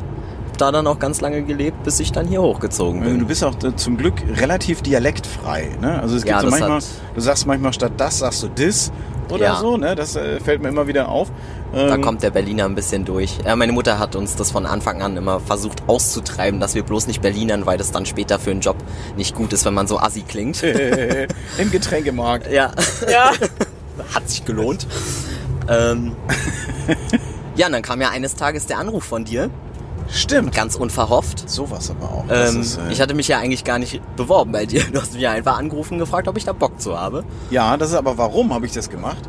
da 0.58 0.70
dann 0.72 0.86
auch 0.86 0.98
ganz 0.98 1.20
lange 1.20 1.42
gelebt, 1.42 1.82
bis 1.84 2.00
ich 2.00 2.12
dann 2.12 2.26
hier 2.26 2.42
hochgezogen 2.42 3.02
bin. 3.02 3.18
Du 3.18 3.26
bist 3.26 3.42
auch 3.44 3.54
äh, 3.62 3.74
zum 3.76 3.96
Glück 3.96 4.14
relativ 4.36 4.82
dialektfrei. 4.82 5.68
Ne? 5.80 6.00
Also 6.00 6.16
es 6.16 6.22
gibt 6.22 6.34
Ja, 6.36 6.40
so 6.42 6.48
manchmal, 6.50 6.78
hat- 6.78 6.84
du 7.14 7.20
sagst 7.20 7.46
manchmal 7.46 7.72
statt 7.72 7.92
das 7.96 8.18
sagst 8.18 8.42
du 8.42 8.48
dis 8.48 8.92
oder 9.30 9.44
Ja. 9.44 9.56
so. 9.56 9.76
Ne? 9.76 9.94
Das 9.94 10.16
äh, 10.16 10.40
fällt 10.40 10.62
mir 10.62 10.68
immer 10.68 10.86
wieder 10.86 11.08
auf. 11.08 11.30
Da 11.72 11.94
Ähm, 11.94 12.02
kommt 12.02 12.22
der 12.22 12.30
Berliner 12.30 12.66
ein 12.66 12.74
bisschen 12.74 13.04
durch. 13.06 13.38
Äh, 13.46 13.56
meine 13.56 13.72
Mutter 13.72 13.98
hat 13.98 14.14
uns 14.14 14.36
das 14.36 14.50
von 14.50 14.66
Anfang 14.66 15.00
an 15.00 15.16
immer 15.16 15.40
versucht 15.40 15.82
auszutreiben, 15.86 16.60
dass 16.60 16.74
wir 16.74 16.82
bloß 16.82 17.06
nicht 17.06 17.22
Berlinern, 17.22 17.64
weil 17.64 17.78
das 17.78 17.90
dann 17.92 18.04
später 18.04 18.38
für 18.38 18.50
einen 18.50 18.60
Job 18.60 18.76
nicht 19.16 19.34
gut 19.34 19.52
ist, 19.54 19.64
wenn 19.64 19.72
man 19.74 19.86
so 19.86 19.98
assi 19.98 20.20
klingt. 20.22 20.62
Im 21.58 21.70
Getränkemarkt. 21.70 22.50
ja, 22.52 22.72
Ja. 23.10 23.32
hat 24.14 24.28
sich 24.28 24.44
gelohnt. 24.44 24.86
ähm, 25.68 26.14
ja, 27.56 27.66
und 27.66 27.72
dann 27.72 27.82
kam 27.82 28.00
ja 28.00 28.10
eines 28.10 28.34
Tages 28.34 28.66
der 28.66 28.78
Anruf 28.78 29.04
von 29.04 29.24
dir, 29.24 29.48
Stimmt. 30.08 30.54
ganz 30.54 30.76
unverhofft. 30.76 31.48
Sowas 31.48 31.90
aber 31.90 32.06
auch. 32.10 32.24
Ähm, 32.30 32.60
ist, 32.60 32.78
äh, 32.78 32.92
ich 32.92 33.00
hatte 33.00 33.14
mich 33.14 33.28
ja 33.28 33.38
eigentlich 33.38 33.64
gar 33.64 33.78
nicht 33.78 34.00
beworben 34.16 34.52
bei 34.52 34.66
dir. 34.66 34.82
Du 34.92 35.00
hast 35.00 35.12
mich 35.14 35.22
ja 35.22 35.32
einfach 35.32 35.58
angerufen 35.58 35.94
und 35.94 36.00
gefragt, 36.00 36.28
ob 36.28 36.36
ich 36.36 36.44
da 36.44 36.52
Bock 36.52 36.80
zu 36.80 36.98
habe. 36.98 37.24
ja, 37.50 37.76
das 37.76 37.90
ist 37.90 37.96
aber 37.96 38.18
warum 38.18 38.52
habe 38.52 38.66
ich 38.66 38.72
das 38.72 38.88
gemacht? 38.90 39.22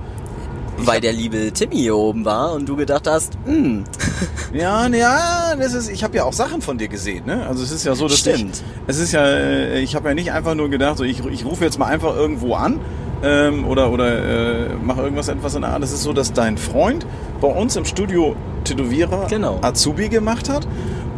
weil 0.77 1.01
der 1.01 1.13
liebe 1.13 1.51
Timmy 1.53 1.75
hier 1.75 1.95
oben 1.95 2.25
war 2.25 2.53
und 2.53 2.67
du 2.67 2.75
gedacht 2.75 3.07
hast, 3.07 3.33
hm, 3.45 3.83
Ja, 4.53 4.87
ja, 4.87 5.55
das 5.55 5.73
ist, 5.73 5.89
ich 5.89 6.03
habe 6.03 6.17
ja 6.17 6.23
auch 6.23 6.33
Sachen 6.33 6.61
von 6.61 6.77
dir 6.77 6.87
gesehen, 6.87 7.25
ne? 7.25 7.45
Also 7.47 7.63
es 7.63 7.71
ist 7.71 7.85
ja 7.85 7.95
so, 7.95 8.07
dass 8.07 8.19
Stimmt. 8.19 8.55
ich, 8.57 8.63
es 8.87 8.99
ist 8.99 9.11
ja, 9.13 9.25
äh, 9.25 9.79
ich 9.81 9.95
habe 9.95 10.09
ja 10.09 10.15
nicht 10.15 10.31
einfach 10.31 10.55
nur 10.55 10.69
gedacht, 10.69 10.97
so 10.97 11.03
ich, 11.03 11.23
ich 11.25 11.45
rufe 11.45 11.63
jetzt 11.63 11.77
mal 11.79 11.85
einfach 11.85 12.15
irgendwo 12.15 12.55
an 12.55 12.79
ähm, 13.23 13.65
oder 13.65 13.91
oder 13.91 14.67
äh, 14.69 14.75
mache 14.83 15.01
irgendwas 15.01 15.27
etwas 15.29 15.55
in 15.55 15.61
der 15.61 15.71
Art. 15.71 15.83
Es 15.83 15.91
ist 15.91 16.03
so, 16.03 16.13
dass 16.13 16.33
dein 16.33 16.57
Freund 16.57 17.05
bei 17.41 17.47
uns 17.47 17.75
im 17.75 17.85
Studio 17.85 18.35
Tätowierer 18.63 19.27
Genau. 19.29 19.59
Azubi 19.61 20.09
gemacht 20.09 20.49
hat 20.49 20.67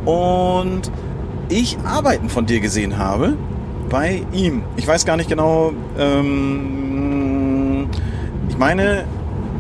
und 0.06 0.92
ich 1.50 1.78
Arbeiten 1.86 2.30
von 2.30 2.46
dir 2.46 2.60
gesehen 2.60 2.98
habe 2.98 3.34
bei 3.90 4.24
ihm. 4.34 4.64
Ich 4.78 4.88
weiß 4.88 5.06
gar 5.06 5.18
nicht 5.18 5.30
genau. 5.30 5.74
Ähm, 5.98 7.88
ich 8.50 8.58
meine, 8.58 9.06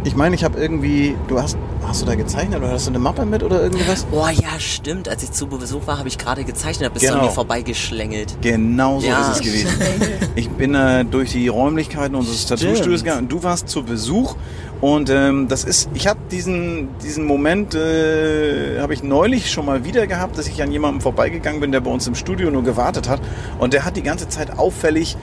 ich 0.04 0.16
meine, 0.16 0.36
ich 0.36 0.44
habe 0.44 0.60
irgendwie, 0.60 1.16
du 1.28 1.42
hast, 1.42 1.58
hast 1.88 2.02
du 2.02 2.06
da 2.06 2.16
gezeichnet 2.16 2.60
oder 2.60 2.72
hast 2.72 2.88
du 2.88 2.92
eine 2.92 3.00
Mappe 3.00 3.26
mit 3.26 3.44
oder 3.44 3.62
irgendwas? 3.62 4.06
oh 4.12 4.28
ja, 4.28 4.60
stimmt, 4.60 5.08
als 5.10 5.24
ich 5.24 5.32
zu 5.32 5.48
Besuch 5.48 5.86
war, 5.88 5.98
habe 6.00 6.08
ich 6.08 6.18
gerade 6.18 6.44
gezeichnet, 6.44 6.94
bist 6.94 7.06
du 7.06 7.10
Genau. 7.10 7.22
an 7.22 7.26
mir 7.28 7.32
vorbeigeschlängelt. 7.32 8.38
Genau 8.42 9.00
so 9.00 9.08
Ja. 9.08 9.22
ist 9.32 9.38
es 9.38 9.42
gewesen. 9.42 9.70
Ich 10.36 10.50
bin 10.50 10.76
äh, 10.76 11.06
durch 11.06 11.32
die 11.32 11.48
Räumlichkeiten 11.48 12.16
unseres 12.16 12.46
Tattoo-Studios 12.48 13.04
gegangen 13.04 13.24
und 13.24 13.32
du 13.32 13.44
warst 13.44 13.70
zu 13.70 13.84
Besuch. 13.84 14.36
Und 14.82 15.10
ähm, 15.10 15.48
das 15.48 15.64
ist, 15.64 15.90
ich 15.94 16.08
habe 16.08 16.20
diesen, 16.32 16.90
diesen 17.02 17.26
Moment, 17.26 17.74
äh, 17.76 18.80
habe 18.82 18.94
ich 18.94 19.02
neulich 19.04 19.50
schon 19.50 19.66
mal 19.66 19.86
wieder 19.86 20.06
gehabt, 20.08 20.38
dass 20.38 20.48
ich 20.48 20.62
an 20.62 20.72
jemandem 20.72 21.00
vorbeigegangen 21.02 21.62
bin, 21.62 21.72
der 21.72 21.80
bei 21.80 21.90
uns 21.90 22.06
im 22.08 22.16
Studio 22.16 22.52
nur 22.52 22.64
gewartet 22.64 23.08
hat. 23.08 23.22
Und 23.58 23.74
der 23.74 23.86
hat 23.86 23.96
die 23.96 24.04
ganze 24.04 24.28
Zeit 24.28 24.58
auffällig 24.60 25.16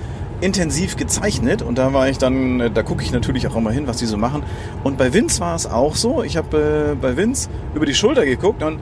intensiv 0.42 0.96
gezeichnet 0.96 1.62
und 1.62 1.78
da 1.78 1.92
war 1.92 2.08
ich 2.08 2.18
dann, 2.18 2.60
äh, 2.60 2.70
da 2.70 2.82
gucke 2.82 3.02
ich 3.02 3.12
natürlich 3.12 3.46
auch 3.46 3.56
immer 3.56 3.70
hin, 3.70 3.86
was 3.86 3.98
die 3.98 4.06
so 4.06 4.16
machen. 4.18 4.42
Und 4.82 4.98
bei 4.98 5.14
Vince 5.14 5.40
war 5.40 5.54
es 5.54 5.66
auch 5.66 5.94
so. 5.94 6.22
Ich 6.22 6.36
habe 6.36 6.92
äh, 6.92 6.94
bei 6.94 7.16
Vince 7.16 7.48
über 7.74 7.86
die 7.86 7.94
Schulter 7.94 8.24
geguckt 8.24 8.62
und 8.62 8.80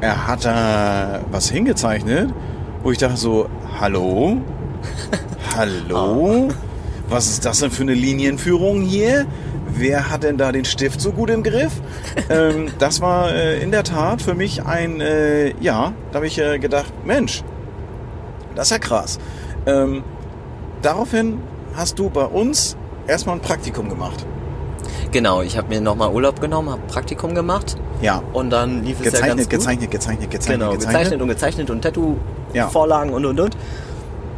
er 0.00 0.28
hat 0.28 0.44
da 0.44 1.20
was 1.30 1.50
hingezeichnet, 1.50 2.32
wo 2.82 2.92
ich 2.92 2.98
dachte 2.98 3.16
so, 3.16 3.48
hallo? 3.80 4.38
Hallo? 5.56 6.48
Was 7.08 7.28
ist 7.28 7.44
das 7.44 7.58
denn 7.58 7.72
für 7.72 7.82
eine 7.82 7.94
Linienführung 7.94 8.82
hier? 8.82 9.26
Wer 9.70 10.10
hat 10.10 10.22
denn 10.22 10.36
da 10.36 10.52
den 10.52 10.64
Stift 10.64 11.00
so 11.00 11.10
gut 11.10 11.30
im 11.30 11.42
Griff? 11.42 11.72
ähm, 12.30 12.68
das 12.78 13.00
war 13.00 13.32
äh, 13.32 13.60
in 13.60 13.72
der 13.72 13.82
Tat 13.82 14.22
für 14.22 14.34
mich 14.34 14.64
ein, 14.64 15.00
äh, 15.00 15.54
ja, 15.60 15.92
da 16.12 16.16
habe 16.16 16.28
ich 16.28 16.38
äh, 16.38 16.60
gedacht, 16.60 16.92
Mensch, 17.04 17.42
das 18.54 18.68
ist 18.68 18.70
ja 18.70 18.78
krass. 18.78 19.18
Ähm, 19.66 20.04
daraufhin 20.82 21.40
hast 21.74 21.98
du 21.98 22.10
bei 22.10 22.24
uns 22.24 22.76
erstmal 23.06 23.36
ein 23.36 23.42
Praktikum 23.42 23.88
gemacht. 23.88 24.24
Genau, 25.12 25.42
ich 25.42 25.56
habe 25.56 25.68
mir 25.68 25.80
nochmal 25.80 26.12
Urlaub 26.12 26.40
genommen, 26.40 26.70
habe 26.70 26.82
Praktikum 26.86 27.34
gemacht 27.34 27.76
Ja. 28.02 28.22
und 28.32 28.50
dann 28.50 28.84
lief 28.84 28.98
es 29.00 29.06
ja 29.06 29.10
ganz 29.10 29.20
Gezeichnet, 29.20 29.40
gut. 29.44 29.50
gezeichnet, 29.50 29.90
gezeichnet, 29.90 30.30
gezeichnet, 30.30 30.60
Genau, 30.60 30.72
gezeichnet 30.72 31.22
und 31.22 31.28
gezeichnet 31.28 31.70
und 31.70 31.84
Ja. 31.84 31.90
Tattoo-Vorlagen 31.90 33.12
und 33.12 33.24
und 33.24 33.40
und. 33.40 33.56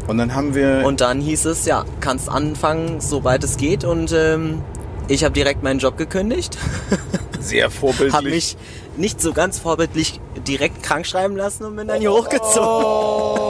Und 0.06 0.18
dann 0.18 0.34
haben 0.34 0.54
wir. 0.54 0.82
Und 0.84 1.00
dann 1.00 1.20
hieß 1.20 1.44
es, 1.46 1.66
ja, 1.66 1.84
kannst 2.00 2.28
anfangen, 2.28 3.00
sobald 3.00 3.44
es 3.44 3.56
geht. 3.56 3.84
Und 3.84 4.12
ähm, 4.12 4.62
ich 5.08 5.22
habe 5.24 5.32
direkt 5.32 5.62
meinen 5.62 5.78
Job 5.78 5.96
gekündigt. 5.96 6.56
sehr 7.40 7.70
vorbildlich. 7.70 8.12
habe 8.14 8.30
mich 8.30 8.56
nicht 8.96 9.20
so 9.20 9.32
ganz 9.32 9.58
vorbildlich 9.58 10.20
direkt 10.46 10.82
krank 10.82 11.06
schreiben 11.06 11.36
lassen 11.36 11.64
und 11.64 11.76
bin 11.76 11.86
dann 11.88 12.00
hier 12.00 12.12
hochgezogen. 12.12 12.84
Oh. 12.84 13.49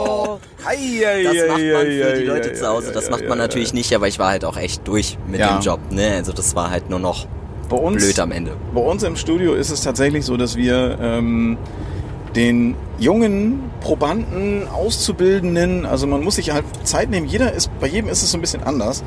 Das 0.63 1.47
macht 1.47 1.61
man 1.73 1.85
für 1.85 2.13
die 2.19 2.25
Leute 2.25 2.53
zu 2.53 2.67
Hause. 2.67 2.91
Das 2.91 3.09
macht 3.09 3.27
man 3.27 3.37
natürlich 3.37 3.73
nicht, 3.73 3.93
aber 3.95 4.07
ich 4.07 4.19
war 4.19 4.29
halt 4.29 4.45
auch 4.45 4.57
echt 4.57 4.87
durch 4.87 5.17
mit 5.27 5.39
Ja. 5.39 5.57
dem 5.57 5.61
Job. 5.61 5.79
Ne? 5.91 6.11
Also 6.15 6.31
das 6.33 6.55
war 6.55 6.69
halt 6.69 6.89
nur 6.89 6.99
noch 6.99 7.27
Bei 7.69 7.77
uns, 7.77 8.03
blöd 8.03 8.19
am 8.19 8.31
Ende. 8.31 8.51
bei 8.73 8.81
uns 8.81 9.03
im 9.03 9.15
Studio 9.15 9.53
ist 9.53 9.69
es 9.71 9.81
tatsächlich 9.81 10.25
so, 10.25 10.37
dass 10.37 10.55
wir 10.55 10.97
ähm, 11.01 11.57
den 12.35 12.75
jungen 12.99 13.63
Probanden, 13.81 14.67
Auszubildenden, 14.67 15.85
also 15.85 16.05
man 16.07 16.23
muss 16.23 16.35
sich 16.35 16.51
halt 16.51 16.63
Zeit 16.83 17.09
nehmen. 17.09 17.27
Jeder 17.27 17.51
ist, 17.53 17.69
bei 17.79 17.87
jedem 17.87 18.09
ist 18.09 18.21
es 18.23 18.31
so 18.31 18.37
ein 18.37 18.41
bisschen 18.41 18.63
anders. 18.63 19.03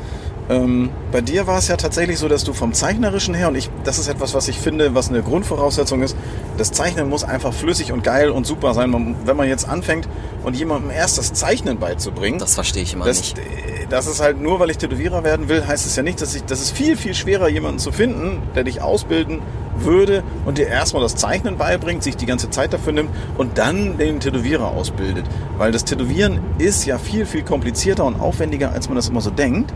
Ähm, 0.51 0.91
bei 1.11 1.23
dir 1.23 1.47
war 1.47 1.59
es 1.59 1.69
ja 1.69 1.77
tatsächlich 1.77 2.19
so, 2.19 2.29
dass 2.29 2.45
du 2.45 2.53
vom 2.53 2.75
Zeichnerischen 2.75 3.35
her, 3.35 3.49
und 3.49 3.55
ich, 3.55 3.71
das 3.85 3.99
ist 3.99 4.09
etwas, 4.09 4.35
was 4.35 4.49
ich 4.49 4.59
finde, 4.59 4.95
was 4.95 5.09
eine 5.09 5.23
Grundvoraussetzung 5.23 6.03
ist, 6.03 6.17
das 6.59 6.71
Zeichnen 6.71 7.09
muss 7.09 7.25
einfach 7.25 7.55
flüssig 7.55 7.93
und 7.93 8.05
geil 8.05 8.31
und 8.31 8.47
super 8.47 8.75
sein. 8.75 8.91
Man, 8.91 9.17
wenn 9.25 9.37
man 9.37 9.49
jetzt 9.49 9.67
anfängt 9.69 10.07
und 10.43 10.55
jemandem 10.55 10.91
erst 10.91 11.17
das 11.17 11.33
Zeichnen 11.33 11.79
beizubringen, 11.79 12.39
Das 12.39 12.55
verstehe 12.55 12.83
ich 12.83 12.93
immer 12.93 13.07
das, 13.07 13.19
nicht. 13.21 13.41
das 13.89 14.07
ist 14.07 14.21
halt 14.21 14.41
nur, 14.41 14.61
weil 14.61 14.71
ich 14.71 14.77
Tätowierer 14.79 15.25
werden 15.25 15.49
will, 15.49 15.67
heißt 15.67 15.87
es 15.87 15.97
ja 15.97 16.03
nicht, 16.03 16.21
dass 16.21 16.35
ich, 16.35 16.45
das 16.45 16.61
ist 16.61 16.73
viel, 16.77 16.97
viel 16.97 17.15
schwerer, 17.15 17.49
jemanden 17.49 17.79
zu 17.79 17.91
finden, 17.91 18.43
der 18.55 18.65
dich 18.65 18.83
ausbilden 18.83 19.41
würde 19.79 20.23
und 20.45 20.59
dir 20.59 20.67
erstmal 20.67 21.03
das 21.03 21.17
Zeichnen 21.17 21.57
beibringt, 21.57 22.03
sich 22.03 22.17
die 22.17 22.27
ganze 22.27 22.51
Zeit 22.51 22.73
dafür 22.73 22.93
nimmt 22.93 23.11
und 23.37 23.59
dann 23.59 23.99
den 23.99 24.21
Tätowierer 24.21 24.69
ausbildet. 24.69 25.25
Weil 25.59 25.73
das 25.73 25.85
Tätowieren 25.85 26.41
ist 26.59 26.85
ja 26.87 26.99
viel, 26.99 27.27
viel 27.27 27.43
komplizierter 27.43 28.05
und 28.05 28.21
aufwendiger, 28.21 28.73
als 28.73 28.89
man 28.89 28.97
das 28.97 29.09
immer 29.09 29.21
so 29.21 29.31
denkt. 29.31 29.73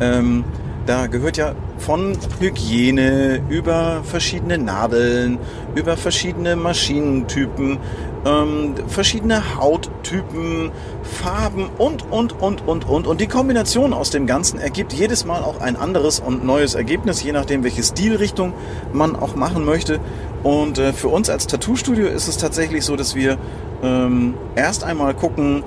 Ähm, 0.00 0.44
da 0.86 1.06
gehört 1.06 1.36
ja 1.36 1.54
von 1.78 2.16
Hygiene 2.40 3.40
über 3.48 4.02
verschiedene 4.02 4.58
Nadeln, 4.58 5.38
über 5.76 5.96
verschiedene 5.96 6.56
Maschinentypen, 6.56 7.78
ähm, 8.24 8.74
verschiedene 8.86 9.56
Hauttypen, 9.56 10.70
Farben 11.02 11.70
und, 11.78 12.10
und, 12.10 12.40
und, 12.40 12.66
und, 12.66 12.88
und. 12.88 13.06
Und 13.06 13.20
die 13.20 13.26
Kombination 13.26 13.92
aus 13.92 14.10
dem 14.10 14.26
Ganzen 14.26 14.58
ergibt 14.58 14.92
jedes 14.92 15.24
Mal 15.24 15.42
auch 15.42 15.60
ein 15.60 15.76
anderes 15.76 16.20
und 16.20 16.44
neues 16.44 16.74
Ergebnis, 16.74 17.22
je 17.22 17.32
nachdem, 17.32 17.64
welche 17.64 17.82
Stilrichtung 17.82 18.52
man 18.92 19.16
auch 19.16 19.34
machen 19.34 19.64
möchte. 19.64 20.00
Und 20.42 20.78
äh, 20.78 20.92
für 20.92 21.08
uns 21.08 21.30
als 21.30 21.46
Tattoo-Studio 21.46 22.06
ist 22.06 22.28
es 22.28 22.36
tatsächlich 22.36 22.84
so, 22.84 22.96
dass 22.96 23.14
wir 23.14 23.38
ähm, 23.82 24.34
erst 24.54 24.84
einmal 24.84 25.14
gucken, 25.14 25.62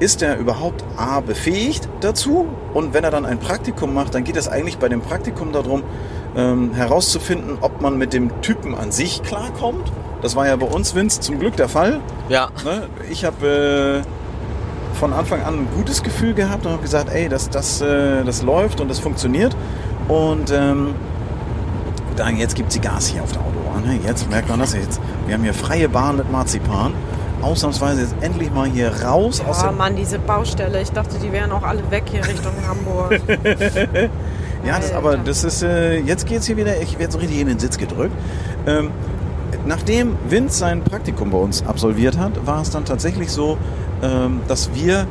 ist 0.00 0.20
er 0.20 0.36
überhaupt 0.36 0.84
A 0.96 1.20
befähigt 1.20 1.88
dazu? 2.00 2.48
Und 2.74 2.92
wenn 2.92 3.04
er 3.04 3.12
dann 3.12 3.24
ein 3.24 3.38
Praktikum 3.38 3.94
macht, 3.94 4.14
dann 4.14 4.24
geht 4.24 4.36
es 4.36 4.48
eigentlich 4.48 4.78
bei 4.78 4.88
dem 4.88 5.00
Praktikum 5.00 5.52
darum, 5.52 5.84
ähm, 6.36 6.72
herauszufinden, 6.74 7.58
ob 7.60 7.80
man 7.80 7.98
mit 7.98 8.12
dem 8.12 8.40
Typen 8.42 8.74
an 8.74 8.90
sich 8.90 9.22
klarkommt. 9.22 9.92
Das 10.22 10.36
war 10.36 10.46
ja 10.46 10.54
bei 10.56 10.66
uns, 10.66 10.94
Vince, 10.94 11.20
zum 11.20 11.38
Glück 11.40 11.56
der 11.56 11.68
Fall. 11.68 12.00
Ja. 12.28 12.48
Ne? 12.64 12.88
Ich 13.10 13.24
habe 13.24 14.04
äh, 14.04 14.96
von 14.98 15.12
Anfang 15.12 15.42
an 15.42 15.54
ein 15.54 15.68
gutes 15.76 16.02
Gefühl 16.02 16.32
gehabt 16.32 16.64
und 16.64 16.72
habe 16.72 16.82
gesagt, 16.82 17.10
ey, 17.12 17.28
das, 17.28 17.50
das, 17.50 17.80
äh, 17.80 18.22
das 18.24 18.42
läuft 18.42 18.80
und 18.80 18.88
das 18.88 19.00
funktioniert. 19.00 19.56
Und 20.06 20.52
ähm, 20.52 20.94
dann 22.16 22.36
jetzt 22.36 22.54
gibt 22.54 22.70
sie 22.72 22.80
Gas 22.80 23.08
hier 23.08 23.22
auf 23.22 23.32
der 23.32 23.40
Autobahn. 23.40 23.84
Ne? 23.84 23.98
Jetzt 24.06 24.30
merkt 24.30 24.48
man 24.48 24.60
das 24.60 24.74
jetzt. 24.74 25.00
Wir 25.26 25.34
haben 25.34 25.42
hier 25.42 25.54
freie 25.54 25.88
Bahn 25.88 26.16
mit 26.16 26.30
Marzipan. 26.30 26.94
Ausnahmsweise 27.40 28.02
jetzt 28.02 28.14
endlich 28.20 28.52
mal 28.52 28.68
hier 28.68 28.92
raus 29.02 29.40
aus 29.40 29.58
Oh 29.58 29.62
der 29.64 29.72
Mann, 29.72 29.96
diese 29.96 30.20
Baustelle. 30.20 30.80
Ich 30.80 30.92
dachte, 30.92 31.16
die 31.18 31.32
wären 31.32 31.50
auch 31.50 31.64
alle 31.64 31.90
weg 31.90 32.04
hier 32.08 32.24
Richtung 32.24 32.52
Hamburg. 32.68 33.20
Ja, 34.64 34.78
das, 34.78 34.92
aber 34.92 35.16
das 35.16 35.42
ist, 35.42 35.62
äh, 35.62 35.98
jetzt 35.98 36.26
geht's 36.26 36.46
hier 36.46 36.56
wieder, 36.56 36.80
ich 36.80 36.98
werde 36.98 37.12
so 37.12 37.18
richtig 37.18 37.40
in 37.40 37.48
den 37.48 37.58
Sitz 37.58 37.78
gedrückt. 37.78 38.14
Ähm, 38.66 38.90
nachdem 39.66 40.16
Vince 40.28 40.58
sein 40.58 40.82
Praktikum 40.82 41.30
bei 41.30 41.38
uns 41.38 41.64
absolviert 41.66 42.18
hat, 42.18 42.46
war 42.46 42.62
es 42.62 42.70
dann 42.70 42.84
tatsächlich 42.84 43.30
so, 43.30 43.58
ähm, 44.02 44.40
dass 44.48 44.70
wir 44.74 45.06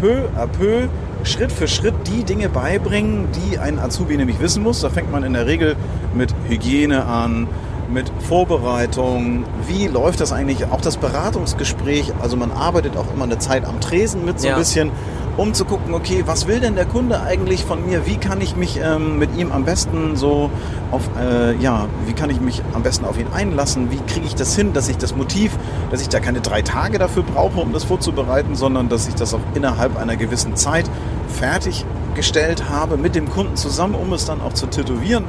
peu 0.00 0.28
à 0.36 0.46
peu, 0.46 0.88
Schritt 1.24 1.50
für 1.50 1.66
Schritt 1.66 1.94
die 2.06 2.22
Dinge 2.22 2.48
beibringen, 2.48 3.26
die 3.32 3.58
ein 3.58 3.78
Azubi 3.80 4.16
nämlich 4.16 4.38
wissen 4.40 4.62
muss. 4.62 4.80
Da 4.82 4.88
fängt 4.90 5.10
man 5.10 5.24
in 5.24 5.32
der 5.32 5.46
Regel 5.46 5.74
mit 6.14 6.32
Hygiene 6.48 7.04
an, 7.06 7.48
mit 7.92 8.10
Vorbereitung. 8.20 9.44
Wie 9.66 9.88
läuft 9.88 10.20
das 10.20 10.32
eigentlich? 10.32 10.64
Auch 10.70 10.80
das 10.80 10.96
Beratungsgespräch. 10.96 12.12
Also 12.22 12.36
man 12.36 12.52
arbeitet 12.52 12.96
auch 12.96 13.12
immer 13.12 13.24
eine 13.24 13.38
Zeit 13.38 13.64
am 13.64 13.80
Tresen 13.80 14.24
mit 14.24 14.38
so 14.40 14.46
ein 14.46 14.52
Ja. 14.52 14.58
bisschen, 14.58 14.90
um 15.38 15.54
zu 15.54 15.64
gucken, 15.64 15.94
okay, 15.94 16.24
was 16.26 16.48
will 16.48 16.58
denn 16.58 16.74
der 16.74 16.84
Kunde 16.84 17.22
eigentlich 17.22 17.64
von 17.64 17.86
mir? 17.86 18.06
Wie 18.06 18.16
kann 18.16 18.40
ich 18.40 18.56
mich 18.56 18.80
ähm, 18.82 19.20
mit 19.20 19.36
ihm 19.36 19.52
am 19.52 19.64
besten 19.64 20.16
so 20.16 20.50
auf, 20.90 21.08
äh, 21.18 21.54
ja, 21.56 21.86
wie 22.06 22.12
kann 22.12 22.28
ich 22.28 22.40
mich 22.40 22.60
am 22.74 22.82
besten 22.82 23.04
auf 23.04 23.18
ihn 23.18 23.28
einlassen? 23.32 23.92
Wie 23.92 24.00
kriege 24.12 24.26
ich 24.26 24.34
das 24.34 24.56
hin, 24.56 24.72
dass 24.72 24.88
ich 24.88 24.98
das 24.98 25.14
Motiv, 25.14 25.56
dass 25.92 26.02
ich 26.02 26.08
da 26.08 26.18
keine 26.18 26.40
drei 26.40 26.62
Tage 26.62 26.98
dafür 26.98 27.22
brauche, 27.22 27.60
um 27.60 27.72
das 27.72 27.84
vorzubereiten, 27.84 28.56
sondern 28.56 28.88
dass 28.88 29.06
ich 29.06 29.14
das 29.14 29.32
auch 29.32 29.40
innerhalb 29.54 29.96
einer 29.96 30.16
gewissen 30.16 30.56
Zeit 30.56 30.90
fertiggestellt 31.28 32.68
habe 32.68 32.96
mit 32.96 33.14
dem 33.14 33.30
Kunden 33.30 33.54
zusammen, 33.54 33.94
um 33.94 34.12
es 34.12 34.24
dann 34.24 34.40
auch 34.40 34.54
zu 34.54 34.66
tätowieren. 34.66 35.24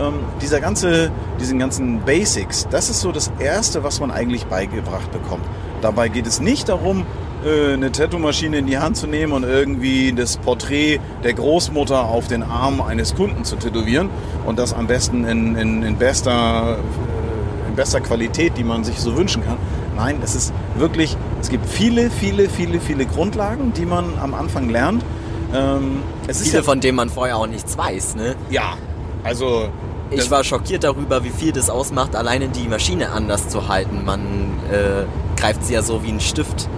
Ähm, 0.00 0.14
dieser 0.42 0.60
ganze, 0.60 1.12
diesen 1.40 1.60
ganzen 1.60 2.00
Basics, 2.00 2.66
das 2.72 2.90
ist 2.90 3.00
so 3.00 3.12
das 3.12 3.30
Erste, 3.38 3.84
was 3.84 4.00
man 4.00 4.10
eigentlich 4.10 4.46
beigebracht 4.46 5.12
bekommt. 5.12 5.44
Dabei 5.80 6.08
geht 6.08 6.26
es 6.26 6.40
nicht 6.40 6.68
darum, 6.68 7.06
eine 7.44 7.92
Tattoo-Maschine 7.92 8.58
in 8.58 8.66
die 8.66 8.78
Hand 8.78 8.96
zu 8.96 9.06
nehmen 9.06 9.32
und 9.32 9.44
irgendwie 9.44 10.12
das 10.12 10.36
Porträt 10.38 11.00
der 11.22 11.34
Großmutter 11.34 12.04
auf 12.04 12.28
den 12.28 12.42
Arm 12.42 12.80
eines 12.80 13.14
Kunden 13.14 13.44
zu 13.44 13.56
tätowieren 13.56 14.08
und 14.46 14.58
das 14.58 14.72
am 14.72 14.86
besten 14.86 15.24
in, 15.24 15.56
in, 15.56 15.82
in, 15.82 15.96
bester, 15.96 16.78
äh, 16.78 17.68
in 17.68 17.76
bester 17.76 18.00
Qualität, 18.00 18.56
die 18.56 18.64
man 18.64 18.84
sich 18.84 18.98
so 18.98 19.16
wünschen 19.16 19.44
kann. 19.44 19.58
Nein, 19.96 20.18
es 20.22 20.34
ist 20.34 20.52
wirklich, 20.76 21.16
es 21.40 21.50
gibt 21.50 21.66
viele, 21.66 22.10
viele, 22.10 22.48
viele, 22.48 22.80
viele 22.80 23.06
Grundlagen, 23.06 23.72
die 23.72 23.86
man 23.86 24.18
am 24.20 24.34
Anfang 24.34 24.70
lernt. 24.70 25.04
Ähm, 25.54 26.02
es 26.26 26.40
ist 26.40 26.48
Viele 26.48 26.58
ja, 26.58 26.62
von 26.64 26.80
denen 26.80 26.96
man 26.96 27.10
vorher 27.10 27.36
auch 27.36 27.46
nichts 27.46 27.76
weiß, 27.78 28.16
ne? 28.16 28.34
ja, 28.50 28.74
also 29.22 29.68
Ich 30.10 30.30
war 30.30 30.44
schockiert 30.44 30.84
darüber, 30.84 31.24
wie 31.24 31.30
viel 31.30 31.52
das 31.52 31.70
ausmacht, 31.70 32.16
alleine 32.16 32.48
die 32.48 32.68
Maschine 32.68 33.10
anders 33.10 33.48
zu 33.48 33.68
halten. 33.68 34.04
Man 34.04 34.20
äh, 34.70 35.04
greift 35.40 35.64
sie 35.64 35.74
ja 35.74 35.82
so 35.82 36.02
wie 36.02 36.10
ein 36.10 36.20
Stift. 36.20 36.68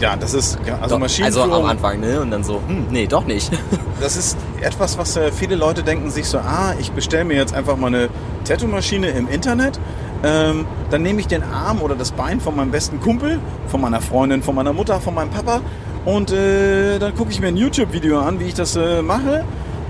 Ja, 0.00 0.16
das 0.16 0.34
ist 0.34 0.58
also 0.80 0.94
Doch, 0.94 0.98
Maschinenführung. 1.00 1.50
also 1.50 1.62
am 1.62 1.70
Anfang, 1.70 2.00
ne? 2.00 2.20
Und 2.20 2.30
dann 2.30 2.42
so, 2.42 2.60
hm, 2.66 2.86
nee, 2.90 3.06
doch 3.06 3.24
nicht. 3.26 3.50
Das 4.00 4.16
ist 4.16 4.36
etwas, 4.60 4.98
was 4.98 5.16
äh, 5.16 5.30
viele 5.30 5.54
Leute 5.54 5.82
denken 5.82 6.10
sich 6.10 6.26
so, 6.26 6.38
ah, 6.38 6.74
ich 6.78 6.90
bestelle 6.90 7.24
mir 7.24 7.36
jetzt 7.36 7.54
einfach 7.54 7.76
mal 7.76 7.86
eine 7.86 8.08
Tattoo-Maschine 8.44 9.08
im 9.10 9.28
Internet. 9.28 9.78
Ähm, 10.24 10.66
dann 10.90 11.02
nehme 11.02 11.20
ich 11.20 11.28
den 11.28 11.42
Arm 11.42 11.80
oder 11.80 11.94
das 11.94 12.10
Bein 12.10 12.40
von 12.40 12.56
meinem 12.56 12.70
besten 12.72 13.00
Kumpel, 13.00 13.38
von 13.68 13.80
meiner 13.80 14.00
Freundin, 14.00 14.42
von 14.42 14.54
meiner 14.56 14.72
Mutter, 14.72 15.00
von 15.00 15.14
meinem 15.14 15.30
Papa 15.30 15.60
und 16.04 16.32
äh, 16.32 16.98
dann 16.98 17.14
gucke 17.14 17.30
ich 17.30 17.40
mir 17.40 17.48
ein 17.48 17.56
YouTube-Video 17.56 18.20
an, 18.20 18.40
wie 18.40 18.44
ich 18.44 18.54
das 18.54 18.76
äh, 18.76 19.02
mache 19.02 19.44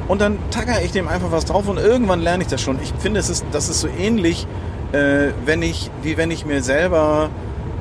und 0.07 0.21
dann 0.21 0.39
tackere 0.51 0.83
ich 0.85 0.93
dem 0.93 1.09
einfach 1.09 1.33
was 1.33 1.45
drauf 1.45 1.69
und 1.69 1.79
irgendwann 1.79 2.21
lerne 2.21 2.43
ich 2.43 2.49
das 2.49 2.61
schon. 2.61 2.79
Ich 2.83 2.93
finde, 2.99 3.21
es 3.21 3.31
ist, 3.31 3.45
das 3.53 3.69
ist 3.69 3.81
so 3.81 3.89
ähnlich, 3.89 4.47
äh, 4.93 5.33
wenn 5.45 5.63
ich, 5.63 5.91
wie 6.03 6.17
wenn 6.17 6.31
ich 6.31 6.47
mir 6.47 6.63
selber 6.63 7.31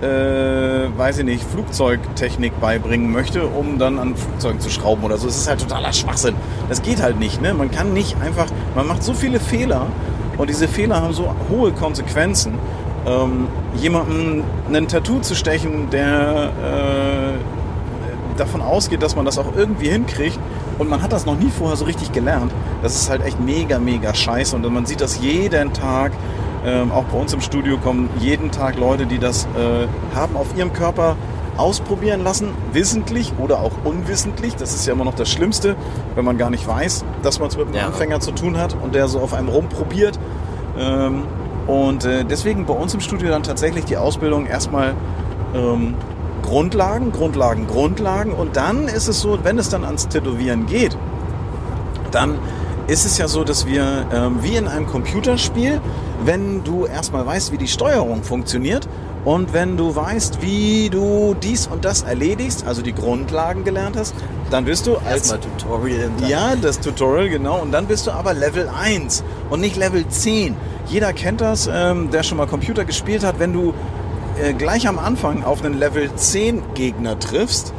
äh, 0.03 0.97
weiß 0.97 1.19
ich 1.19 1.25
nicht, 1.25 1.43
Flugzeugtechnik 1.43 2.59
beibringen 2.59 3.11
möchte, 3.11 3.47
um 3.47 3.79
dann 3.79 3.97
an 3.99 4.15
Flugzeugen 4.15 4.59
zu 4.59 4.69
schrauben 4.69 5.03
oder 5.03 5.17
so. 5.17 5.27
Es 5.27 5.37
ist 5.37 5.49
halt 5.49 5.61
totaler 5.61 5.93
Schwachsinn. 5.93 6.35
Das 6.69 6.81
geht 6.81 7.01
halt 7.01 7.19
nicht. 7.19 7.41
Ne? 7.41 7.53
Man 7.53 7.71
kann 7.71 7.93
nicht 7.93 8.15
einfach, 8.21 8.47
man 8.75 8.87
macht 8.87 9.03
so 9.03 9.13
viele 9.13 9.39
Fehler 9.39 9.87
und 10.37 10.49
diese 10.49 10.67
Fehler 10.67 11.01
haben 11.01 11.13
so 11.13 11.33
hohe 11.49 11.71
Konsequenzen. 11.71 12.53
Ähm, 13.05 13.47
jemandem 13.75 14.43
ein 14.71 14.87
Tattoo 14.87 15.19
zu 15.19 15.35
stechen, 15.35 15.89
der 15.89 16.51
äh, 16.63 18.37
davon 18.37 18.61
ausgeht, 18.61 19.01
dass 19.01 19.15
man 19.15 19.25
das 19.25 19.37
auch 19.37 19.55
irgendwie 19.55 19.89
hinkriegt 19.89 20.39
und 20.79 20.89
man 20.89 21.01
hat 21.01 21.11
das 21.11 21.25
noch 21.25 21.37
nie 21.37 21.49
vorher 21.49 21.77
so 21.77 21.85
richtig 21.85 22.11
gelernt, 22.11 22.51
das 22.81 22.95
ist 22.95 23.09
halt 23.09 23.23
echt 23.23 23.39
mega, 23.39 23.79
mega 23.79 24.13
scheiße 24.13 24.55
und 24.55 24.73
man 24.73 24.85
sieht 24.85 25.01
das 25.01 25.19
jeden 25.21 25.73
Tag. 25.73 26.11
Ähm, 26.65 26.91
auch 26.91 27.03
bei 27.05 27.17
uns 27.17 27.33
im 27.33 27.41
Studio 27.41 27.77
kommen 27.77 28.09
jeden 28.19 28.51
Tag 28.51 28.77
Leute, 28.77 29.05
die 29.05 29.19
das 29.19 29.45
äh, 29.57 29.87
haben 30.15 30.37
auf 30.37 30.55
ihrem 30.55 30.71
Körper 30.71 31.15
ausprobieren 31.57 32.23
lassen, 32.23 32.49
wissentlich 32.71 33.33
oder 33.37 33.59
auch 33.59 33.71
unwissentlich. 33.83 34.55
Das 34.55 34.73
ist 34.73 34.87
ja 34.87 34.93
immer 34.93 35.05
noch 35.05 35.13
das 35.13 35.29
Schlimmste, 35.29 35.75
wenn 36.15 36.25
man 36.25 36.37
gar 36.37 36.49
nicht 36.49 36.67
weiß, 36.67 37.05
dass 37.21 37.39
man 37.39 37.49
es 37.49 37.57
mit 37.57 37.67
einem 37.67 37.75
Ja. 37.75 37.85
Anfänger 37.87 38.19
zu 38.21 38.31
tun 38.31 38.57
hat 38.57 38.75
und 38.81 38.95
der 38.95 39.07
so 39.07 39.19
auf 39.19 39.33
einem 39.33 39.49
rumprobiert. 39.49 40.17
Ähm, 40.79 41.23
und 41.67 42.05
äh, 42.05 42.25
deswegen 42.25 42.65
bei 42.65 42.73
uns 42.73 42.93
im 42.93 43.01
Studio 43.01 43.29
dann 43.29 43.43
tatsächlich 43.43 43.85
die 43.85 43.97
Ausbildung 43.97 44.47
erstmal 44.47 44.95
ähm, 45.53 45.93
Grundlagen, 46.41 47.11
Grundlagen, 47.11 47.67
Grundlagen. 47.67 48.31
Und 48.33 48.55
dann 48.57 48.87
ist 48.87 49.07
es 49.07 49.21
so, 49.21 49.37
wenn 49.43 49.59
es 49.59 49.69
dann 49.69 49.83
ans 49.83 50.07
Tätowieren 50.07 50.65
geht, 50.65 50.97
dann 52.11 52.35
ist 52.87 53.05
es 53.05 53.17
ja 53.17 53.27
so, 53.27 53.43
dass 53.43 53.65
wir 53.65 54.05
ähm, 54.13 54.39
wie 54.41 54.55
in 54.55 54.67
einem 54.67 54.87
Computerspiel, 54.87 55.79
wenn 56.25 56.63
du 56.63 56.85
erstmal 56.85 57.25
weißt, 57.25 57.51
wie 57.51 57.57
die 57.57 57.67
Steuerung 57.67 58.23
funktioniert 58.23 58.87
und 59.25 59.53
wenn 59.53 59.77
du 59.77 59.95
weißt, 59.95 60.41
wie 60.41 60.89
du 60.89 61.33
dies 61.33 61.67
und 61.67 61.85
das 61.85 62.03
erledigst, 62.03 62.65
also 62.65 62.81
die 62.81 62.93
Grundlagen 62.93 63.63
gelernt 63.63 63.95
hast, 63.97 64.13
dann 64.49 64.65
bist 64.65 64.85
du 64.85 64.97
als 64.97 65.31
Erstmal 65.31 65.39
Tutorial. 65.39 66.09
ja, 66.27 66.55
das 66.55 66.79
Tutorial, 66.79 67.29
genau. 67.29 67.61
Und 67.61 67.71
dann 67.71 67.87
bist 67.87 68.05
du 68.07 68.11
aber 68.11 68.33
Level 68.33 68.69
1 68.69 69.23
und 69.49 69.61
nicht 69.61 69.77
Level 69.77 70.07
10. 70.07 70.55
Jeder 70.87 71.13
kennt 71.13 71.41
das, 71.41 71.69
ähm, 71.71 72.11
der 72.11 72.23
schon 72.23 72.37
mal 72.37 72.47
Computer 72.47 72.83
gespielt 72.83 73.23
hat. 73.23 73.39
Wenn 73.39 73.53
du 73.53 73.73
äh, 74.41 74.53
gleich 74.53 74.87
am 74.87 74.99
Anfang 74.99 75.43
auf 75.43 75.63
einen 75.63 75.77
Level 75.79 76.13
10 76.13 76.61
Gegner 76.73 77.17
triffst, 77.17 77.73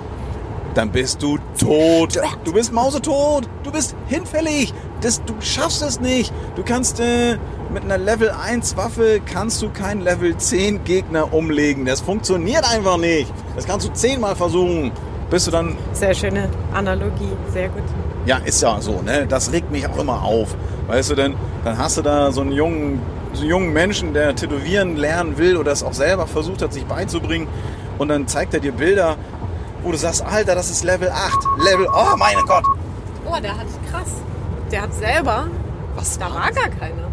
dann 0.74 0.90
bist 0.90 1.22
du 1.22 1.38
tot. 1.59 2.18
Du 2.44 2.52
bist 2.52 2.72
mausetot. 2.72 3.48
Du 3.62 3.70
bist 3.70 3.94
hinfällig. 4.07 4.74
Das, 5.00 5.22
du 5.24 5.35
schaffst 5.40 5.83
es 5.83 6.00
nicht. 6.00 6.33
Du 6.57 6.62
kannst 6.64 7.00
äh, 7.00 7.38
mit 7.72 7.85
einer 7.85 7.98
Level 7.98 8.31
1 8.31 8.77
Waffe 8.77 9.20
kannst 9.24 9.61
du 9.62 9.70
keinen 9.70 10.00
Level 10.00 10.37
10 10.37 10.85
Gegner 10.85 11.33
umlegen. 11.33 11.85
Das 11.85 12.00
funktioniert 12.00 12.64
einfach 12.70 12.96
nicht. 12.98 13.33
Das 13.57 13.66
kannst 13.66 13.87
du 13.87 13.92
zehnmal 13.92 14.37
versuchen, 14.37 14.92
bis 15.31 15.44
du 15.46 15.50
dann 15.50 15.77
Sehr 15.92 16.14
schöne 16.14 16.48
Analogie, 16.72 17.33
sehr 17.53 17.68
gut. 17.68 17.83
ja, 18.27 18.38
ist 18.38 18.62
ja 18.62 18.81
so, 18.81 19.00
ne? 19.03 19.27
Das 19.27 19.53
regt 19.53 19.70
mich 19.70 19.87
auch 19.88 19.98
immer 19.98 20.22
auf. 20.22 20.55
Weißt 20.87 21.11
du 21.11 21.14
denn, 21.14 21.35
dann 21.64 21.79
hast 21.79 21.96
du 21.96 22.03
da 22.03 22.31
so 22.31 22.42
einen 22.42 22.53
jungen, 22.53 23.00
so 23.33 23.40
einen 23.40 23.50
jungen 23.50 23.72
Menschen, 23.72 24.14
der 24.14 24.35
tätowieren 24.37 24.96
lernen 24.96 25.38
will 25.38 25.57
oder 25.57 25.72
es 25.72 25.83
auch 25.83 25.94
selber 25.94 26.27
versucht 26.27 26.62
hat, 26.62 26.72
sich 26.72 26.85
beizubringen. 26.85 27.48
Und 27.98 28.09
dann 28.09 28.27
zeigt 28.29 28.55
er 28.55 28.61
dir 28.61 28.72
Bilder, 28.72 29.16
wo 29.83 29.90
du 29.92 29.96
sagst, 29.98 30.24
Alter, 30.24 30.55
das 30.55 30.70
ist 30.70 30.85
Level 30.85 31.11
8. 31.11 31.35
Level, 31.64 31.87
oh 31.88 32.16
mein 32.16 32.37
Gott. 32.46 32.64
Oh, 33.27 33.40
der 33.40 33.57
hat 33.57 33.66
krass. 33.90 34.09
Der 34.70 34.83
hat 34.83 34.94
selber, 34.94 35.46
Was 35.96 36.18
da 36.18 36.27
war 36.27 36.35
war 36.35 36.53
gar 36.53 36.68
keiner. 36.68 37.09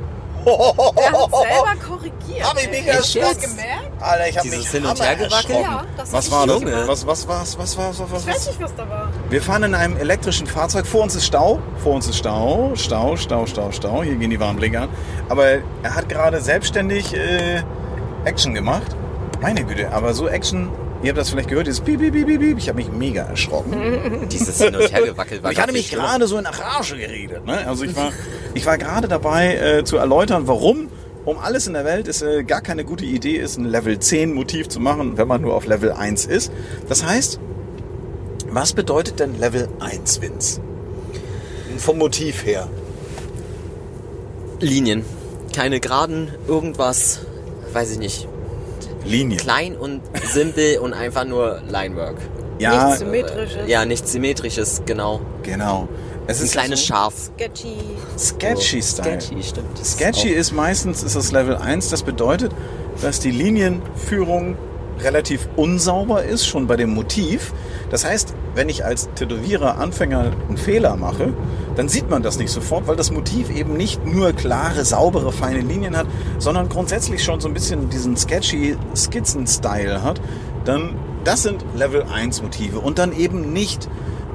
Der 0.45 1.11
hat 1.11 1.31
selber 1.31 1.85
korrigiert. 1.87 2.43
Hab 2.49 2.57
ich 2.57 2.69
nicht 2.69 2.93
Hast 2.93 3.15
du 3.15 3.19
das 3.19 3.39
gemerkt? 3.39 3.91
Alter, 3.99 4.27
ich 4.29 4.35
hab 4.37 4.43
Dieses 4.43 4.59
mich 4.59 4.69
Hin- 4.69 4.85
und 4.85 5.01
Hergewackelt? 5.01 5.31
erschrocken. 5.49 5.61
Ja, 5.61 5.83
das 5.97 6.13
Was 6.13 6.31
war 6.31 6.47
das? 6.47 6.61
Junge. 6.61 6.87
Was, 6.87 7.07
was, 7.07 7.27
was, 7.27 7.57
was, 7.57 7.77
was, 7.77 7.99
was, 7.99 8.11
was, 8.11 8.21
Ich 8.21 8.27
weiß 8.27 8.47
nicht, 8.47 8.61
was 8.61 8.75
da 8.75 8.89
war. 8.89 9.09
Wir 9.29 9.41
fahren 9.41 9.63
in 9.63 9.75
einem 9.75 9.97
elektrischen 9.97 10.47
Fahrzeug. 10.47 10.87
Vor 10.87 11.03
uns 11.03 11.15
ist 11.15 11.25
Stau. 11.25 11.59
Vor 11.83 11.93
uns 11.95 12.07
ist 12.07 12.17
Stau. 12.17 12.71
Stau, 12.75 13.15
Stau, 13.17 13.45
Stau, 13.45 13.71
Stau. 13.71 14.03
Hier 14.03 14.15
gehen 14.15 14.29
die 14.31 14.39
Warnblinker 14.39 14.81
an. 14.83 14.89
Aber 15.29 15.45
er 15.83 15.95
hat 15.95 16.09
gerade 16.09 16.41
selbstständig 16.41 17.13
äh, 17.13 17.61
Action 18.25 18.53
gemacht. 18.53 18.95
Meine 19.41 19.63
Güte, 19.63 19.91
aber 19.91 20.13
so 20.13 20.27
Action, 20.27 20.69
ihr 21.03 21.09
habt 21.09 21.17
das 21.17 21.29
vielleicht 21.29 21.49
gehört, 21.49 21.67
dieses 21.67 21.81
Piep, 21.81 21.99
Piep, 21.99 22.13
Piep, 22.13 22.39
Piep. 22.39 22.57
Ich 22.57 22.69
habe 22.69 22.77
mich 22.77 22.91
mega 22.91 23.23
erschrocken. 23.23 24.27
Dieses 24.31 24.61
Hin- 24.61 24.75
und 24.75 24.91
Hergewackel 24.91 25.43
war 25.43 25.51
Ich 25.51 25.59
hatte 25.59 25.73
mich 25.73 25.89
gerade 25.89 26.27
so 26.27 26.37
in 26.37 26.45
Rage 26.45 26.97
geredet. 26.97 27.45
Ne? 27.45 27.67
Also 27.67 27.83
ich 27.85 27.95
war, 27.95 28.11
ich 28.53 28.65
war 28.65 28.77
gerade 28.77 29.07
dabei 29.07 29.55
äh, 29.55 29.83
zu 29.83 29.97
erläutern, 29.97 30.47
warum 30.47 30.89
um 31.25 31.37
alles 31.37 31.67
in 31.67 31.73
der 31.73 31.85
Welt 31.85 32.07
es 32.07 32.21
äh, 32.21 32.43
gar 32.43 32.61
keine 32.61 32.83
gute 32.83 33.05
Idee 33.05 33.35
ist, 33.35 33.57
ein 33.57 33.65
Level 33.65 33.99
10 33.99 34.33
Motiv 34.33 34.69
zu 34.69 34.79
machen, 34.79 35.17
wenn 35.17 35.27
man 35.27 35.41
nur 35.41 35.53
auf 35.53 35.67
Level 35.67 35.91
1 35.91 36.25
ist. 36.25 36.51
Das 36.89 37.05
heißt, 37.05 37.39
was 38.49 38.73
bedeutet 38.73 39.19
denn 39.19 39.39
Level 39.39 39.69
1, 39.79 40.21
Vince? 40.21 40.61
Vom 41.77 41.97
Motiv 41.97 42.45
her. 42.45 42.67
Linien. 44.59 45.05
Keine 45.55 45.79
geraden, 45.79 46.31
irgendwas, 46.47 47.21
weiß 47.73 47.91
ich 47.91 47.99
nicht. 47.99 48.27
Linie. 49.05 49.37
Klein 49.37 49.75
und 49.75 50.01
simpel 50.31 50.77
und 50.79 50.93
einfach 50.93 51.25
nur 51.25 51.61
Linework. 51.67 52.17
Ja, 52.59 52.85
Nichts 52.85 52.99
Symmetrisches. 52.99 53.67
Ja, 53.67 53.85
nichts 53.85 54.11
Symmetrisches, 54.11 54.81
genau. 54.85 55.21
genau. 55.43 55.87
Es 56.27 56.39
Ein 56.39 56.45
ist 56.45 56.51
kleines 56.51 56.79
so 56.81 56.85
Schaf. 56.87 57.13
Sketchy. 57.35 57.75
Sketchy 58.17 58.81
Style. 58.81 59.19
Sketchy, 59.21 59.43
stimmt. 59.43 59.85
Sketchy 59.85 60.33
auch- 60.33 60.37
ist 60.39 60.51
meistens 60.51 61.01
ist 61.03 61.15
das 61.15 61.31
Level 61.31 61.55
1. 61.57 61.89
Das 61.89 62.03
bedeutet, 62.03 62.51
dass 63.01 63.19
die 63.19 63.31
Linienführung 63.31 64.55
relativ 64.99 65.47
unsauber 65.55 66.23
ist, 66.23 66.45
schon 66.45 66.67
bei 66.67 66.75
dem 66.75 66.93
Motiv. 66.93 67.53
Das 67.91 68.05
heißt, 68.05 68.33
wenn 68.55 68.69
ich 68.69 68.85
als 68.85 69.09
Tätowierer 69.15 69.77
Anfänger 69.77 70.31
einen 70.47 70.57
Fehler 70.57 70.95
mache, 70.95 71.33
dann 71.75 71.89
sieht 71.89 72.09
man 72.09 72.23
das 72.23 72.39
nicht 72.39 72.49
sofort, 72.49 72.87
weil 72.87 72.95
das 72.95 73.11
Motiv 73.11 73.49
eben 73.49 73.73
nicht 73.73 74.05
nur 74.05 74.31
klare, 74.31 74.85
saubere, 74.85 75.33
feine 75.33 75.59
Linien 75.59 75.97
hat, 75.97 76.07
sondern 76.39 76.69
grundsätzlich 76.69 77.21
schon 77.21 77.41
so 77.41 77.49
ein 77.49 77.53
bisschen 77.53 77.89
diesen 77.89 78.15
sketchy 78.15 78.77
Skizzen-Style 78.95 80.01
hat. 80.03 80.21
Dann, 80.63 80.95
das 81.25 81.43
sind 81.43 81.65
Level 81.75 82.03
1 82.03 82.41
Motive 82.41 82.79
und 82.79 82.97
dann 82.97 83.11
eben 83.11 83.51
nicht 83.51 83.89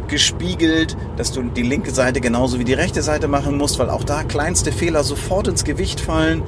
gespiegelt, 0.08 0.96
dass 1.16 1.32
du 1.32 1.42
die 1.42 1.62
linke 1.62 1.90
Seite 1.90 2.20
genauso 2.20 2.58
wie 2.58 2.64
die 2.64 2.74
rechte 2.74 3.02
Seite 3.02 3.26
machen 3.26 3.56
musst, 3.56 3.78
weil 3.78 3.90
auch 3.90 4.04
da 4.04 4.22
kleinste 4.22 4.70
Fehler 4.70 5.02
sofort 5.02 5.48
ins 5.48 5.64
Gewicht 5.64 6.00
fallen. 6.00 6.42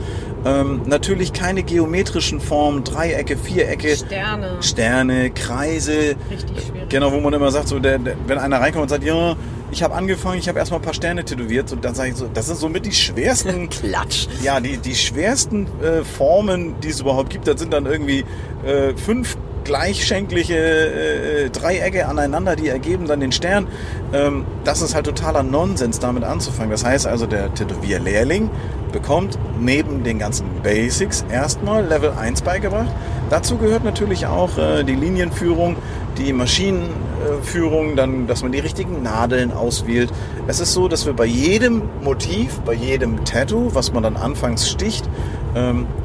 Ähm, 0.49 0.83
natürlich 0.87 1.33
keine 1.33 1.63
geometrischen 1.63 2.41
Formen, 2.41 2.85
Dreiecke, 2.85 3.37
Vierecke, 3.37 3.97
Sterne. 3.97 4.57
Sterne, 4.63 5.31
Kreise. 5.31 6.17
Richtig 6.31 6.67
schwierig. 6.67 6.89
Genau, 6.89 7.13
wo 7.13 7.21
man 7.21 7.33
immer 7.35 7.51
sagt, 7.51 7.69
so 7.69 7.79
der, 7.79 7.99
der, 7.99 8.17
wenn 8.27 8.39
einer 8.39 8.61
reinkommt 8.61 8.85
und 8.85 8.89
sagt, 8.89 9.05
ja, 9.05 9.37
ich 9.71 9.83
habe 9.83 9.95
angefangen, 9.95 10.39
ich 10.39 10.49
habe 10.49 10.59
erstmal 10.59 10.81
ein 10.81 10.85
paar 10.85 10.95
Sterne 10.95 11.25
tätowiert, 11.25 11.71
und 11.73 11.85
dann 11.85 11.95
sage 11.95 12.11
ich 12.11 12.17
so, 12.17 12.29
das 12.33 12.47
sind 12.47 12.59
somit 12.59 12.87
die 12.87 12.93
schwersten 12.93 13.69
Klatsch. 13.71 14.27
ja, 14.43 14.61
die, 14.61 14.79
die 14.79 14.95
schwersten 14.95 15.67
äh, 15.83 16.03
Formen, 16.05 16.81
die 16.81 16.89
es 16.89 17.01
überhaupt 17.01 17.31
gibt, 17.31 17.47
das 17.47 17.61
sind 17.61 17.73
dann 17.73 17.85
irgendwie 17.85 18.25
äh, 18.65 18.95
fünf 18.97 19.37
gleichschenkliche 19.69 20.57
äh, 20.57 21.51
Dreiecke 21.51 22.09
aneinander, 22.09 22.57
die 22.57 22.69
ergeben 22.69 23.07
dann 23.07 23.21
den 23.21 23.33
Stern. 23.33 23.69
Ähm, 24.15 24.47
das 24.65 24.81
ist 24.81 24.95
halt 24.95 25.05
totaler 25.05 25.43
Nonsens, 25.43 26.01
damit 26.01 26.25
anzufangen. 26.25 26.71
Das 26.71 26.85
heißt 26.85 27.07
also, 27.07 27.27
der 27.27 27.53
Tätowierlehrling 27.53 28.51
bekommt 28.93 29.39
neben 29.61 30.03
den 30.05 30.19
ganzen 30.19 30.47
Basics 30.63 31.23
erstmal 31.31 31.85
Level 31.85 32.13
1 32.19 32.41
beigebracht. 32.41 32.89
Dazu 33.29 33.59
gehört 33.59 33.85
natürlich 33.85 34.27
auch 34.27 34.57
äh, 34.57 34.85
die 34.85 34.95
Linienführung, 34.95 35.77
die 36.17 36.33
Maschinenführung, 36.33 37.95
dann, 37.95 38.27
dass 38.27 38.43
man 38.43 38.53
die 38.53 38.61
richtigen 38.61 39.03
Nadeln 39.03 39.53
auswählt. 39.53 40.11
Es 40.47 40.61
ist 40.61 40.73
so, 40.73 40.89
dass 40.89 41.05
wir 41.05 41.13
bei 41.13 41.27
jedem 41.27 41.83
Motiv, 42.03 42.59
bei 42.61 42.73
jedem 42.73 43.27
Tattoo, 43.27 43.75
was 43.75 43.93
man 43.93 44.03
dann 44.03 44.17
anfangs 44.17 44.69
sticht, 44.69 45.05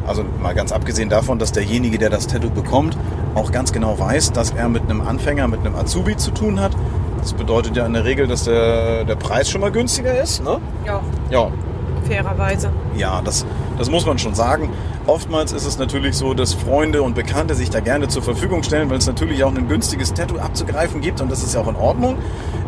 also 0.08 0.24
mal 0.42 0.54
ganz 0.56 0.72
abgesehen 0.72 1.10
davon, 1.10 1.38
dass 1.40 1.52
derjenige, 1.52 1.98
der 1.98 2.10
das 2.10 2.28
Tattoo 2.28 2.50
bekommt, 2.50 2.98
auch 3.36 3.52
ganz 3.52 3.72
genau 3.72 4.00
weiß, 4.00 4.32
dass 4.32 4.52
er 4.52 4.70
mit 4.70 4.84
einem 4.84 5.02
Anfänger, 5.02 5.48
mit 5.48 5.60
einem 5.62 5.76
Azubi 5.76 6.18
zu 6.18 6.32
tun 6.32 6.60
hat. 6.60 6.72
Das 7.20 7.34
bedeutet 7.34 7.76
ja 7.76 7.86
in 7.86 7.94
der 7.94 8.04
Regel, 8.04 8.28
dass 8.28 8.44
der, 8.46 9.04
der 9.06 9.16
Preis 9.16 9.50
schon 9.50 9.62
mal 9.62 9.72
günstiger 9.72 10.22
ist. 10.22 10.44
Ne? 10.44 10.58
Ja, 10.86 11.02
Ja, 11.30 11.50
fairerweise. 12.06 12.70
ja, 12.98 13.22
das, 13.24 13.46
das 13.78 13.90
muss 13.90 14.06
man 14.06 14.18
schon 14.18 14.36
sagen. 14.36 14.70
Oftmals 15.08 15.52
ist 15.52 15.66
es 15.66 15.78
natürlich 15.78 16.16
so, 16.16 16.34
dass 16.34 16.54
Freunde 16.54 17.02
und 17.02 17.14
Bekannte 17.16 17.56
sich 17.56 17.70
da 17.70 17.80
gerne 17.80 18.08
zur 18.08 18.24
Verfügung 18.24 18.64
stellen, 18.64 18.90
weil 18.90 18.98
es 18.98 19.08
natürlich 19.08 19.44
auch 19.44 19.54
ein 19.54 19.68
günstiges 19.68 20.14
Tattoo 20.14 20.38
abzugreifen 20.38 21.02
gibt 21.02 21.22
und 21.22 21.32
das 21.32 21.44
ist 21.44 21.54
ja 21.56 21.62
auch 21.62 21.68
in 21.68 21.76
Ordnung. 21.76 22.18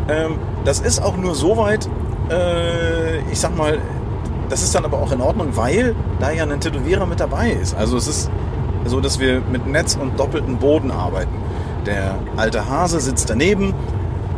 Ähm, 0.08 0.36
das 0.64 0.80
ist 0.80 1.02
auch 1.02 1.16
nur 1.16 1.34
so 1.34 1.56
weit, 1.56 1.88
äh, 2.30 3.18
ich 3.30 3.40
sag 3.40 3.56
mal, 3.56 3.78
das 4.48 4.62
ist 4.62 4.74
dann 4.74 4.84
aber 4.84 4.98
auch 4.98 5.12
in 5.12 5.20
Ordnung, 5.20 5.48
weil 5.54 5.94
da 6.20 6.30
ja 6.30 6.44
ein 6.44 6.60
Tätowierer 6.60 7.06
mit 7.06 7.20
dabei 7.20 7.50
ist. 7.50 7.74
Also 7.74 7.96
es 7.96 8.06
ist 8.06 8.30
so, 8.84 9.00
dass 9.00 9.18
wir 9.18 9.40
mit 9.40 9.66
Netz 9.66 9.96
und 10.00 10.18
doppeltem 10.18 10.58
Boden 10.58 10.90
arbeiten. 10.90 11.34
Der 11.86 12.16
alte 12.36 12.68
Hase 12.68 13.00
sitzt 13.00 13.30
daneben 13.30 13.74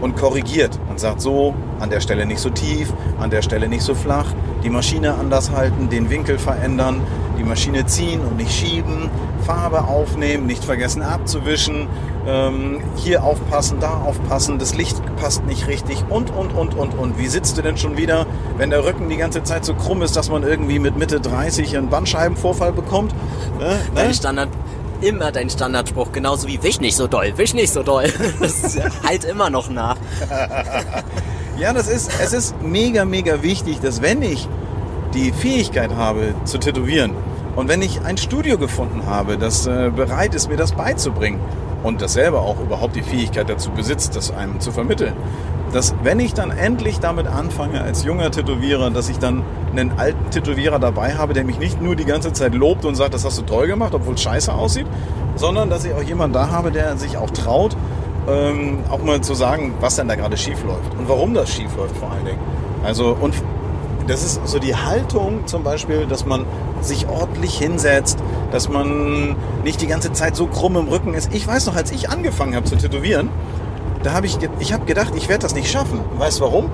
und 0.00 0.16
korrigiert 0.16 0.78
und 0.88 1.00
sagt 1.00 1.20
so, 1.20 1.54
an 1.80 1.90
der 1.90 2.00
Stelle 2.00 2.26
nicht 2.26 2.40
so 2.40 2.50
tief, 2.50 2.92
an 3.18 3.30
der 3.30 3.42
Stelle 3.42 3.68
nicht 3.68 3.82
so 3.82 3.94
flach, 3.94 4.26
die 4.62 4.70
Maschine 4.70 5.14
anders 5.14 5.50
halten, 5.50 5.88
den 5.88 6.10
Winkel 6.10 6.38
verändern, 6.38 7.00
die 7.38 7.44
Maschine 7.44 7.86
ziehen 7.86 8.20
und 8.20 8.36
nicht 8.36 8.52
schieben, 8.52 9.10
Farbe 9.46 9.84
aufnehmen, 9.84 10.46
nicht 10.46 10.64
vergessen 10.64 11.02
abzuwischen, 11.02 11.86
ähm, 12.26 12.80
hier 12.96 13.24
aufpassen, 13.24 13.78
da 13.80 13.98
aufpassen, 13.98 14.58
das 14.58 14.74
Licht 14.74 15.00
passt 15.16 15.44
nicht 15.46 15.66
richtig 15.66 16.04
und, 16.10 16.30
und, 16.30 16.52
und, 16.52 16.74
und, 16.74 16.94
und. 16.98 17.18
Wie 17.18 17.28
sitzt 17.28 17.56
du 17.56 17.62
denn 17.62 17.76
schon 17.76 17.96
wieder, 17.96 18.26
wenn 18.56 18.70
der 18.70 18.84
Rücken 18.84 19.08
die 19.08 19.16
ganze 19.16 19.42
Zeit 19.42 19.64
so 19.64 19.74
krumm 19.74 20.02
ist, 20.02 20.16
dass 20.16 20.28
man 20.28 20.42
irgendwie 20.42 20.78
mit 20.78 20.96
Mitte 20.96 21.20
30 21.20 21.76
einen 21.76 21.88
Bandscheibenvorfall 21.88 22.72
bekommt? 22.72 23.14
Ne? 23.58 23.78
Dein 23.94 24.08
Ne? 24.08 24.14
Standard, 24.14 24.48
immer 25.00 25.32
dein 25.32 25.48
Standardspruch, 25.48 26.12
genauso 26.12 26.48
wie 26.48 26.62
wisch 26.62 26.80
nicht 26.80 26.96
so 26.96 27.06
doll, 27.06 27.32
wisch 27.36 27.54
nicht 27.54 27.72
so 27.72 27.82
doll. 27.82 28.12
Das 28.40 28.78
halt 29.06 29.24
immer 29.24 29.48
noch 29.50 29.70
nach. 29.70 29.96
Ja, 31.58 31.72
das 31.72 31.88
ist, 31.88 32.12
es 32.22 32.32
ist 32.32 32.62
mega, 32.62 33.04
mega 33.04 33.42
wichtig, 33.42 33.80
dass 33.80 34.00
wenn 34.00 34.22
ich 34.22 34.48
die 35.14 35.32
Fähigkeit 35.32 35.94
habe 35.94 36.34
zu 36.44 36.58
tätowieren 36.58 37.12
und 37.58 37.68
wenn 37.68 37.82
ich 37.82 38.02
ein 38.02 38.16
Studio 38.16 38.56
gefunden 38.56 39.06
habe, 39.06 39.36
das 39.36 39.66
äh, 39.66 39.90
bereit 39.90 40.32
ist, 40.36 40.48
mir 40.48 40.56
das 40.56 40.70
beizubringen 40.70 41.40
und 41.82 42.00
das 42.00 42.12
selber 42.12 42.42
auch 42.42 42.60
überhaupt 42.60 42.94
die 42.94 43.02
Fähigkeit 43.02 43.50
dazu 43.50 43.72
besitzt, 43.72 44.14
das 44.14 44.30
einem 44.30 44.60
zu 44.60 44.70
vermitteln, 44.70 45.14
dass 45.72 45.92
wenn 46.04 46.20
ich 46.20 46.34
dann 46.34 46.50
endlich 46.50 47.00
damit 47.00 47.26
anfange 47.26 47.82
als 47.82 48.04
junger 48.04 48.30
Tätowierer, 48.30 48.90
dass 48.90 49.08
ich 49.08 49.18
dann 49.18 49.42
einen 49.72 49.98
alten 49.98 50.30
Tätowierer 50.30 50.78
dabei 50.78 51.14
habe, 51.14 51.32
der 51.32 51.44
mich 51.44 51.58
nicht 51.58 51.82
nur 51.82 51.96
die 51.96 52.04
ganze 52.04 52.32
Zeit 52.32 52.54
lobt 52.54 52.84
und 52.84 52.94
sagt, 52.94 53.12
das 53.12 53.24
hast 53.24 53.38
du 53.38 53.42
toll 53.42 53.66
gemacht, 53.66 53.92
obwohl 53.92 54.14
es 54.14 54.22
scheiße 54.22 54.54
aussieht, 54.54 54.86
sondern 55.34 55.68
dass 55.68 55.84
ich 55.84 55.92
auch 55.92 56.02
jemanden 56.02 56.34
da 56.34 56.50
habe, 56.50 56.70
der 56.70 56.96
sich 56.96 57.16
auch 57.16 57.30
traut, 57.30 57.76
ähm, 58.28 58.84
auch 58.88 59.02
mal 59.02 59.20
zu 59.20 59.34
sagen, 59.34 59.74
was 59.80 59.96
denn 59.96 60.06
da 60.06 60.14
gerade 60.14 60.36
schief 60.36 60.62
läuft 60.64 60.94
und 60.96 61.08
warum 61.08 61.34
das 61.34 61.52
schief 61.52 61.76
läuft 61.76 61.96
vor 61.96 62.12
allen 62.12 62.24
Dingen. 62.24 62.40
Also 62.84 63.16
und 63.20 63.34
das 64.08 64.24
ist 64.24 64.40
so 64.46 64.58
die 64.58 64.74
Haltung 64.74 65.46
zum 65.46 65.62
Beispiel, 65.62 66.06
dass 66.06 66.26
man 66.26 66.46
sich 66.80 67.08
ordentlich 67.08 67.56
hinsetzt, 67.56 68.18
dass 68.50 68.68
man 68.68 69.36
nicht 69.62 69.80
die 69.80 69.86
ganze 69.86 70.12
Zeit 70.12 70.34
so 70.34 70.46
krumm 70.46 70.76
im 70.76 70.88
Rücken 70.88 71.14
ist. 71.14 71.32
Ich 71.32 71.46
weiß 71.46 71.66
noch, 71.66 71.76
als 71.76 71.92
ich 71.92 72.08
angefangen 72.10 72.56
habe 72.56 72.64
zu 72.64 72.76
tätowieren, 72.76 73.28
da 74.02 74.12
habe 74.12 74.26
ich, 74.26 74.38
ich 74.58 74.72
habe 74.72 74.86
gedacht, 74.86 75.12
ich 75.16 75.28
werde 75.28 75.42
das 75.42 75.54
nicht 75.54 75.70
schaffen. 75.70 76.00
Weißt 76.16 76.40
du 76.40 76.44
warum? 76.44 76.70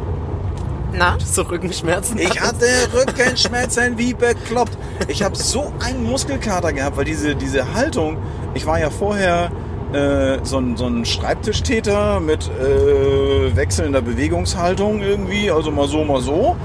Na? 0.93 1.17
So 1.25 1.43
Rückenschmerzen. 1.43 2.19
Ich 2.19 2.41
hatte 2.41 2.67
Rückenschmerzen 2.95 3.99
wie 3.99 4.15
bekloppt. 4.15 4.79
Ich 5.09 5.23
habe 5.23 5.35
so 5.35 5.73
einen 5.81 6.05
Muskelkater 6.05 6.73
gehabt, 6.73 6.97
weil 6.97 7.05
diese, 7.05 7.35
diese 7.35 7.75
Haltung, 7.75 8.19
ich 8.55 8.65
war 8.65 8.79
ja 8.79 8.91
vorher 8.91 9.51
äh, 9.93 10.39
so, 10.45 10.59
ein, 10.59 10.77
so 10.77 10.87
ein 10.87 11.05
Schreibtischtäter 11.05 12.21
mit 12.21 12.49
äh, 12.49 13.57
wechselnder 13.57 14.03
Bewegungshaltung 14.03 15.01
irgendwie, 15.01 15.51
also 15.51 15.73
mal 15.73 15.89
so, 15.89 16.05
mal 16.05 16.21
so, 16.21 16.57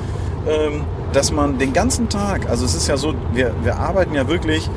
dass 1.13 1.31
man 1.31 1.57
den 1.57 1.73
ganzen 1.73 2.09
Tag, 2.09 2.49
also 2.49 2.65
es 2.65 2.75
ist 2.75 2.87
ja 2.87 2.97
so, 2.97 3.13
wir, 3.33 3.53
wir 3.63 3.77
arbeiten 3.77 4.15
ja 4.15 4.27
wirklich 4.27 4.69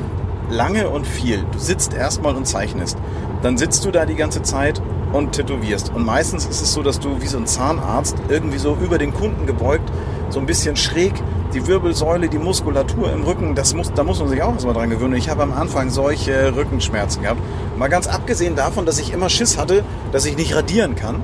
lange 0.49 0.89
und 0.89 1.07
viel. 1.07 1.45
Du 1.51 1.59
sitzt 1.59 1.93
erstmal 1.93 2.35
und 2.35 2.45
zeichnest. 2.45 2.97
Dann 3.41 3.57
sitzt 3.57 3.85
du 3.85 3.91
da 3.91 4.05
die 4.05 4.15
ganze 4.15 4.41
Zeit 4.41 4.81
und 5.11 5.33
tätowierst. 5.33 5.93
Und 5.93 6.05
meistens 6.05 6.45
ist 6.45 6.61
es 6.61 6.73
so, 6.73 6.81
dass 6.81 6.99
du 6.99 7.21
wie 7.21 7.27
so 7.27 7.37
ein 7.37 7.45
Zahnarzt 7.45 8.15
irgendwie 8.29 8.57
so 8.57 8.77
über 8.83 8.97
den 8.97 9.13
Kunden 9.13 9.45
gebeugt, 9.45 9.91
so 10.29 10.39
ein 10.39 10.45
bisschen 10.45 10.75
schräg, 10.75 11.13
die 11.53 11.67
Wirbelsäule, 11.67 12.29
die 12.29 12.39
Muskulatur 12.39 13.11
im 13.13 13.23
Rücken, 13.23 13.53
das 13.53 13.75
muss, 13.75 13.93
da 13.93 14.03
muss 14.03 14.19
man 14.19 14.29
sich 14.29 14.41
auch 14.41 14.53
erstmal 14.53 14.73
dran 14.73 14.89
gewöhnen. 14.89 15.15
Ich 15.15 15.29
habe 15.29 15.43
am 15.43 15.53
Anfang 15.53 15.91
solche 15.91 16.55
Rückenschmerzen 16.55 17.21
gehabt. 17.21 17.39
Mal 17.77 17.89
ganz 17.89 18.07
abgesehen 18.07 18.55
davon, 18.55 18.85
dass 18.85 18.99
ich 18.99 19.13
immer 19.13 19.29
Schiss 19.29 19.57
hatte, 19.57 19.83
dass 20.11 20.25
ich 20.25 20.35
nicht 20.35 20.55
radieren 20.55 20.95
kann. 20.95 21.21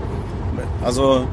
Also, 0.84 1.26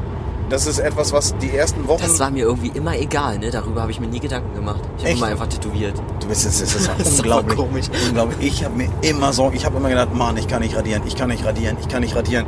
das 0.49 0.67
ist 0.67 0.79
etwas, 0.79 1.13
was 1.13 1.37
die 1.39 1.51
ersten 1.57 1.87
Wochen. 1.89 2.03
Das 2.03 2.21
war 2.21 2.31
mir 2.31 2.45
irgendwie 2.45 2.69
immer 2.75 2.97
egal, 2.99 3.39
ne? 3.39 3.51
Darüber 3.51 3.83
habe 3.83 3.91
ich 3.91 4.01
mir 4.01 4.07
nie 4.07 4.21
Gedanken 4.21 4.55
gemacht. 4.55 4.81
Ich 4.99 5.05
habe 5.05 5.15
immer 5.17 5.27
einfach 5.27 5.47
tätowiert. 5.49 6.01
Du 6.21 6.29
bist 6.29 6.47
das, 6.47 6.59
das 6.61 6.75
ist 6.75 6.89
Das 6.99 7.19
unglaublich. 7.19 7.57
komisch. 7.57 7.87
unglaublich. 8.09 8.39
Ich 8.41 8.65
habe 8.65 8.77
mir 8.77 8.89
immer 9.03 9.33
Sorgen, 9.33 9.57
ich 9.57 9.65
habe 9.67 9.77
immer 9.77 9.89
gedacht, 9.89 10.15
Mann, 10.15 10.37
ich 10.37 10.47
kann 10.49 10.63
nicht 10.63 10.77
radieren, 10.77 11.03
ich 11.07 11.17
kann 11.17 11.29
nicht 11.29 11.45
radieren, 11.45 11.77
ich 11.81 11.89
kann 11.89 12.03
nicht 12.03 12.15
radieren. 12.15 12.47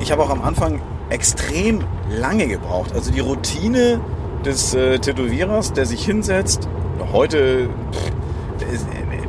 Ich 0.00 0.12
habe 0.12 0.22
auch 0.22 0.30
am 0.30 0.42
Anfang 0.42 0.80
extrem 1.10 1.80
lange 2.10 2.46
gebraucht. 2.46 2.92
Also 2.94 3.10
die 3.10 3.20
Routine 3.20 4.00
des 4.44 4.74
äh, 4.74 4.98
Tätowierers, 4.98 5.72
der 5.72 5.86
sich 5.86 6.04
hinsetzt, 6.04 6.68
heute 7.12 7.68
pff, 7.92 8.72
ist, 8.72 8.86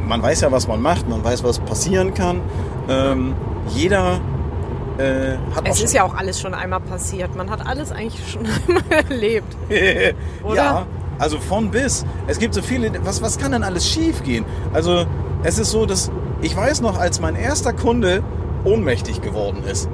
man 0.07 0.21
weiß 0.21 0.41
ja, 0.41 0.51
was 0.51 0.67
man 0.67 0.81
macht, 0.81 1.07
man 1.09 1.23
weiß, 1.23 1.43
was 1.43 1.59
passieren 1.59 2.13
kann. 2.13 2.41
Ähm, 2.87 3.33
jeder 3.69 4.19
äh, 4.99 5.37
Es 5.63 5.81
ist 5.81 5.93
ja 5.93 6.03
auch 6.03 6.13
alles 6.15 6.39
schon 6.39 6.53
einmal 6.53 6.79
passiert. 6.81 7.35
Man 7.35 7.49
hat 7.49 7.65
alles 7.65 7.91
eigentlich 7.91 8.31
schon 8.31 8.45
einmal 8.67 8.83
erlebt. 9.09 9.55
Oder? 10.43 10.55
Ja, 10.55 10.85
also 11.17 11.39
von 11.39 11.71
bis. 11.71 12.05
Es 12.27 12.39
gibt 12.39 12.53
so 12.53 12.61
viele, 12.61 12.91
was, 13.05 13.21
was 13.21 13.37
kann 13.37 13.51
denn 13.51 13.63
alles 13.63 13.87
schief 13.87 14.23
gehen? 14.23 14.45
Also 14.73 15.05
es 15.43 15.57
ist 15.59 15.71
so, 15.71 15.85
dass 15.85 16.11
ich 16.41 16.55
weiß 16.55 16.81
noch, 16.81 16.97
als 16.97 17.19
mein 17.19 17.35
erster 17.35 17.73
Kunde 17.73 18.23
ohnmächtig 18.63 19.21
geworden 19.21 19.63
ist, 19.69 19.89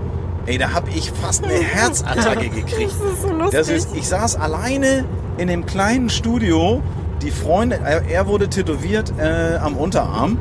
ey, 0.45 0.57
da 0.57 0.73
habe 0.73 0.89
ich 0.89 1.11
fast 1.11 1.43
eine 1.43 1.53
Herzattacke 1.73 2.49
gekriegt. 2.49 2.91
Das 2.99 3.13
ist 3.13 3.21
so 3.21 3.29
lustig. 3.29 3.59
Das 3.59 3.69
ist, 3.69 3.95
ich 3.95 4.07
saß 4.07 4.35
alleine 4.37 5.05
in 5.37 5.47
dem 5.47 5.65
kleinen 5.65 6.09
Studio. 6.09 6.81
Die 7.21 7.31
Freunde, 7.31 7.79
er, 7.83 8.05
er 8.05 8.27
wurde 8.27 8.49
tätowiert 8.49 9.13
äh, 9.17 9.55
am 9.57 9.77
Unterarm 9.77 10.37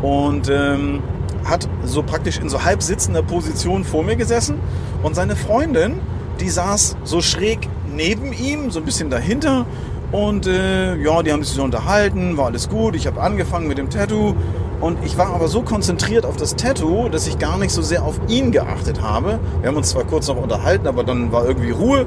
und 0.00 0.48
ähm, 0.48 1.02
hat 1.44 1.68
so 1.84 2.02
praktisch 2.02 2.38
in 2.38 2.48
so 2.48 2.64
halb 2.64 2.82
sitzender 2.82 3.22
Position 3.22 3.84
vor 3.84 4.04
mir 4.04 4.16
gesessen. 4.16 4.58
Und 5.02 5.14
seine 5.14 5.36
Freundin, 5.36 6.00
die 6.40 6.48
saß 6.48 6.96
so 7.04 7.20
schräg 7.20 7.68
neben 7.94 8.32
ihm, 8.32 8.70
so 8.70 8.80
ein 8.80 8.84
bisschen 8.84 9.10
dahinter. 9.10 9.66
Und 10.10 10.46
äh, 10.46 10.96
ja, 10.96 11.22
die 11.22 11.32
haben 11.32 11.42
sich 11.42 11.54
so 11.54 11.62
unterhalten, 11.62 12.36
war 12.36 12.46
alles 12.46 12.68
gut. 12.68 12.94
Ich 12.96 13.06
habe 13.06 13.20
angefangen 13.20 13.66
mit 13.66 13.78
dem 13.78 13.90
Tattoo. 13.90 14.34
Und 14.80 14.98
ich 15.04 15.16
war 15.16 15.32
aber 15.32 15.46
so 15.46 15.62
konzentriert 15.62 16.26
auf 16.26 16.36
das 16.36 16.56
Tattoo, 16.56 17.08
dass 17.08 17.26
ich 17.28 17.38
gar 17.38 17.56
nicht 17.56 17.70
so 17.70 17.82
sehr 17.82 18.02
auf 18.02 18.20
ihn 18.28 18.50
geachtet 18.50 19.00
habe. 19.00 19.38
Wir 19.60 19.68
haben 19.68 19.76
uns 19.76 19.90
zwar 19.90 20.04
kurz 20.04 20.26
noch 20.26 20.36
unterhalten, 20.36 20.88
aber 20.88 21.04
dann 21.04 21.30
war 21.30 21.46
irgendwie 21.46 21.70
Ruhe. 21.70 22.04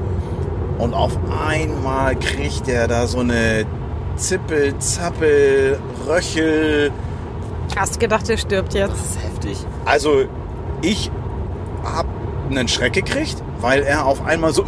Und 0.77 0.93
auf 0.93 1.17
einmal 1.47 2.15
kriegt 2.17 2.67
er 2.67 2.87
da 2.87 3.07
so 3.07 3.19
eine 3.19 3.65
Zippel, 4.17 4.77
Zappel, 4.77 5.79
Röchel. 6.05 6.91
Hast 7.75 7.99
gedacht, 7.99 8.27
der 8.27 8.37
stirbt 8.37 8.73
jetzt. 8.73 8.91
Das 8.91 8.99
ist 8.99 9.23
heftig. 9.23 9.57
Also 9.85 10.25
ich 10.81 11.11
hab 11.83 12.05
einen 12.49 12.67
Schreck 12.67 12.93
gekriegt, 12.93 13.41
weil 13.59 13.83
er 13.83 14.05
auf 14.05 14.23
einmal 14.25 14.53
so, 14.53 14.65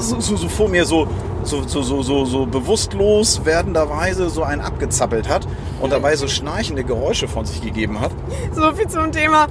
so, 0.00 0.20
so, 0.20 0.36
so 0.36 0.48
vor 0.48 0.68
mir 0.68 0.84
so, 0.84 1.08
so, 1.42 1.62
so, 1.66 1.82
so, 1.82 2.02
so, 2.02 2.24
so 2.26 2.46
bewusstlos 2.46 3.44
werdenderweise 3.44 4.28
so 4.30 4.42
einen 4.42 4.60
abgezappelt 4.60 5.28
hat 5.28 5.46
und 5.80 5.90
dabei 5.92 6.16
so 6.16 6.28
schnarchende 6.28 6.84
Geräusche 6.84 7.28
von 7.28 7.46
sich 7.46 7.62
gegeben 7.62 8.00
hat. 8.00 8.12
So 8.52 8.72
viel 8.74 8.88
zum 8.88 9.10
Thema 9.10 9.48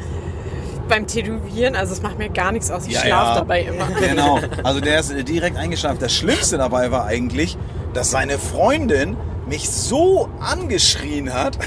beim 0.88 1.08
Tätowieren. 1.08 1.76
Also 1.76 1.94
es 1.94 2.02
macht 2.02 2.18
mir 2.20 2.30
gar 2.30 2.52
nichts 2.52 2.70
aus. 2.72 2.86
Ich 2.88 2.94
Ja, 2.94 3.02
schlafe 3.02 3.30
ja. 3.30 3.36
dabei 3.36 3.62
immer. 3.64 3.88
Genau. 4.08 4.40
Also 4.64 4.80
der 4.82 5.00
ist 5.00 5.12
direkt 5.28 5.58
eingeschlafen. 5.58 5.98
Das 6.00 6.14
Schlimmste 6.14 6.58
dabei 6.58 6.92
war 6.92 7.06
eigentlich, 7.06 7.58
dass 7.94 8.12
seine 8.12 8.38
Freundin 8.38 9.18
mich 9.50 9.70
so 9.70 10.30
angeschrien 10.40 11.34
hat. 11.34 11.58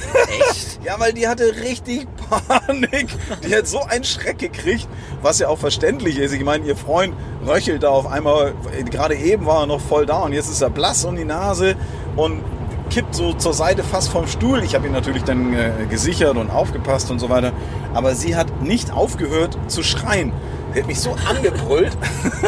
Echt? 0.50 0.70
Ja, 0.82 0.98
weil 0.98 1.12
die 1.12 1.28
hatte 1.28 1.44
richtig 1.62 2.08
Panik. 2.66 3.06
Die 3.46 3.54
hat 3.54 3.68
so 3.68 3.82
einen 3.84 4.02
Schreck 4.02 4.38
gekriegt, 4.38 4.88
was 5.22 5.38
ja 5.38 5.46
auch 5.46 5.58
verständlich 5.58 6.18
ist. 6.18 6.32
Ich 6.32 6.42
meine, 6.42 6.66
ihr 6.66 6.74
Freund 6.74 7.14
röchelt 7.46 7.84
da 7.84 7.90
auf 7.90 8.08
einmal, 8.10 8.54
gerade 8.90 9.14
eben 9.14 9.46
war 9.46 9.60
er 9.60 9.66
noch 9.66 9.80
voll 9.80 10.06
da 10.06 10.22
und 10.22 10.32
jetzt 10.32 10.50
ist 10.50 10.60
er 10.60 10.70
blass 10.70 11.04
um 11.04 11.14
die 11.14 11.24
Nase 11.24 11.76
und 12.16 12.42
kippt 12.90 13.14
so 13.14 13.32
zur 13.32 13.54
Seite 13.54 13.84
fast 13.84 14.08
vom 14.08 14.26
Stuhl. 14.26 14.64
Ich 14.64 14.74
habe 14.74 14.88
ihn 14.88 14.92
natürlich 14.92 15.22
dann 15.22 15.54
äh, 15.54 15.70
gesichert 15.88 16.36
und 16.36 16.50
aufgepasst 16.50 17.12
und 17.12 17.20
so 17.20 17.28
weiter. 17.28 17.52
Aber 17.94 18.16
sie 18.16 18.34
hat 18.34 18.60
nicht 18.60 18.92
aufgehört 18.92 19.56
zu 19.68 19.84
schreien. 19.84 20.32
Die 20.74 20.80
hat 20.80 20.88
mich 20.88 20.98
so 21.00 21.16
angebrüllt. 21.28 21.96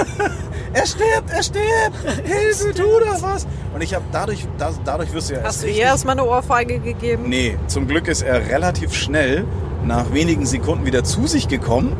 er 0.75 0.87
stirbt, 0.87 1.31
er 1.31 1.43
stirbt! 1.43 2.25
Hilfe, 2.25 2.75
tu 2.75 2.83
doch 3.01 3.22
was! 3.22 3.47
Und 3.75 3.83
ich 3.83 3.95
habe 3.95 4.05
dadurch, 4.12 4.47
da, 4.59 4.70
dadurch 4.85 5.12
wirst 5.12 5.31
du 5.31 5.35
ja 5.35 5.41
erst 5.41 5.49
Hast 5.49 5.64
du 5.64 5.68
ihr 5.68 5.83
erstmal 5.83 6.18
eine 6.18 6.29
Ohrfeige 6.29 6.79
gegeben? 6.79 7.29
Nee, 7.29 7.57
zum 7.66 7.89
Glück 7.89 8.09
ist 8.09 8.22
er 8.22 8.49
relativ 8.49 8.95
schnell 8.95 9.45
nach 9.85 10.12
wenigen 10.12 10.47
Sekunden 10.47 10.87
wieder 10.87 11.05
zu 11.05 11.27
sich 11.27 11.49
gekommen, 11.49 11.97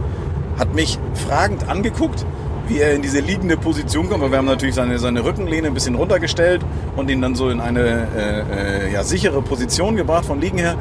hat 0.59 0.75
mich 0.75 0.99
fragend 1.27 1.69
angeguckt, 1.69 2.25
wie 2.69 2.79
er 2.79 2.95
in 2.95 3.03
diese 3.03 3.21
liegende 3.21 3.57
Position 3.57 4.09
kommt. 4.09 4.23
Aber 4.23 4.31
wir 4.31 4.39
haben 4.39 4.47
natürlich 4.47 4.75
seine, 4.75 4.99
seine 4.99 5.25
Rückenlehne 5.25 5.69
ein 5.69 5.75
bisschen 5.75 5.95
runtergestellt 5.95 6.63
und 6.97 7.11
ihn 7.11 7.21
dann 7.21 7.35
so 7.35 7.51
in 7.51 7.61
eine 7.61 8.09
äh, 8.17 8.87
äh, 8.87 8.93
ja, 8.93 9.05
sichere 9.05 9.43
Position 9.43 9.97
gebracht 9.97 10.25
vom 10.25 10.41
Liegen 10.41 10.59
her. 10.59 10.77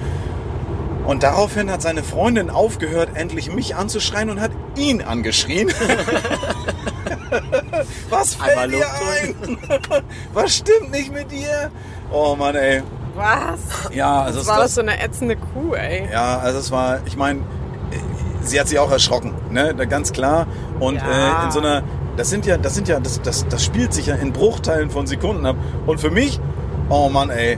Und 1.06 1.24
daraufhin 1.24 1.70
hat 1.70 1.82
seine 1.82 2.02
Freundin 2.02 2.50
aufgehört, 2.50 3.10
endlich 3.16 3.54
mich 3.54 3.76
anzuschreien 3.76 4.30
und 4.30 4.40
hat 4.40 4.52
ihn 4.78 5.02
angeschrien. 5.02 5.70
Was 8.10 8.36
fällt 8.36 8.58
Einmal 8.58 8.70
dir 8.70 8.86
ein? 8.86 9.58
Was 10.34 10.56
stimmt 10.58 10.92
nicht 10.92 11.12
mit 11.14 11.32
dir? 11.32 11.72
Oh 12.12 12.36
Mann, 12.36 12.56
ey. 12.56 12.84
Was? 13.16 13.60
Ja, 13.94 14.22
also 14.24 14.40
Das 14.40 14.42
es 14.44 14.48
war 14.48 14.56
war- 14.58 14.64
das 14.64 14.76
so 14.76 14.82
eine 14.82 15.00
ätzende 15.00 15.36
Kuh, 15.36 15.74
ey. 15.76 16.08
Ja, 16.12 16.40
also 16.40 16.60
es 16.60 16.72
war, 16.72 17.00
ich 17.06 17.16
meine, 17.16 17.42
sie 18.42 18.60
hat 18.60 18.68
sich 18.68 18.80
auch 18.80 18.92
erschrocken, 18.92 19.34
ne, 19.52 19.74
ganz 19.88 20.12
klar. 20.12 20.48
Und 20.80 20.96
Ja. 20.96 21.42
äh, 21.44 21.46
in 21.46 21.52
so 21.52 21.60
einer, 21.60 21.84
das 22.18 22.30
sind 22.30 22.46
ja, 22.46 22.58
das 22.58 22.74
sind 22.76 22.88
ja, 22.88 23.00
das, 23.00 23.22
das, 23.22 23.48
das 23.48 23.64
spielt 23.64 23.94
sich 23.94 24.08
ja 24.08 24.16
in 24.16 24.34
Bruchteilen 24.34 24.90
von 24.90 25.06
Sekunden 25.08 25.46
ab. 25.46 25.56
Und 25.86 26.00
für 26.00 26.10
mich, 26.12 26.40
oh 26.90 27.10
Mann, 27.10 27.30
ey, 27.30 27.58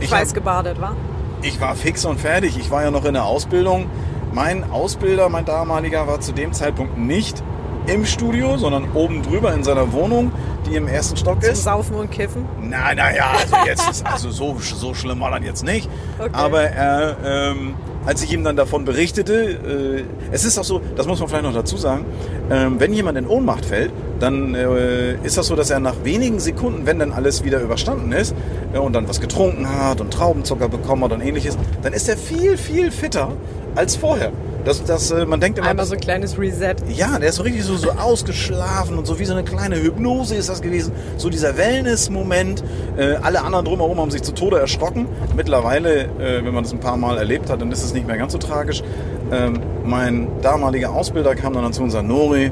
ich, 0.00 0.10
hab, 0.10 0.18
Schweiß 0.20 0.34
gebadet, 0.34 0.80
war? 0.80 0.96
ich 1.42 1.60
war 1.60 1.74
fix 1.76 2.04
und 2.04 2.18
fertig. 2.20 2.58
Ich 2.58 2.70
war 2.70 2.82
ja 2.82 2.90
noch 2.90 3.04
in 3.04 3.14
der 3.14 3.24
Ausbildung. 3.24 3.86
Mein 4.32 4.68
Ausbilder, 4.70 5.28
mein 5.28 5.44
damaliger, 5.44 6.06
war 6.08 6.20
zu 6.20 6.32
dem 6.32 6.52
Zeitpunkt 6.54 6.98
nicht 6.98 7.42
im 7.86 8.04
Studio, 8.04 8.56
sondern 8.56 8.92
oben 8.94 9.22
drüber 9.22 9.52
in 9.52 9.62
seiner 9.62 9.92
Wohnung, 9.92 10.32
die 10.66 10.76
im 10.76 10.88
ersten 10.88 11.16
Stock 11.16 11.42
Zum 11.42 11.52
ist. 11.52 11.64
Saufen 11.64 11.96
und 11.96 12.10
Kiffen? 12.10 12.44
Nein, 12.60 12.96
naja, 12.96 13.32
also 13.38 13.56
jetzt 13.66 13.90
ist 13.90 14.06
also 14.06 14.30
so, 14.30 14.56
so 14.60 14.94
schlimm 14.94 15.20
war 15.20 15.30
das 15.30 15.44
jetzt 15.44 15.64
nicht. 15.64 15.88
Okay. 16.18 16.30
Aber 16.32 16.62
er, 16.62 17.16
ähm, 17.24 17.74
als 18.06 18.22
ich 18.22 18.32
ihm 18.32 18.44
dann 18.44 18.56
davon 18.56 18.84
berichtete, 18.84 19.34
äh, 19.34 20.04
es 20.32 20.44
ist 20.44 20.58
auch 20.58 20.64
so, 20.64 20.80
das 20.96 21.06
muss 21.06 21.20
man 21.20 21.28
vielleicht 21.28 21.44
noch 21.44 21.54
dazu 21.54 21.76
sagen, 21.76 22.04
ähm, 22.50 22.80
wenn 22.80 22.92
jemand 22.92 23.18
in 23.18 23.26
Ohnmacht 23.26 23.64
fällt, 23.64 23.92
dann 24.20 24.54
äh, 24.54 25.14
ist 25.22 25.36
das 25.36 25.46
so, 25.46 25.56
dass 25.56 25.70
er 25.70 25.80
nach 25.80 26.04
wenigen 26.04 26.40
Sekunden, 26.40 26.86
wenn 26.86 26.98
dann 26.98 27.12
alles 27.12 27.44
wieder 27.44 27.60
überstanden 27.60 28.12
ist 28.12 28.34
äh, 28.72 28.78
und 28.78 28.94
dann 28.94 29.08
was 29.08 29.20
getrunken 29.20 29.68
hat 29.68 30.00
und 30.00 30.12
Traubenzucker 30.12 30.68
bekommen 30.68 31.04
hat 31.04 31.12
und 31.12 31.20
ähnliches, 31.20 31.58
dann 31.82 31.92
ist 31.92 32.08
er 32.08 32.16
viel, 32.16 32.56
viel 32.56 32.90
fitter 32.90 33.32
als 33.74 33.96
vorher. 33.96 34.32
Das, 34.64 34.82
das, 34.84 35.10
äh, 35.10 35.26
man 35.26 35.40
denkt 35.40 35.58
immer, 35.58 35.68
Einmal 35.68 35.84
so 35.84 35.94
ein 35.94 36.00
kleines 36.00 36.38
Reset. 36.38 36.76
ja, 36.88 37.18
der 37.18 37.28
ist 37.28 37.36
so 37.36 37.42
richtig 37.42 37.64
so, 37.64 37.76
so 37.76 37.90
ausgeschlafen 37.90 38.96
und 38.96 39.06
so 39.06 39.18
wie 39.18 39.24
so 39.24 39.32
eine 39.34 39.44
kleine 39.44 39.76
Hypnose 39.76 40.34
ist 40.36 40.48
das 40.48 40.62
gewesen. 40.62 40.92
So 41.18 41.28
dieser 41.28 41.56
Wellness-Moment. 41.58 42.64
Äh, 42.96 43.16
alle 43.22 43.42
anderen 43.42 43.66
drumherum 43.66 44.00
haben 44.00 44.10
sich 44.10 44.22
zu 44.22 44.32
Tode 44.32 44.58
erschrocken. 44.58 45.06
Mittlerweile, 45.36 46.04
äh, 46.04 46.44
wenn 46.44 46.54
man 46.54 46.64
das 46.64 46.72
ein 46.72 46.80
paar 46.80 46.96
Mal 46.96 47.18
erlebt 47.18 47.50
hat, 47.50 47.60
dann 47.60 47.70
ist 47.70 47.84
es 47.84 47.92
nicht 47.92 48.06
mehr 48.06 48.16
ganz 48.16 48.32
so 48.32 48.38
tragisch. 48.38 48.82
Ähm, 49.30 49.60
mein 49.84 50.28
damaliger 50.40 50.92
Ausbilder 50.92 51.34
kam 51.34 51.52
dann 51.52 51.72
zu 51.72 51.82
uns 51.82 51.94
und 51.94 52.00
sagte, 52.02 52.08
Nori, 52.08 52.50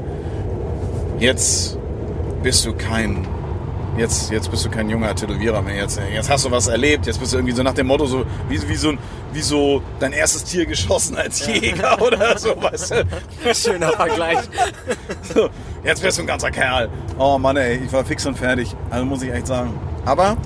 jetzt 1.19 1.77
bist 2.43 2.65
du 2.65 2.73
kein 2.73 3.25
Jetzt, 3.95 4.31
jetzt 4.31 4.49
bist 4.49 4.65
du 4.65 4.69
kein 4.71 4.89
junger 4.89 5.13
Tätowierer 5.13 5.61
mehr. 5.61 5.75
Jetzt, 5.75 5.99
jetzt 6.11 6.29
hast 6.29 6.45
du 6.45 6.51
was 6.51 6.67
erlebt. 6.67 7.05
Jetzt 7.05 7.19
bist 7.19 7.31
du 7.33 7.37
irgendwie 7.37 7.53
so 7.53 7.61
nach 7.61 7.75
dem 7.75 7.85
Motto 7.87 8.07
so 8.07 8.25
wie, 8.49 8.59
wie 8.67 8.75
so 8.75 8.89
ein- 8.89 8.97
wie 9.33 9.41
so 9.41 9.81
dein 9.99 10.13
erstes 10.13 10.43
Tier 10.45 10.65
geschossen 10.65 11.15
als 11.15 11.45
Jäger 11.45 12.01
oder 12.05 12.37
so, 12.37 12.49
weißt 12.59 12.91
du? 12.91 13.53
Schöner 13.53 13.89
Vergleich. 13.91 14.39
So, 15.33 15.49
jetzt 15.83 16.01
bist 16.01 16.17
du 16.17 16.23
ein 16.23 16.27
ganzer 16.27 16.51
Kerl. 16.51 16.89
Oh 17.17 17.37
Mann, 17.37 17.55
ey, 17.55 17.77
ich 17.85 17.93
war 17.93 18.03
fix 18.03 18.25
und 18.25 18.37
fertig. 18.37 18.75
Also 18.89 19.05
muss 19.05 19.21
ich 19.21 19.31
echt 19.31 19.47
sagen. 19.47 19.73
Aber 20.05 20.37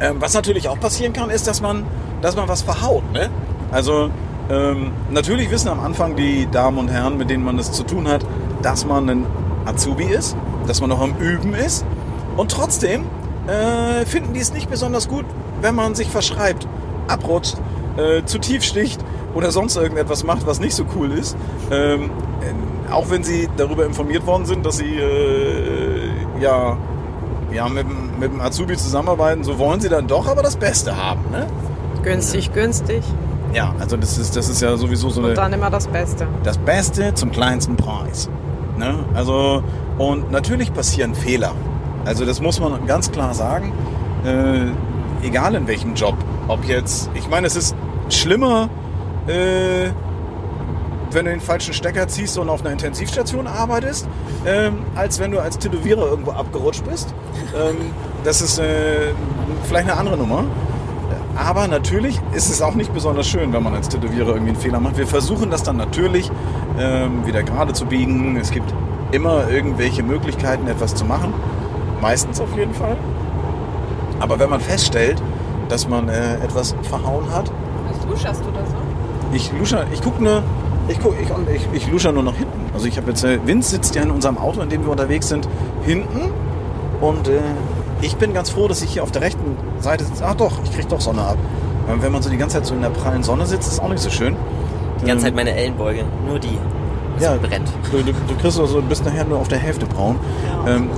ähm, 0.00 0.16
was 0.20 0.34
natürlich 0.34 0.68
auch 0.68 0.78
passieren 0.78 1.12
kann, 1.12 1.30
ist, 1.30 1.46
dass 1.46 1.60
man, 1.60 1.84
dass 2.20 2.36
man 2.36 2.48
was 2.48 2.62
verhaut. 2.62 3.02
Ne? 3.12 3.28
Also 3.72 4.10
ähm, 4.50 4.92
natürlich 5.10 5.50
wissen 5.50 5.68
am 5.68 5.80
Anfang 5.80 6.16
die 6.16 6.46
Damen 6.50 6.78
und 6.78 6.88
Herren, 6.88 7.16
mit 7.16 7.28
denen 7.30 7.44
man 7.44 7.58
es 7.58 7.72
zu 7.72 7.82
tun 7.82 8.08
hat, 8.08 8.24
dass 8.62 8.84
man 8.84 9.08
ein 9.10 9.26
Azubi 9.64 10.04
ist, 10.04 10.36
dass 10.66 10.80
man 10.80 10.90
noch 10.90 11.00
am 11.00 11.16
Üben 11.18 11.54
ist. 11.54 11.84
Und 12.36 12.50
trotzdem 12.50 13.04
äh, 13.46 14.04
finden 14.06 14.32
die 14.32 14.40
es 14.40 14.52
nicht 14.52 14.70
besonders 14.70 15.08
gut, 15.08 15.24
wenn 15.60 15.74
man 15.74 15.94
sich 15.94 16.08
verschreibt, 16.08 16.66
abrutscht, 17.08 17.56
äh, 17.96 18.24
zu 18.24 18.38
tief 18.38 18.62
sticht 18.64 19.00
oder 19.34 19.50
sonst 19.50 19.76
irgendetwas 19.76 20.24
macht, 20.24 20.46
was 20.46 20.60
nicht 20.60 20.74
so 20.74 20.84
cool 20.96 21.12
ist. 21.12 21.36
Ähm, 21.70 22.10
äh, 22.40 22.92
auch 22.92 23.10
wenn 23.10 23.22
sie 23.24 23.48
darüber 23.56 23.84
informiert 23.86 24.26
worden 24.26 24.44
sind, 24.46 24.64
dass 24.66 24.76
sie 24.78 24.96
äh, 24.96 26.08
ja, 26.40 26.76
ja 27.52 27.68
mit, 27.68 27.84
dem- 27.88 28.18
mit 28.18 28.32
dem 28.32 28.40
Azubi 28.40 28.76
zusammenarbeiten, 28.76 29.44
so 29.44 29.58
wollen 29.58 29.80
sie 29.80 29.88
dann 29.88 30.06
doch 30.06 30.26
aber 30.28 30.42
das 30.42 30.56
Beste 30.56 30.96
haben. 30.96 31.20
Ne? 31.30 31.46
Günstig, 32.02 32.52
günstig. 32.52 33.02
Ja, 33.54 33.74
also 33.78 33.96
das 33.96 34.16
ist, 34.18 34.34
das 34.36 34.48
ist 34.48 34.62
ja 34.62 34.76
sowieso 34.76 35.10
so 35.10 35.20
eine 35.20 35.30
Und 35.30 35.38
dann 35.38 35.52
immer 35.52 35.68
das 35.70 35.86
Beste. 35.86 36.26
das 36.42 36.56
Beste 36.58 37.12
zum 37.14 37.30
kleinsten 37.30 37.76
Preis. 37.76 38.28
Ne? 38.78 38.94
Also, 39.14 39.62
und 39.98 40.30
natürlich 40.30 40.72
passieren 40.72 41.14
Fehler. 41.14 41.52
Also 42.04 42.24
das 42.24 42.40
muss 42.40 42.60
man 42.60 42.86
ganz 42.86 43.10
klar 43.10 43.34
sagen. 43.34 43.72
Äh, 44.24 45.26
egal 45.26 45.54
in 45.54 45.66
welchem 45.66 45.94
Job. 45.94 46.16
Ob 46.48 46.64
jetzt, 46.64 47.10
ich 47.14 47.28
meine, 47.28 47.46
es 47.46 47.56
ist 47.56 47.74
schlimmer, 48.08 48.68
äh, 49.26 49.90
wenn 51.10 51.26
du 51.26 51.30
den 51.30 51.40
falschen 51.40 51.74
Stecker 51.74 52.08
ziehst 52.08 52.38
und 52.38 52.48
auf 52.48 52.62
einer 52.62 52.72
Intensivstation 52.72 53.46
arbeitest, 53.46 54.08
ähm, 54.46 54.78
als 54.94 55.20
wenn 55.20 55.30
du 55.30 55.40
als 55.40 55.58
Tätowierer 55.58 56.06
irgendwo 56.06 56.32
abgerutscht 56.32 56.84
bist. 56.84 57.14
Ähm, 57.54 57.76
das 58.24 58.40
ist 58.40 58.58
äh, 58.58 59.12
vielleicht 59.64 59.88
eine 59.90 59.98
andere 59.98 60.16
Nummer. 60.16 60.44
Aber 61.36 61.66
natürlich 61.66 62.20
ist 62.34 62.50
es 62.50 62.60
auch 62.60 62.74
nicht 62.74 62.92
besonders 62.92 63.26
schön, 63.26 63.52
wenn 63.52 63.62
man 63.62 63.74
als 63.74 63.88
Tätowierer 63.88 64.28
irgendwie 64.28 64.50
einen 64.50 64.60
Fehler 64.60 64.80
macht. 64.80 64.98
Wir 64.98 65.06
versuchen 65.06 65.50
das 65.50 65.62
dann 65.62 65.76
natürlich 65.76 66.30
ähm, 66.78 67.26
wieder 67.26 67.42
gerade 67.42 67.72
zu 67.72 67.86
biegen. 67.86 68.36
Es 68.36 68.50
gibt 68.50 68.72
immer 69.12 69.48
irgendwelche 69.48 70.02
Möglichkeiten, 70.02 70.66
etwas 70.68 70.94
zu 70.94 71.04
machen. 71.04 71.32
Meistens 72.02 72.38
auf 72.40 72.54
jeden 72.56 72.74
Fall. 72.74 72.96
Aber 74.20 74.38
wenn 74.38 74.50
man 74.50 74.60
feststellt, 74.60 75.22
dass 75.70 75.88
man 75.88 76.08
äh, 76.10 76.34
etwas 76.44 76.74
verhauen 76.82 77.24
hat, 77.32 77.50
Was 77.88 78.06
luscherst 78.10 78.40
du 78.44 78.50
da 78.50 78.60
so? 78.66 78.74
ich 79.32 79.50
lusche, 79.58 79.86
ich 79.92 80.02
gucke 80.02 80.22
nur, 80.22 80.42
ich 80.88 81.00
guck, 81.00 81.14
ich, 81.18 81.28
ich, 81.54 81.68
ich 81.72 81.90
lusche 81.90 82.12
nur 82.12 82.22
nach 82.24 82.34
hinten. 82.34 82.60
Also 82.74 82.86
ich 82.86 82.96
habe 82.98 83.08
jetzt, 83.10 83.24
äh, 83.24 83.38
Vince 83.46 83.70
sitzt 83.70 83.94
ja 83.94 84.02
in 84.02 84.10
unserem 84.10 84.36
Auto, 84.36 84.60
in 84.60 84.68
dem 84.68 84.84
wir 84.84 84.90
unterwegs 84.90 85.28
sind, 85.28 85.48
hinten. 85.84 86.30
Und 87.00 87.28
äh, 87.28 87.38
ich 88.02 88.16
bin 88.16 88.34
ganz 88.34 88.50
froh, 88.50 88.68
dass 88.68 88.82
ich 88.82 88.90
hier 88.92 89.02
auf 89.04 89.10
der 89.12 89.22
rechten 89.22 89.56
Seite 89.80 90.04
sitze. 90.04 90.24
Ach 90.26 90.34
doch, 90.34 90.52
ich 90.64 90.72
krieg 90.72 90.88
doch 90.88 91.00
Sonne 91.00 91.22
ab. 91.22 91.36
Äh, 91.88 92.02
Wenn 92.02 92.12
man 92.12 92.20
so 92.20 92.28
die 92.30 92.36
ganze 92.36 92.56
Zeit 92.58 92.66
so 92.66 92.74
in 92.74 92.82
der 92.82 92.90
prallen 92.90 93.22
Sonne 93.22 93.46
sitzt, 93.46 93.70
ist 93.72 93.80
auch 93.80 93.88
nicht 93.88 94.02
so 94.02 94.10
schön. 94.10 94.36
Die 95.00 95.06
ganze 95.06 95.24
Zeit 95.24 95.30
Ähm, 95.32 95.36
meine 95.36 95.54
Ellenbeuge, 95.54 96.04
nur 96.28 96.38
die. 96.38 96.58
Das 97.18 97.24
Ja. 97.24 97.36
brennt. 97.40 97.68
Du, 97.90 97.98
du, 98.02 98.12
du 98.12 98.34
kriegst 98.40 98.58
also, 98.60 98.80
du 98.80 98.86
bist 98.86 99.04
nachher 99.04 99.24
nur 99.24 99.38
auf 99.38 99.48
der 99.48 99.58
Hälfte 99.58 99.86
braun. 99.86 100.16
Ähm, 100.66 100.88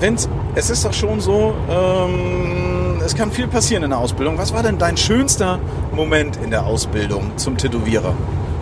Vince, 0.00 0.28
es 0.54 0.68
ist 0.70 0.84
doch 0.84 0.92
schon 0.92 1.20
so, 1.20 1.54
ähm, 1.70 3.00
es 3.04 3.14
kann 3.14 3.30
viel 3.30 3.46
passieren 3.48 3.82
in 3.82 3.90
der 3.90 3.98
Ausbildung. 3.98 4.36
Was 4.38 4.52
war 4.52 4.62
denn 4.62 4.78
dein 4.78 4.96
schönster 4.96 5.58
Moment 5.92 6.36
in 6.42 6.50
der 6.50 6.66
Ausbildung 6.66 7.32
zum 7.36 7.56
Tätowierer? 7.56 8.12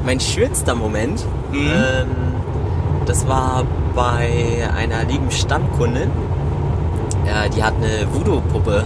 Mein 0.05 0.20
schönster 0.20 0.74
Moment, 0.74 1.24
Mhm. 1.51 1.66
ähm, 1.66 2.07
das 3.07 3.26
war 3.26 3.64
bei 3.95 4.68
einer 4.76 5.05
lieben 5.05 5.30
Stammkundin. 5.30 6.11
Ja, 7.26 7.49
die 7.49 7.62
hat 7.62 7.74
eine 7.76 8.07
Voodoo-Puppe 8.12 8.85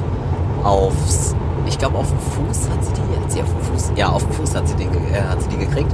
aufs, 0.65 1.35
ich 1.67 1.79
glaube 1.79 1.99
auf 1.99 2.09
dem 2.09 2.19
Fuß 2.19 2.69
hat 2.71 2.85
sie 2.85 2.93
die, 2.93 3.21
hat 3.25 3.31
sie 3.33 3.43
auf 3.43 3.49
dem 3.49 3.61
Fuß, 3.63 3.93
ja 3.97 4.09
auf 4.11 4.23
dem 4.25 4.33
Fuß 4.33 4.55
hat 4.55 4.69
sie, 4.69 4.75
den, 4.77 4.91
äh, 5.13 5.21
hat 5.29 5.43
sie 5.43 5.49
die 5.49 5.59
gekriegt. 5.59 5.93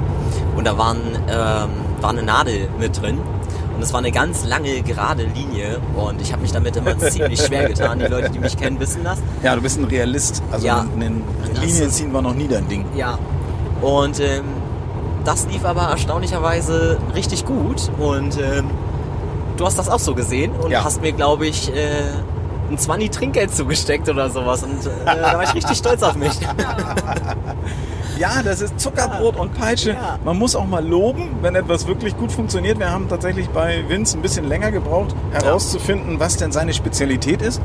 Und 0.57 0.67
da 0.67 0.77
waren, 0.79 0.99
ähm, 1.29 1.71
war 2.01 2.11
eine 2.11 2.23
Nadel 2.23 2.69
mit 2.79 3.01
drin. 3.01 3.19
Und 3.77 3.83
es 3.83 3.93
war 3.93 3.99
eine 3.99 4.13
ganz 4.13 4.45
lange 4.45 4.83
gerade 4.83 5.25
Linie 5.25 5.79
und 5.97 6.21
ich 6.21 6.33
habe 6.33 6.43
mich 6.43 6.53
damit 6.53 6.77
immer 6.77 6.97
ziemlich 6.99 7.41
schwer 7.43 7.69
getan. 7.69 7.99
Die 7.99 8.07
Leute, 8.07 8.31
die 8.31 8.39
mich 8.39 8.57
kennen, 8.57 8.79
wissen 8.79 9.03
das. 9.03 9.19
Ja, 9.43 9.55
du 9.57 9.63
bist 9.63 9.79
ein 9.79 9.85
Realist. 9.85 10.43
Also 10.53 10.67
Ja. 10.67 10.81
ein, 10.97 11.03
ein 11.03 11.23
Das 11.55 11.65
Linien 11.65 11.91
ziehen 11.91 12.13
war 12.15 12.23
noch 12.23 12.35
nie 12.35 12.47
dein 12.47 12.69
Ding. 12.69 12.85
Ja. 12.95 13.19
Und 13.83 14.21
ähm, 14.21 14.45
das 15.25 15.47
lief 15.47 15.65
aber 15.65 15.83
erstaunlicherweise 15.83 16.99
richtig 17.15 17.45
gut. 17.47 17.91
Und 17.99 18.39
ähm, 18.41 18.71
du 19.57 19.67
hast 19.67 19.79
das 19.79 19.89
auch 19.89 19.99
so 19.99 20.15
gesehen 20.15 20.53
und 20.53 20.71
Ja. 20.71 20.85
hast 20.85 21.01
mir, 21.03 21.13
glaube 21.13 21.47
ich, 21.47 21.75
äh, 21.75 22.03
ein 22.71 22.79
20 22.79 23.11
Trinkgeld 23.11 23.55
zugesteckt 23.55 24.09
oder 24.09 24.31
sowas. 24.31 24.63
Und 24.63 24.87
äh, 24.87 24.91
da 25.05 25.35
war 25.35 25.43
ich 25.43 25.53
richtig 25.55 25.77
stolz 25.79 26.03
auf 26.03 26.15
mich. 26.15 26.33
Ja, 28.19 28.43
das 28.45 28.61
ist 28.61 28.79
Zuckerbrot 28.79 29.37
und 29.37 29.55
Peitsche. 29.55 29.93
Ja. 29.93 30.19
Man 30.25 30.39
muss 30.39 30.55
auch 30.55 30.67
mal 30.67 30.87
loben, 30.87 31.31
wenn 31.43 31.55
etwas 31.57 31.87
wirklich 31.87 32.17
gut 32.17 32.31
funktioniert. 32.31 32.79
Wir 32.79 32.91
haben 32.91 33.09
tatsächlich 33.09 33.49
bei 33.49 33.85
Vince 33.89 34.17
ein 34.19 34.23
bisschen 34.23 34.49
länger 34.49 34.71
gebraucht, 34.71 35.15
herauszufinden, 35.33 36.21
was 36.21 36.37
denn 36.37 36.53
seine 36.53 36.73
Spezialität 36.75 37.43
ist. 37.43 37.61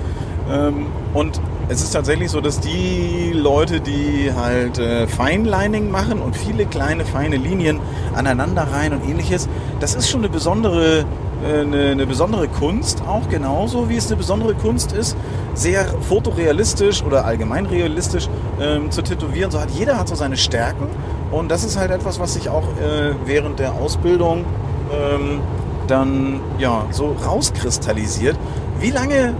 Ähm, 0.51 0.87
Und 1.13 1.39
es 1.69 1.81
ist 1.81 1.91
tatsächlich 1.91 2.31
so, 2.31 2.41
dass 2.41 2.59
die 2.59 3.31
Leute, 3.33 3.79
die 3.79 4.31
halt 4.35 4.79
äh, 4.79 5.07
Feinlining 5.07 5.91
machen 5.91 6.19
und 6.19 6.35
viele 6.35 6.65
kleine, 6.65 7.05
feine 7.05 7.37
Linien 7.37 7.79
aneinander 8.15 8.63
rein 8.71 8.93
und 8.93 9.07
ähnliches, 9.07 9.47
das 9.79 9.93
ist 9.93 10.09
schon 10.09 10.21
eine 10.21 10.29
besondere, 10.29 11.05
eine, 11.43 11.91
eine 11.91 12.05
besondere 12.05 12.47
Kunst, 12.47 13.01
auch 13.07 13.29
genauso 13.29 13.89
wie 13.89 13.95
es 13.95 14.07
eine 14.07 14.17
besondere 14.17 14.53
Kunst 14.55 14.91
ist, 14.91 15.15
sehr 15.53 15.85
fotorealistisch 16.01 17.03
oder 17.03 17.25
allgemein 17.25 17.65
realistisch 17.65 18.29
ähm, 18.59 18.91
zu 18.91 19.01
tätowieren. 19.01 19.51
So 19.51 19.59
hat 19.59 19.71
jeder 19.71 19.97
hat 19.97 20.07
so 20.07 20.15
seine 20.15 20.37
Stärken 20.37 20.87
und 21.31 21.49
das 21.49 21.63
ist 21.63 21.77
halt 21.77 21.91
etwas, 21.91 22.19
was 22.19 22.33
sich 22.33 22.49
auch 22.49 22.63
äh, 22.63 23.13
während 23.25 23.59
der 23.59 23.73
Ausbildung 23.73 24.45
ähm, 24.91 25.41
dann 25.87 26.39
ja 26.59 26.85
so 26.91 27.15
rauskristallisiert. 27.25 28.37
Wie 28.79 28.91
lange 28.91 29.33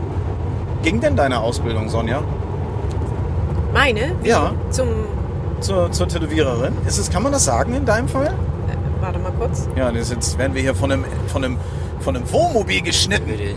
ging 0.83 0.99
denn 0.99 1.15
deine 1.15 1.39
Ausbildung, 1.39 1.89
Sonja? 1.89 2.21
Meine? 3.73 4.15
Ja. 4.23 4.51
Zum. 4.69 4.87
Zur, 5.61 5.91
zur 5.91 6.07
Tätowiererin? 6.07 6.73
Ist 6.87 6.97
es, 6.97 7.09
kann 7.09 7.21
man 7.21 7.33
das 7.33 7.43
sagen 7.43 7.73
in 7.73 7.85
deinem 7.85 8.07
Fall? 8.07 8.27
Äh, 8.27 9.01
warte 9.01 9.19
mal 9.19 9.33
kurz. 9.33 9.67
Ja, 9.75 9.91
das 9.91 10.09
jetzt 10.09 10.37
werden 10.37 10.53
wir 10.53 10.61
hier 10.61 10.73
von 10.73 10.89
einem, 10.89 11.05
von 11.27 11.43
einem, 11.43 11.57
von 12.09 12.15
einem 12.15 12.31
Wohnmobil 12.31 12.81
geschnitten. 12.81 13.29
Ähm, 13.29 13.55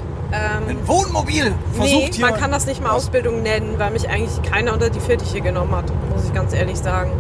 Ein 0.69 0.87
Wohnmobil 0.87 1.55
versucht 1.73 1.95
nee, 1.95 2.11
hier. 2.13 2.27
man 2.27 2.39
kann 2.39 2.51
das 2.51 2.67
nicht 2.67 2.83
mal 2.83 2.91
was- 2.91 2.97
Ausbildung 2.97 3.43
nennen, 3.43 3.77
weil 3.79 3.91
mich 3.93 4.11
eigentlich 4.11 4.43
keiner 4.43 4.75
unter 4.75 4.91
die 4.91 5.01
Fittiche 5.01 5.41
genommen 5.41 5.75
hat, 5.75 5.87
muss 6.15 6.27
ich 6.27 6.35
ganz 6.35 6.53
ehrlich 6.53 6.77
sagen. 6.77 7.13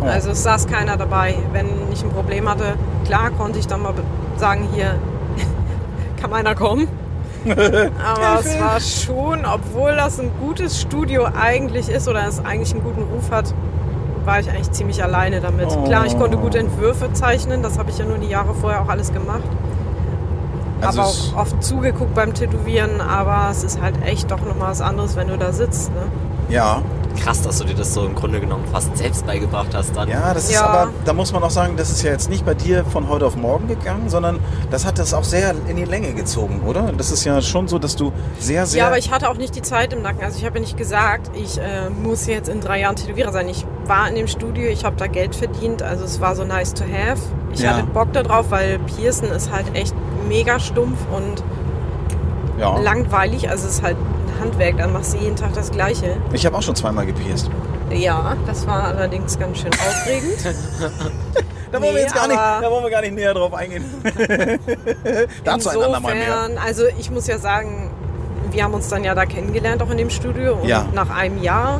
Oh. 0.00 0.06
Also 0.06 0.30
es 0.30 0.42
saß 0.42 0.66
keiner 0.66 0.96
dabei. 0.96 1.34
Wenn 1.52 1.66
ich 1.92 2.02
ein 2.02 2.08
Problem 2.08 2.48
hatte, 2.48 2.76
klar 3.04 3.30
konnte 3.32 3.58
ich 3.58 3.66
dann 3.66 3.82
mal 3.82 3.92
sagen, 4.38 4.66
hier 4.72 4.94
kann 6.22 6.32
einer 6.32 6.54
kommen. 6.54 6.88
Aber 7.44 8.40
es 8.40 8.58
war 8.58 8.80
schon, 8.80 9.44
obwohl 9.44 9.94
das 9.94 10.18
ein 10.20 10.30
gutes 10.40 10.80
Studio 10.80 11.26
eigentlich 11.38 11.90
ist 11.90 12.08
oder 12.08 12.26
es 12.26 12.42
eigentlich 12.42 12.72
einen 12.72 12.82
guten 12.82 13.02
Ruf 13.02 13.30
hat, 13.30 13.52
war 14.24 14.40
ich 14.40 14.48
eigentlich 14.48 14.70
ziemlich 14.72 15.02
alleine 15.02 15.42
damit. 15.42 15.68
Oh. 15.70 15.84
Klar, 15.84 16.06
ich 16.06 16.18
konnte 16.18 16.38
gute 16.38 16.58
Entwürfe 16.58 17.12
zeichnen, 17.12 17.62
das 17.62 17.78
habe 17.78 17.90
ich 17.90 17.98
ja 17.98 18.06
nur 18.06 18.16
die 18.16 18.28
Jahre 18.28 18.54
vorher 18.54 18.80
auch 18.80 18.88
alles 18.88 19.12
gemacht. 19.12 19.42
Also 20.82 21.00
aber 21.00 21.10
es- 21.10 21.32
auch 21.34 21.40
oft 21.40 21.62
zugeguckt 21.64 22.14
beim 22.14 22.34
Tätowieren, 22.34 23.00
aber 23.00 23.48
es 23.50 23.62
ist 23.64 23.80
halt 23.80 23.94
echt 24.04 24.30
doch 24.30 24.40
nochmal 24.40 24.70
was 24.70 24.80
anderes, 24.80 25.16
wenn 25.16 25.28
du 25.28 25.36
da 25.38 25.52
sitzt. 25.52 25.90
Ne? 25.92 26.02
Ja, 26.48 26.82
Krass, 27.22 27.42
dass 27.42 27.58
du 27.58 27.64
dir 27.64 27.74
das 27.74 27.92
so 27.92 28.04
im 28.06 28.14
Grunde 28.14 28.40
genommen 28.40 28.64
fast 28.72 28.96
selbst 28.96 29.26
beigebracht 29.26 29.68
hast 29.74 29.94
dann. 29.96 30.08
ja, 30.08 30.32
das 30.32 30.44
ist 30.44 30.52
Ja. 30.54 30.66
aber, 30.66 30.90
da 31.04 31.12
muss 31.12 31.32
man 31.32 31.42
auch 31.42 31.50
sagen, 31.50 31.76
das 31.76 31.90
ist 31.90 32.02
ja 32.02 32.10
jetzt 32.10 32.30
nicht 32.30 32.44
bei 32.46 32.54
dir 32.54 32.84
von 32.84 33.08
heute 33.08 33.26
auf 33.26 33.36
morgen 33.36 33.68
gegangen, 33.68 34.08
sondern 34.08 34.38
das 34.70 34.86
hat 34.86 34.98
das 34.98 35.12
auch 35.14 35.24
sehr 35.24 35.54
in 35.68 35.76
die 35.76 35.84
Länge 35.84 36.12
gezogen, 36.14 36.62
oder? 36.66 36.92
Das 36.96 37.10
ist 37.10 37.24
ja 37.24 37.40
schon 37.42 37.68
so, 37.68 37.78
dass 37.78 37.96
du 37.96 38.12
sehr, 38.38 38.64
sehr. 38.66 38.80
Ja, 38.80 38.86
aber 38.86 38.98
ich 38.98 39.10
hatte 39.12 39.28
auch 39.28 39.36
nicht 39.36 39.54
die 39.54 39.62
Zeit 39.62 39.92
im 39.92 40.02
Nacken. 40.02 40.24
Also 40.24 40.38
ich 40.38 40.44
habe 40.46 40.56
ja 40.56 40.60
nicht 40.62 40.76
gesagt, 40.76 41.30
ich 41.36 41.58
äh, 41.58 41.90
muss 41.90 42.26
jetzt 42.26 42.48
in 42.48 42.60
drei 42.60 42.80
Jahren 42.80 42.96
Tätowierer 42.96 43.32
sein. 43.32 43.48
Ich 43.48 43.66
war 43.86 44.08
in 44.08 44.14
dem 44.14 44.26
Studio, 44.26 44.68
ich 44.68 44.84
habe 44.84 44.96
da 44.96 45.06
Geld 45.06 45.34
verdient. 45.36 45.82
Also 45.82 46.04
es 46.04 46.20
war 46.20 46.34
so 46.36 46.44
nice 46.44 46.72
to 46.74 46.84
have. 46.84 47.20
Ich 47.52 47.60
Ja. 47.60 47.74
hatte 47.76 47.84
Bock 47.86 48.12
darauf, 48.12 48.50
weil 48.50 48.78
Pearson 48.78 49.30
ist 49.30 49.50
halt 49.52 49.74
echt 49.74 49.94
mega 50.28 50.58
stumpf 50.60 50.98
und 51.14 51.42
ja. 52.58 52.78
langweilig. 52.78 53.48
Also 53.50 53.66
es 53.66 53.74
ist 53.74 53.82
halt 53.82 53.96
Handwerk, 54.40 54.78
dann 54.78 54.92
machst 54.92 55.14
du 55.14 55.18
jeden 55.18 55.36
Tag 55.36 55.52
das 55.54 55.70
Gleiche. 55.70 56.16
Ich 56.32 56.44
habe 56.46 56.56
auch 56.56 56.62
schon 56.62 56.74
zweimal 56.74 57.06
gepierst. 57.06 57.50
Ja, 57.90 58.36
das 58.46 58.66
war 58.66 58.84
allerdings 58.84 59.38
ganz 59.38 59.58
schön 59.58 59.70
aufregend. 59.72 60.38
Da 61.72 61.80
wollen 61.80 61.90
wir 61.94 62.00
Nee, 62.00 62.00
jetzt 62.00 62.14
gar 62.16 62.26
nicht, 62.26 62.36
da 62.36 62.68
wollen 62.68 62.82
wir 62.82 62.90
gar 62.90 63.00
nicht 63.00 63.14
näher 63.14 63.32
drauf 63.32 63.54
eingehen. 63.54 63.84
Dazu 65.44 65.68
ein 65.68 65.76
andermal 65.80 66.14
mehr. 66.16 66.48
Also 66.66 66.82
ich 66.98 67.12
muss 67.12 67.28
ja 67.28 67.38
sagen, 67.38 67.90
wir 68.50 68.64
haben 68.64 68.74
uns 68.74 68.88
dann 68.88 69.04
ja 69.04 69.14
da 69.14 69.24
kennengelernt, 69.24 69.80
auch 69.80 69.90
in 69.90 69.98
dem 69.98 70.10
Studio. 70.10 70.54
Und 70.54 70.66
Ja. 70.66 70.86
nach 70.92 71.10
einem 71.10 71.40
Jahr 71.40 71.78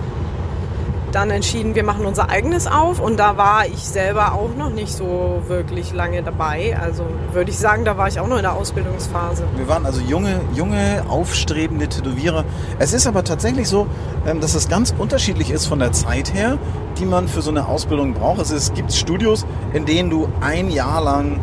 dann 1.12 1.30
entschieden, 1.30 1.74
wir 1.74 1.84
machen 1.84 2.06
unser 2.06 2.30
eigenes 2.30 2.66
auf. 2.66 3.00
Und 3.00 3.18
da 3.18 3.36
war 3.36 3.66
ich 3.66 3.78
selber 3.78 4.34
auch 4.34 4.54
noch 4.56 4.70
nicht 4.70 4.92
so 4.92 5.42
wirklich 5.46 5.92
lange 5.92 6.22
dabei. 6.22 6.78
Also 6.80 7.04
würde 7.32 7.50
ich 7.50 7.58
sagen, 7.58 7.84
da 7.84 7.96
war 7.96 8.08
ich 8.08 8.20
auch 8.20 8.28
noch 8.28 8.36
in 8.36 8.42
der 8.42 8.54
Ausbildungsphase. 8.54 9.44
Wir 9.56 9.68
waren 9.68 9.86
also 9.86 10.00
junge, 10.00 10.40
junge, 10.54 11.04
aufstrebende 11.08 11.88
Tätowierer. 11.88 12.44
Es 12.78 12.92
ist 12.92 13.06
aber 13.06 13.24
tatsächlich 13.24 13.68
so, 13.68 13.86
ähm, 14.26 14.40
dass 14.40 14.54
es 14.54 14.68
ganz 14.68 14.94
unterschiedlich 14.96 15.50
ist 15.50 15.66
von 15.66 15.78
der 15.78 15.92
Zeit 15.92 16.34
her, 16.34 16.58
die 16.98 17.04
man 17.04 17.28
für 17.28 17.42
so 17.42 17.50
eine 17.50 17.66
Ausbildung 17.66 18.14
braucht. 18.14 18.38
Also 18.38 18.54
es 18.54 18.72
gibt 18.72 18.92
Studios, 18.92 19.46
in 19.72 19.86
denen 19.86 20.10
du 20.10 20.28
ein 20.40 20.70
Jahr 20.70 21.02
lang 21.02 21.40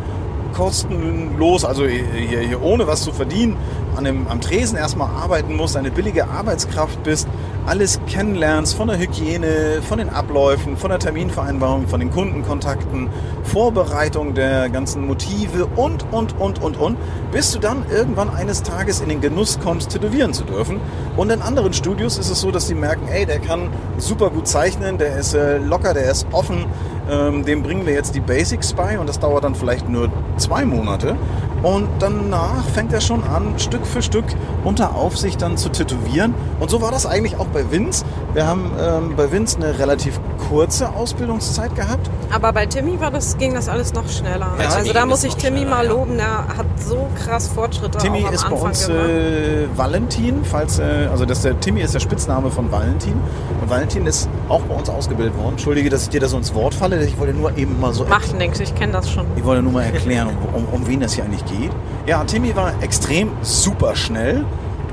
kostenlos, 0.54 1.66
also 1.66 1.86
hier, 1.86 2.40
hier 2.40 2.62
ohne 2.62 2.88
was 2.88 3.04
zu 3.04 3.12
verdienen, 3.12 3.58
an 3.98 4.04
dem, 4.04 4.28
am 4.28 4.40
Tresen 4.40 4.78
erstmal 4.78 5.10
arbeiten 5.10 5.56
musst, 5.56 5.76
eine 5.76 5.92
billige 5.92 6.28
Arbeitskraft 6.30 7.02
bist, 7.04 7.28
alles 7.66 8.00
kennenlernst 8.08 8.76
von 8.76 8.88
der 8.88 8.98
Hygiene, 8.98 9.82
von 9.82 9.98
den 9.98 10.10
Abläufen, 10.10 10.78
von 10.78 10.90
der 10.90 11.00
Terminvereinbarung, 11.00 11.88
von 11.88 12.00
den 12.00 12.12
Kundenkontakten, 12.12 13.10
Vorbereitung 13.44 14.36
der 14.36 14.70
ganzen 14.70 15.06
Motive 15.06 15.66
und, 15.76 16.06
und, 16.12 16.40
und, 16.40 16.62
und, 16.62 16.78
und, 16.78 16.98
bis 17.32 17.52
du 17.52 17.60
dann 17.60 17.84
irgendwann 17.92 18.30
eines 18.30 18.64
Tages 18.64 19.02
in 19.02 19.10
den 19.10 19.20
Genuss 19.20 19.60
kommst, 19.60 19.90
tätowieren 19.90 20.34
zu 20.34 20.44
dürfen. 20.44 20.80
Und 21.18 21.32
in 21.32 21.42
anderen 21.42 21.74
Studios 21.74 22.18
ist 22.18 22.30
es 22.30 22.40
so, 22.40 22.52
dass 22.52 22.68
die 22.68 22.76
merken, 22.76 23.08
ey, 23.10 23.26
der 23.26 23.40
kann 23.40 23.70
super 23.98 24.30
gut 24.30 24.48
zeichnen, 24.48 24.98
der 24.98 25.18
ist 25.18 25.34
äh, 25.34 25.58
locker, 25.58 25.94
der 25.94 26.10
ist 26.10 26.28
offen, 26.32 26.66
ähm, 27.10 27.44
dem 27.44 27.64
bringen 27.64 27.86
wir 27.86 27.94
jetzt 27.94 28.16
die 28.16 28.20
Basics 28.20 28.74
bei 28.74 29.00
und 29.00 29.10
das 29.10 29.20
dauert 29.20 29.44
dann 29.44 29.56
vielleicht 29.56 29.90
nur 29.90 30.10
zwei 30.38 30.66
Monate. 30.66 31.16
Und 31.64 31.88
danach 32.00 32.64
fängt 32.74 32.94
er 32.94 33.02
schon 33.02 33.24
an, 33.24 33.58
Stück 33.58 33.86
für 33.86 34.02
Stück 34.02 34.26
unter 34.64 34.96
Aufsicht 34.96 35.42
dann 35.42 35.58
zu 35.58 35.70
tätowieren. 35.70 36.34
Und 36.60 36.70
so 36.70 36.82
war 36.82 36.92
das 36.92 37.06
eigentlich 37.06 37.38
auch 37.38 37.48
bei 37.48 37.72
Vince. 37.72 38.06
Wir 38.38 38.46
haben 38.46 38.72
ähm, 38.80 39.16
bei 39.18 39.32
Vince 39.32 39.58
eine 39.58 39.80
relativ 39.80 40.20
kurze 40.48 40.94
Ausbildungszeit 40.94 41.74
gehabt. 41.76 42.08
Aber 42.32 42.54
bei 42.54 42.68
Timmy 42.68 43.00
war 43.00 43.10
das, 43.10 43.36
ging 43.40 43.56
das 43.56 43.68
alles 43.68 43.96
noch 43.96 44.08
schneller. 44.08 44.52
Ja, 44.62 44.70
also 44.76 44.94
da 44.94 45.08
muss 45.08 45.24
ich 45.24 45.36
Timmy 45.38 45.66
mal 45.66 45.88
loben. 45.88 46.18
Der 46.18 46.48
hat 46.48 46.68
so 46.78 47.08
krass 47.18 47.48
Fortschritte 47.48 47.98
Timmy 47.98 48.22
auch 48.22 48.28
am 48.28 48.34
ist 48.36 48.44
bei 48.44 48.52
Anfang 48.52 48.68
uns 48.68 48.86
gemacht. 48.86 49.10
äh, 49.10 49.68
Valentin, 49.76 50.46
falls 50.46 50.78
äh, 50.78 51.08
also 51.10 51.26
das 51.26 51.42
der 51.42 51.60
Timmy 51.60 51.82
ist 51.82 51.96
der 51.96 52.00
Spitzname 52.00 52.52
von 52.52 52.72
Valentin. 52.72 53.16
Und 53.60 53.72
Valentin 53.72 54.06
ist 54.06 54.30
auch 54.50 54.62
bei 54.62 54.76
uns 54.76 54.88
ausgebildet 54.88 55.36
worden. 55.36 55.54
Entschuldige, 55.54 55.90
dass 55.90 56.04
ich 56.04 56.10
dir 56.10 56.22
da 56.22 56.28
so 56.28 56.38
ins 56.38 56.54
Wort 56.54 56.76
falle. 56.76 57.04
Ich 57.04 57.18
wollte 57.18 57.34
nur 57.34 57.58
eben 57.58 57.80
mal 57.80 57.92
so 57.92 58.06
Macht 58.06 58.38
nichts, 58.38 58.60
ich 58.60 58.76
kenne 58.76 58.94
das 58.94 59.10
schon. 59.10 59.26
Ich 59.36 59.44
wollte 59.46 59.64
nur 59.64 59.74
mal 59.74 59.86
erklären, 59.86 60.30
um, 60.54 60.64
um, 60.64 60.74
um 60.74 60.88
wen 60.88 61.00
das 61.00 61.14
hier 61.14 61.24
eigentlich 61.24 61.46
geht. 61.46 61.72
Ja, 62.06 62.24
Timmy 62.24 62.56
war 62.56 62.72
extrem 62.84 63.32
super 63.42 63.96
schnell. 63.96 64.46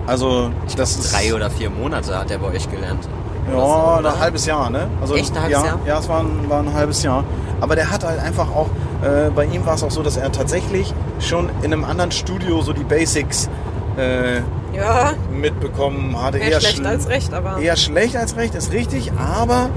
Also 0.06 0.50
das 0.78 0.96
ist 0.96 1.12
Drei 1.12 1.34
oder 1.34 1.50
vier 1.50 1.68
Monate 1.68 2.18
hat 2.18 2.30
er 2.30 2.38
bei 2.38 2.46
euch 2.46 2.70
gelernt. 2.70 3.06
Ja, 3.52 4.00
so, 4.02 4.08
ein 4.08 4.20
halbes 4.20 4.46
Jahr, 4.46 4.70
ne? 4.70 4.88
Also, 5.00 5.14
Echt, 5.16 5.34
ein 5.36 5.42
halbes 5.42 5.58
ja, 5.60 5.66
Jahr? 5.66 5.78
Ja, 5.86 5.98
es 5.98 6.08
war 6.08 6.20
ein, 6.20 6.48
war 6.48 6.60
ein 6.60 6.72
halbes 6.72 7.02
Jahr. 7.02 7.24
Aber 7.60 7.76
der 7.76 7.90
hat 7.90 8.04
halt 8.04 8.20
einfach 8.20 8.48
auch, 8.50 8.66
äh, 9.02 9.30
bei 9.34 9.44
ihm 9.46 9.64
war 9.66 9.74
es 9.74 9.82
auch 9.82 9.90
so, 9.90 10.02
dass 10.02 10.16
er 10.16 10.30
tatsächlich 10.32 10.92
schon 11.20 11.48
in 11.62 11.72
einem 11.72 11.84
anderen 11.84 12.10
Studio 12.10 12.60
so 12.62 12.72
die 12.72 12.84
Basics 12.84 13.48
äh, 13.96 14.38
Ja, 14.76 15.12
mitbekommen 15.32 16.20
hatte. 16.20 16.38
mehr 16.38 16.60
schlecht 16.60 16.80
schl- 16.80 16.86
als 16.86 17.08
recht, 17.08 17.32
aber 17.32 17.58
Eher 17.58 17.76
schlecht 17.76 18.16
als 18.16 18.36
recht, 18.36 18.54
ist 18.54 18.72
richtig, 18.72 19.12
aber 19.12 19.68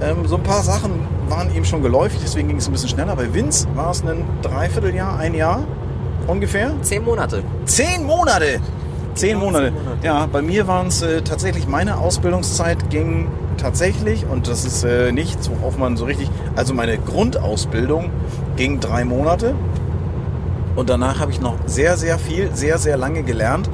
ähm, 0.00 0.26
so 0.26 0.36
ein 0.36 0.42
paar 0.42 0.62
Sachen 0.62 1.06
waren 1.28 1.54
ihm 1.54 1.64
schon 1.64 1.80
geläufig, 1.82 2.18
deswegen 2.22 2.48
ging 2.48 2.56
es 2.58 2.66
ein 2.66 2.72
bisschen 2.72 2.88
schneller. 2.88 3.14
Bei 3.14 3.32
Vince 3.32 3.68
war 3.74 3.90
es 3.92 4.02
ein 4.02 4.24
Dreivierteljahr, 4.42 5.18
ein 5.18 5.34
Jahr 5.34 5.60
ungefähr. 6.26 6.72
Zehn 6.82 7.04
Monate. 7.04 7.42
Zehn 7.66 8.04
Monate! 8.04 8.60
Zehn 9.14 9.38
Monate. 9.38 9.72
Monate. 9.72 9.98
Ja, 10.02 10.26
bei 10.26 10.42
mir 10.42 10.66
waren 10.66 10.86
es 10.86 11.02
äh, 11.02 11.22
tatsächlich, 11.22 11.66
meine 11.68 11.98
Ausbildungszeit 11.98 12.90
ging 12.90 13.28
tatsächlich, 13.58 14.26
und 14.26 14.48
das 14.48 14.64
ist 14.64 14.84
äh, 14.84 15.12
nichts, 15.12 15.50
worauf 15.50 15.78
man 15.78 15.96
so 15.96 16.04
richtig, 16.04 16.30
also 16.56 16.74
meine 16.74 16.98
Grundausbildung 16.98 18.10
ging 18.56 18.80
drei 18.80 19.04
Monate. 19.04 19.54
Und 20.74 20.88
danach 20.88 21.20
habe 21.20 21.30
ich 21.30 21.40
noch 21.40 21.56
sehr, 21.66 21.96
sehr 21.96 22.18
viel, 22.18 22.50
sehr, 22.54 22.78
sehr 22.78 22.96
lange 22.96 23.22
gelernt. 23.22 23.68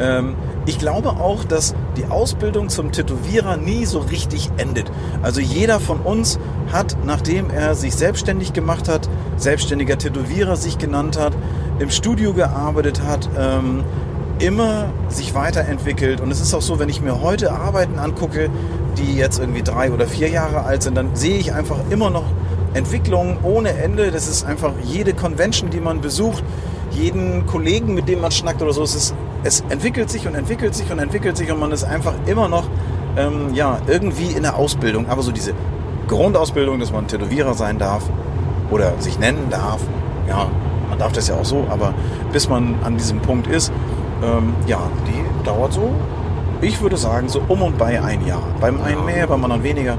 Ähm, 0.00 0.34
ich 0.64 0.78
glaube 0.78 1.10
auch, 1.10 1.44
dass 1.44 1.74
die 1.96 2.06
Ausbildung 2.06 2.68
zum 2.68 2.92
Tätowierer 2.92 3.56
nie 3.56 3.86
so 3.86 4.00
richtig 4.00 4.50
endet. 4.58 4.90
Also 5.22 5.40
jeder 5.40 5.80
von 5.80 6.00
uns 6.00 6.38
hat, 6.70 6.96
nachdem 7.04 7.50
er 7.50 7.74
sich 7.74 7.94
selbstständig 7.94 8.52
gemacht 8.52 8.88
hat, 8.88 9.08
selbstständiger 9.36 9.96
Tätowierer 9.96 10.56
sich 10.56 10.76
genannt 10.76 11.18
hat, 11.18 11.32
im 11.78 11.90
Studio 11.90 12.34
gearbeitet 12.34 13.02
hat, 13.02 13.28
ähm, 13.38 13.84
immer 14.38 14.86
sich 15.08 15.34
weiterentwickelt. 15.34 16.20
Und 16.20 16.30
es 16.30 16.40
ist 16.40 16.54
auch 16.54 16.62
so, 16.62 16.78
wenn 16.78 16.88
ich 16.88 17.00
mir 17.00 17.20
heute 17.22 17.52
Arbeiten 17.52 17.98
angucke, 17.98 18.50
die 18.96 19.16
jetzt 19.16 19.38
irgendwie 19.38 19.62
drei 19.62 19.92
oder 19.92 20.06
vier 20.06 20.28
Jahre 20.28 20.64
alt 20.64 20.82
sind, 20.82 20.96
dann 20.96 21.14
sehe 21.14 21.38
ich 21.38 21.52
einfach 21.52 21.78
immer 21.90 22.10
noch 22.10 22.24
Entwicklungen 22.74 23.38
ohne 23.42 23.70
Ende. 23.70 24.10
Das 24.10 24.28
ist 24.28 24.44
einfach 24.44 24.72
jede 24.84 25.14
Convention, 25.14 25.70
die 25.70 25.80
man 25.80 26.00
besucht, 26.00 26.42
jeden 26.92 27.46
Kollegen, 27.46 27.94
mit 27.94 28.08
dem 28.08 28.20
man 28.20 28.30
schnackt 28.30 28.62
oder 28.62 28.72
so. 28.72 28.82
Es, 28.82 28.94
ist, 28.94 29.14
es 29.44 29.64
entwickelt 29.68 30.10
sich 30.10 30.26
und 30.26 30.34
entwickelt 30.34 30.74
sich 30.74 30.90
und 30.90 30.98
entwickelt 30.98 31.36
sich 31.36 31.50
und 31.50 31.60
man 31.60 31.72
ist 31.72 31.84
einfach 31.84 32.14
immer 32.26 32.48
noch 32.48 32.64
ähm, 33.16 33.54
ja, 33.54 33.78
irgendwie 33.86 34.32
in 34.32 34.42
der 34.42 34.56
Ausbildung. 34.56 35.08
Aber 35.08 35.22
so 35.22 35.32
diese 35.32 35.52
Grundausbildung, 36.06 36.80
dass 36.80 36.92
man 36.92 37.06
Tätowierer 37.06 37.54
sein 37.54 37.78
darf 37.78 38.04
oder 38.70 38.94
sich 39.00 39.18
nennen 39.18 39.48
darf, 39.50 39.80
ja, 40.28 40.48
man 40.88 40.98
darf 40.98 41.12
das 41.12 41.28
ja 41.28 41.36
auch 41.36 41.44
so, 41.44 41.66
aber 41.70 41.94
bis 42.32 42.48
man 42.48 42.76
an 42.82 42.96
diesem 42.96 43.20
Punkt 43.20 43.46
ist, 43.46 43.72
ähm, 44.22 44.54
ja, 44.66 44.80
die 45.06 45.44
dauert 45.44 45.72
so, 45.72 45.92
ich 46.60 46.80
würde 46.80 46.96
sagen, 46.96 47.28
so 47.28 47.40
um 47.48 47.62
und 47.62 47.78
bei 47.78 48.02
ein 48.02 48.26
Jahr. 48.26 48.42
Beim 48.60 48.80
einen 48.82 49.04
mehr, 49.04 49.26
beim 49.26 49.44
anderen 49.44 49.62
weniger. 49.62 49.96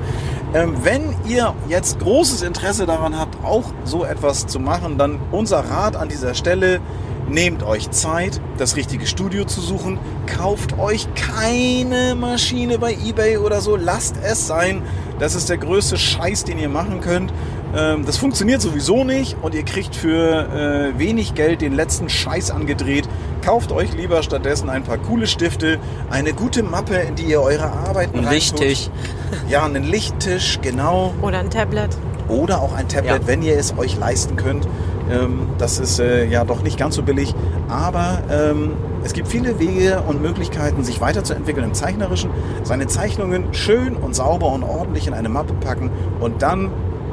Ähm, 0.53 0.75
wenn 0.83 1.15
ihr 1.27 1.53
jetzt 1.67 1.99
großes 1.99 2.41
Interesse 2.41 2.85
daran 2.85 3.17
habt, 3.17 3.37
auch 3.45 3.65
so 3.83 4.03
etwas 4.03 4.47
zu 4.47 4.59
machen, 4.59 4.97
dann 4.97 5.19
unser 5.31 5.59
Rat 5.59 5.95
an 5.95 6.09
dieser 6.09 6.33
Stelle, 6.33 6.81
nehmt 7.29 7.63
euch 7.63 7.91
Zeit, 7.91 8.41
das 8.57 8.75
richtige 8.75 9.05
Studio 9.05 9.45
zu 9.45 9.61
suchen. 9.61 9.99
Kauft 10.25 10.77
euch 10.79 11.07
keine 11.13 12.15
Maschine 12.15 12.79
bei 12.79 12.93
eBay 12.93 13.37
oder 13.37 13.61
so. 13.61 13.75
Lasst 13.75 14.15
es 14.23 14.47
sein. 14.47 14.81
Das 15.19 15.35
ist 15.35 15.49
der 15.49 15.57
größte 15.57 15.97
Scheiß, 15.97 16.43
den 16.43 16.59
ihr 16.59 16.69
machen 16.69 17.01
könnt. 17.01 17.31
Ähm, 17.75 18.05
das 18.05 18.17
funktioniert 18.17 18.61
sowieso 18.61 19.03
nicht 19.03 19.37
und 19.41 19.53
ihr 19.53 19.63
kriegt 19.63 19.95
für 19.95 20.93
äh, 20.95 20.99
wenig 20.99 21.35
Geld 21.35 21.61
den 21.61 21.73
letzten 21.73 22.09
Scheiß 22.09 22.51
angedreht. 22.51 23.07
Kauft 23.41 23.71
euch 23.71 23.93
lieber 23.93 24.21
stattdessen 24.21 24.69
ein 24.69 24.83
paar 24.83 24.97
coole 24.97 25.25
Stifte, 25.25 25.79
eine 26.09 26.33
gute 26.33 26.61
Mappe, 26.63 26.95
in 26.95 27.15
die 27.15 27.23
ihr 27.23 27.41
eure 27.41 27.65
Arbeiten 27.71 28.19
Ein 28.19 28.25
reintut. 28.25 28.59
Lichttisch. 28.59 28.89
Ja, 29.47 29.65
einen 29.65 29.83
Lichttisch, 29.83 30.59
genau. 30.61 31.13
oder 31.21 31.39
ein 31.39 31.49
Tablet. 31.49 31.89
Oder 32.27 32.61
auch 32.61 32.73
ein 32.73 32.87
Tablet, 32.87 33.21
Ja. 33.21 33.27
wenn 33.27 33.41
ihr 33.41 33.57
es 33.57 33.75
euch 33.77 33.97
leisten 33.97 34.35
könnt. 34.35 34.67
Ähm, 35.09 35.47
das 35.57 35.79
ist 35.79 35.99
äh, 35.99 36.25
ja 36.25 36.43
doch 36.43 36.61
nicht 36.61 36.77
ganz 36.77 36.95
so 36.95 37.01
billig. 37.01 37.33
Aber 37.69 38.19
ähm, 38.29 38.73
es 39.03 39.13
gibt 39.13 39.27
viele 39.27 39.57
Wege 39.59 40.03
und 40.07 40.21
Möglichkeiten, 40.21 40.83
sich 40.83 41.01
weiterzuentwickeln 41.01 41.65
im 41.65 41.73
Zeichnerischen. 41.73 42.29
Seine 42.63 42.85
Zeichnungen 42.87 43.53
schön 43.53 43.95
und 43.95 44.15
sauber 44.15 44.51
und 44.51 44.63
ordentlich 44.63 45.07
in 45.07 45.13
eine 45.13 45.29
Mappe 45.29 45.53
packen. 45.53 45.89
Und 46.19 46.41
dann 46.43 46.69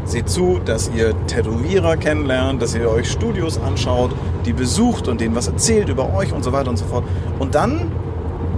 seht 0.06 0.28
zu, 0.28 0.60
dass 0.64 0.90
ihr 0.94 1.14
Tätowierer 1.26 1.96
kennenlernt, 1.96 2.62
dass 2.62 2.74
ihr 2.74 2.88
euch 2.88 3.10
Studios 3.10 3.58
anschaut, 3.58 4.12
die 4.44 4.52
besucht 4.52 5.08
und 5.08 5.20
denen 5.20 5.34
was 5.34 5.48
erzählt 5.48 5.88
über 5.88 6.14
euch 6.14 6.32
und 6.32 6.44
so 6.44 6.52
weiter 6.52 6.70
und 6.70 6.76
so 6.76 6.84
fort. 6.84 7.04
Und 7.38 7.54
dann 7.54 7.90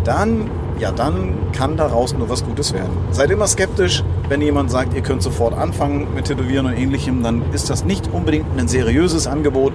dann, 0.09 0.51
ja, 0.79 0.91
dann 0.91 1.35
kann 1.53 1.77
daraus 1.77 2.15
nur 2.15 2.29
was 2.31 2.45
Gutes 2.45 2.73
werden. 2.73 2.91
Seid 3.11 3.31
immer 3.31 3.47
skeptisch, 3.47 4.03
wenn 4.29 4.41
jemand 4.41 4.71
sagt, 4.71 4.95
ihr 4.95 5.03
könnt 5.03 5.23
sofort 5.23 5.55
anfangen 5.55 6.09
mit 6.15 6.25
Tätowieren 6.25 6.67
und 6.67 6.73
ähnlichem, 6.73 7.23
dann 7.23 7.43
ist 7.53 7.69
das 7.69 7.85
nicht 7.85 8.09
unbedingt 8.13 8.47
ein 8.57 8.69
seriöses 8.69 9.27
Angebot. 9.27 9.73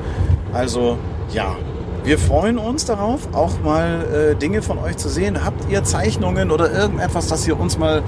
Also, 0.51 0.97
ja. 1.31 1.55
Wir 2.03 2.17
freuen 2.17 2.57
uns 2.57 2.83
darauf, 2.83 3.29
auch 3.31 3.61
mal 3.63 4.33
äh, 4.33 4.35
Dinge 4.35 4.61
von 4.61 4.77
euch 4.77 4.97
zu 4.97 5.07
sehen. 5.07 5.45
Habt 5.45 5.71
ihr 5.71 5.85
Zeichnungen 5.85 6.51
oder 6.51 6.69
irgendetwas, 6.69 7.27
das 7.27 7.47
ihr 7.47 7.57
uns 7.57 7.77
mal 7.77 8.03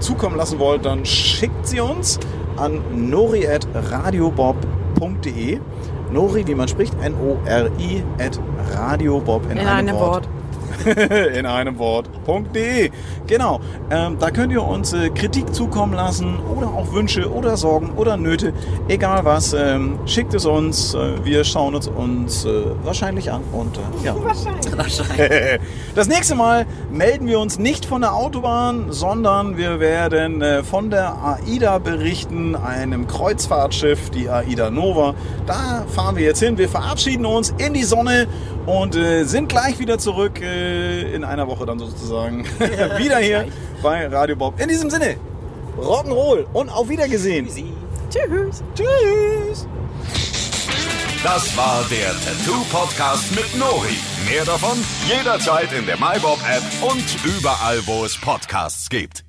zukommen 0.00 0.36
lassen 0.36 0.58
wollt, 0.58 0.84
dann 0.84 1.06
schickt 1.06 1.66
sie 1.66 1.80
uns 1.80 2.20
an 2.60 2.80
nori.radiobob.de. 3.10 5.60
Nori, 6.10 6.46
wie 6.46 6.54
man 6.54 6.68
spricht, 6.68 6.94
N-O-R-I, 7.02 8.02
at 8.18 8.40
radiobob 8.74 9.50
in, 9.50 9.58
In 9.58 9.66
einem 9.66 9.94
Wort. 9.96 10.26
in 11.34 11.46
einem 11.46 11.78
Wort.de. 11.78 12.90
Genau, 13.26 13.60
ähm, 13.90 14.16
da 14.18 14.30
könnt 14.30 14.52
ihr 14.52 14.62
uns 14.62 14.92
äh, 14.92 15.10
Kritik 15.10 15.54
zukommen 15.54 15.94
lassen 15.94 16.38
oder 16.56 16.68
auch 16.68 16.92
Wünsche 16.92 17.30
oder 17.32 17.56
Sorgen 17.56 17.92
oder 17.96 18.16
Nöte, 18.16 18.52
egal 18.88 19.24
was. 19.24 19.52
Ähm, 19.52 19.98
schickt 20.06 20.34
es 20.34 20.46
uns, 20.46 20.94
äh, 20.94 21.24
wir 21.24 21.44
schauen 21.44 21.74
uns 21.74 21.88
uns 21.88 22.44
äh, 22.44 22.64
wahrscheinlich 22.82 23.30
an 23.30 23.42
und 23.52 23.76
äh, 23.76 24.04
ja. 24.04 24.14
Das 25.94 26.06
nächste 26.08 26.34
Mal 26.34 26.66
melden 26.92 27.26
wir 27.26 27.40
uns 27.40 27.58
nicht 27.58 27.84
von 27.84 28.02
der 28.02 28.14
Autobahn, 28.14 28.86
sondern 28.90 29.56
wir 29.56 29.80
werden 29.80 30.42
äh, 30.42 30.62
von 30.62 30.90
der 30.90 31.16
AIDA 31.22 31.78
berichten, 31.78 32.54
einem 32.54 33.06
Kreuzfahrtschiff, 33.06 34.10
die 34.10 34.28
AIDA 34.28 34.70
Nova. 34.70 35.14
Da 35.46 35.84
fahren 35.88 36.16
wir 36.16 36.24
jetzt 36.24 36.40
hin. 36.40 36.58
Wir 36.58 36.68
verabschieden 36.68 37.26
uns 37.26 37.54
in 37.58 37.74
die 37.74 37.84
Sonne 37.84 38.28
und 38.68 38.96
äh, 38.96 39.24
sind 39.24 39.48
gleich 39.48 39.78
wieder 39.78 39.98
zurück 39.98 40.40
äh, 40.42 41.14
in 41.14 41.24
einer 41.24 41.48
Woche 41.48 41.64
dann 41.64 41.78
sozusagen 41.78 42.44
wieder 42.98 43.18
hier 43.18 43.46
bei 43.82 44.06
Radio 44.06 44.36
Bob. 44.36 44.60
In 44.60 44.68
diesem 44.68 44.90
Sinne, 44.90 45.16
Rock'n'Roll 45.78 46.44
und 46.52 46.68
auf 46.68 46.88
Wiedergesehen. 46.88 47.46
Tschüss. 48.10 48.62
Tschüss. 48.74 49.66
Das 51.22 51.56
war 51.56 51.84
der 51.90 52.10
Tattoo 52.10 52.62
Podcast 52.70 53.34
mit 53.34 53.56
Nori. 53.58 53.96
Mehr 54.30 54.44
davon 54.44 54.78
jederzeit 55.08 55.72
in 55.72 55.86
der 55.86 55.96
MyBob 55.96 56.38
App 56.48 56.62
und 56.82 57.04
überall, 57.24 57.84
wo 57.86 58.04
es 58.04 58.16
Podcasts 58.16 58.88
gibt. 58.88 59.27